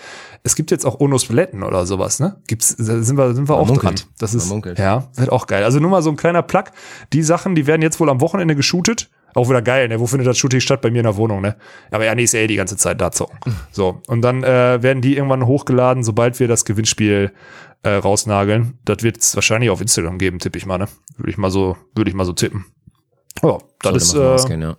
[0.44, 2.20] es gibt jetzt auch Onus Buletten oder sowas.
[2.20, 2.36] Ne?
[2.48, 2.76] Gibt's?
[2.78, 4.02] Da sind wir, sind wir auch munkelt.
[4.02, 4.10] dran.
[4.20, 5.64] Das ist ja wird auch geil.
[5.64, 6.66] Also nur mal so ein kleiner Plug.
[7.14, 9.10] Die Sachen, die werden jetzt wohl am Wochenende geshootet.
[9.36, 9.99] Auch wieder geil, ne?
[9.99, 10.81] Wo findet das Shooting statt?
[10.81, 11.55] Bei mir in der Wohnung, ne?
[11.91, 13.39] Aber ja, nee, ist ja eh die ganze Zeit da zocken.
[13.71, 14.01] So.
[14.07, 17.31] Und dann äh, werden die irgendwann hochgeladen, sobald wir das Gewinnspiel
[17.84, 18.77] äh, rausnageln.
[18.86, 20.88] Das wird es wahrscheinlich auf Instagram geben, tippe ich mal, ne?
[21.17, 22.65] Würde ich mal so, würde ich mal so tippen.
[23.41, 24.77] Ja, das ist, äh, ausgehen, ja.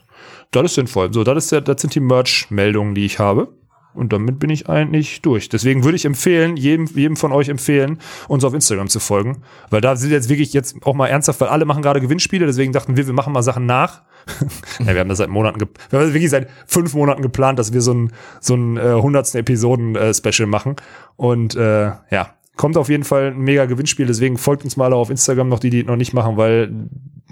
[0.53, 1.13] das ist sinnvoll.
[1.13, 3.49] So, das ist der, das sind die Merch-Meldungen, die ich habe.
[3.95, 5.49] Und damit bin ich eigentlich durch.
[5.49, 9.43] Deswegen würde ich empfehlen, jedem, jedem von euch empfehlen, uns auf Instagram zu folgen.
[9.71, 12.73] Weil da sind jetzt wirklich jetzt auch mal ernsthaft, weil alle machen gerade Gewinnspiele, deswegen
[12.73, 14.03] dachten wir, wir machen mal Sachen nach.
[14.81, 15.69] Ja, wir haben das seit Monaten, wir
[15.99, 19.35] haben das wirklich seit fünf Monaten geplant, dass wir so ein, so ein äh, 100.
[19.35, 20.77] Episoden-Special machen.
[21.17, 25.11] Und äh, ja, kommt auf jeden Fall ein mega Gewinnspiel, deswegen folgt uns mal auf
[25.11, 26.73] Instagram noch, die, die noch nicht machen, weil,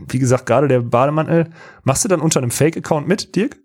[0.09, 1.51] wie gesagt, gerade der Bademantel,
[1.85, 3.59] machst du dann unter einem Fake-Account mit, Dirk?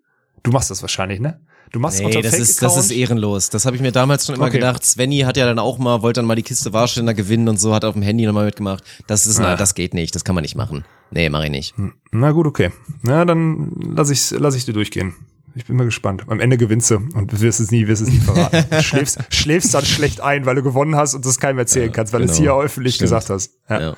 [0.43, 1.39] Du machst das wahrscheinlich, ne?
[1.71, 3.49] Du machst Nee, unter das ist, das ist ehrenlos.
[3.49, 4.53] Das habe ich mir damals schon immer Okay.
[4.57, 4.85] gedacht.
[4.85, 7.73] Svenny hat ja dann auch mal, wollte dann mal die Kiste Warsteller gewinnen und so,
[7.73, 8.83] hat auf dem Handy nochmal mitgemacht.
[9.07, 9.43] Das ist, Ah.
[9.43, 10.15] na, das geht nicht.
[10.15, 10.85] Das kann man nicht machen.
[11.11, 11.75] Nee, mache ich nicht.
[12.11, 12.71] Na gut, okay.
[13.01, 15.13] Na, dann lass ich, lass ich dir durchgehen.
[15.55, 16.23] Ich bin mal gespannt.
[16.27, 18.65] Am Ende gewinnst du und wirst es nie, wirst es nie verraten.
[18.69, 22.13] Du schläfst, schläfst dann schlecht ein, weil du gewonnen hast und das keinem erzählen kannst,
[22.13, 22.57] weil du es genau.
[22.59, 23.07] hier öffentlich Stimmt.
[23.09, 23.53] gesagt hast.
[23.69, 23.81] Ja.
[23.81, 23.95] Ja.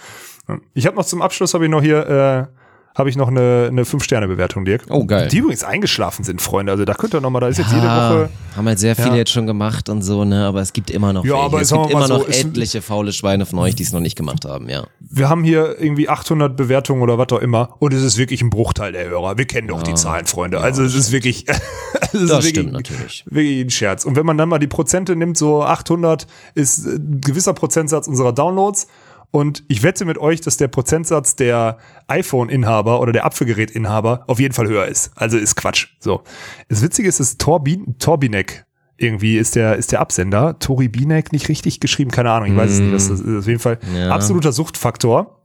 [0.74, 2.59] Ich habe noch zum Abschluss habe ich noch hier äh,
[3.00, 4.84] habe ich noch eine, eine 5-Sterne-Bewertung, Dirk.
[4.90, 5.28] Oh, geil.
[5.30, 6.72] Die übrigens eingeschlafen sind, Freunde.
[6.72, 8.30] Also da könnt ihr noch mal, da ist jetzt jede Woche.
[8.56, 9.16] haben halt sehr viele Ja.
[9.16, 11.46] jetzt schon gemacht und so, ne, aber es gibt immer noch Ja, welche.
[11.46, 14.16] aber es gibt immer so, noch etliche faule Schweine von euch, die es noch nicht
[14.16, 14.86] gemacht haben, ja.
[15.00, 18.50] Wir haben hier irgendwie 800 Bewertungen oder was auch immer und es ist wirklich ein
[18.50, 19.38] Bruchteil der Hörer.
[19.38, 20.60] Wir kennen doch die Zahlen, Freunde.
[20.60, 21.46] Also es ist wirklich,
[22.02, 23.24] es ist Das wirklich, stimmt natürlich.
[23.30, 24.06] wirklich ein Scherz.
[24.06, 28.34] Und wenn man dann mal die Prozente nimmt, so 800 ist ein gewisser Prozentsatz unserer
[28.34, 28.88] Downloads.
[29.32, 31.78] Und ich wette mit euch, dass der Prozentsatz der
[32.08, 35.12] iPhone-Inhaber oder der Apfelgerät-Inhaber auf jeden Fall höher ist.
[35.16, 35.88] Also ist Quatsch.
[36.00, 36.24] So.
[36.68, 38.66] Das Witzige ist, dass Torbin, Torbinek
[38.98, 40.60] irgendwie ist der, ist der Absender.
[40.60, 42.94] Tori Binek nicht richtig geschrieben, keine Ahnung, ich weiß es nicht.
[42.94, 44.10] Das ist, ist auf jeden Fall Ja.
[44.12, 45.39] absoluter Suchtfaktor.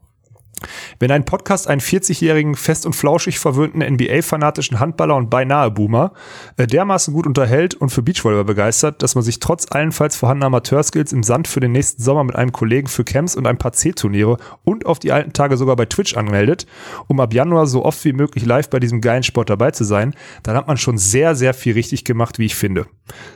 [0.99, 6.13] Wenn ein Podcast einen 40-jährigen, fest und flauschig verwöhnten NBA-fanatischen Handballer und beinahe Boomer
[6.57, 11.13] äh, dermaßen gut unterhält und für Beachvolleyball begeistert, dass man sich trotz allenfalls vorhandener Amateurskills
[11.13, 14.39] im Sand für den nächsten Sommer mit einem Kollegen für Camps und ein paar C-Turniere
[14.65, 16.67] und auf die alten Tage sogar bei Twitch anmeldet,
[17.09, 20.15] um ab Januar so oft wie möglich live bei diesem geilen Sport dabei zu sein,
[20.43, 22.87] dann hat man schon sehr, sehr viel richtig gemacht, wie ich finde.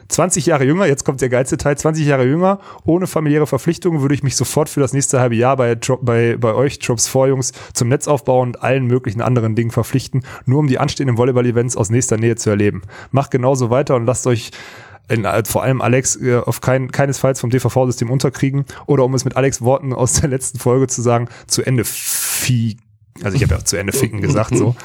[0.09, 4.15] 20 Jahre jünger, jetzt kommt der geilste Teil, 20 Jahre jünger, ohne familiäre Verpflichtungen würde
[4.15, 7.89] ich mich sofort für das nächste halbe Jahr bei, bei, bei euch, Trops Vorjungs, zum
[7.89, 12.37] Netzaufbau und allen möglichen anderen Dingen verpflichten, nur um die anstehenden Volleyball-Events aus nächster Nähe
[12.37, 12.83] zu erleben.
[13.11, 14.51] Macht genauso weiter und lasst euch
[15.09, 19.25] in, äh, vor allem Alex äh, auf kein, keinesfalls vom DVV-System unterkriegen oder um es
[19.25, 22.77] mit Alex Worten aus der letzten Folge zu sagen, zu Ende fie
[23.23, 24.77] also ich habe ja auch zu Ende ficken gesagt so.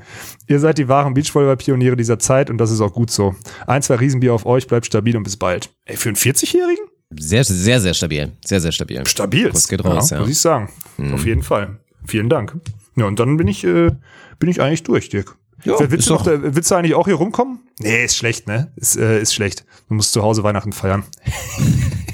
[0.46, 3.34] Ihr seid die wahren Beachvolleyball-Pioniere dieser Zeit und das ist auch gut so.
[3.66, 5.70] Ein, zwei Riesenbier auf euch, bleibt stabil und bis bald.
[5.84, 6.84] Ey, für einen 40-Jährigen?
[7.18, 8.32] Sehr, sehr, sehr stabil.
[8.44, 9.06] Sehr, sehr stabil.
[9.06, 9.50] Stabil.
[9.50, 10.20] Kuss geht raus, ja.
[10.20, 10.68] Muss ich sagen.
[11.12, 11.78] Auf jeden Fall.
[12.06, 12.56] Vielen Dank.
[12.96, 13.90] Ja, und dann bin ich, äh,
[14.38, 15.36] bin ich eigentlich durch, Dirk.
[15.64, 17.60] Ja, willst, du noch, äh, willst du eigentlich auch hier rumkommen?
[17.78, 18.72] Nee, ist schlecht, ne?
[18.76, 19.64] Ist, äh, ist schlecht.
[19.88, 21.04] Du musst zu Hause Weihnachten feiern.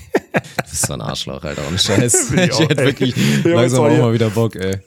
[0.56, 1.62] Das ist so ein Arschloch, Alter.
[1.68, 2.28] Ohne Scheiß.
[2.30, 3.14] Bin ich ich hätte wirklich
[3.44, 4.78] Ja, langsam auch mal wieder Bock, ey.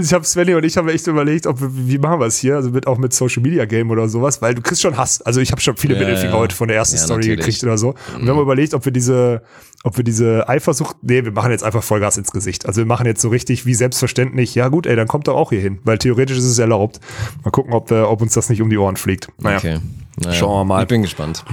[0.00, 2.56] Ich habe Svenny und ich haben echt überlegt, ob wir, wie machen wir es hier,
[2.56, 5.22] also mit auch mit Social Media Game oder sowas, weil du kriegst schon Hass.
[5.22, 6.38] Also ich habe schon viele Ja, Mittelfinger ja.
[6.38, 7.38] heute von der ersten Ja, Story natürlich.
[7.40, 7.94] gekriegt oder so.
[8.14, 9.42] Und wir haben überlegt, ob wir diese,
[9.84, 12.66] ob wir diese Eifersucht, nee, wir machen jetzt einfach Vollgas ins Gesicht.
[12.66, 15.50] Also wir machen jetzt so richtig wie selbstverständlich, ja gut, ey, dann kommt doch auch
[15.50, 17.00] hier hin, weil theoretisch ist es erlaubt.
[17.44, 19.28] Mal gucken, ob, wir, ob uns das nicht um die Ohren fliegt.
[19.38, 19.56] Naja.
[19.58, 19.78] Okay.
[20.22, 20.82] Naja, Schauen wir mal.
[20.82, 21.44] Ich bin gespannt.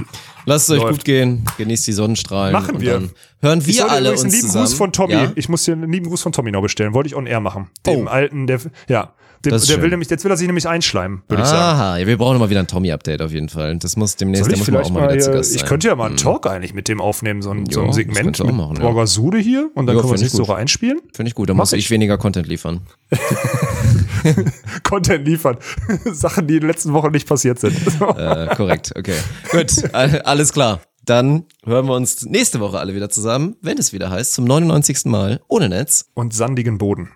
[0.45, 2.53] Lasst es euch gut gehen, genießt die Sonnenstrahlen.
[2.53, 3.09] Machen wir.
[3.41, 4.65] Hören Ich wir dir alle uns einen lieben zusammen.
[4.65, 5.13] Gruß von Tommy.
[5.13, 5.31] Ja?
[5.35, 6.93] Ich muss dir einen lieben Gruß von Tommy noch bestellen.
[6.93, 7.69] Wollte ich on air machen.
[7.85, 8.09] Dem Oh.
[8.09, 9.13] alten, der, ja.
[9.51, 9.81] Der schön.
[9.81, 11.61] will nämlich, jetzt will er sich nämlich einschleimen, würde ich sagen.
[11.61, 13.77] Aha, ja, wir brauchen immer wieder ein Tommy-Update auf jeden Fall.
[13.77, 15.61] Das muss demnächst, der ich muss man auch mal mal, wieder zu hier, Gast sein.
[15.61, 17.93] ich könnte ja mal einen Talk eigentlich mit dem aufnehmen, so ein, so Ja, ein
[17.93, 18.81] Segment auch mit machen, ja.
[18.81, 20.47] Borgasude hier und dann Ja, können wir es ich nächste gut.
[20.49, 20.99] Woche einspielen.
[21.13, 21.91] Finde ich gut, da Mach muss ich ich.
[21.91, 22.81] weniger Content liefern.
[24.83, 25.57] Content liefern.
[26.11, 27.75] Sachen, die in den letzten Wochen nicht passiert sind.
[28.17, 29.15] äh, korrekt, okay.
[29.51, 30.81] Gut, all- alles klar.
[31.03, 35.05] Dann hören wir uns nächste Woche alle wieder zusammen, wenn es wieder heißt, zum 99.
[35.05, 36.05] Mal ohne Netz.
[36.15, 37.09] und sandigen Boden.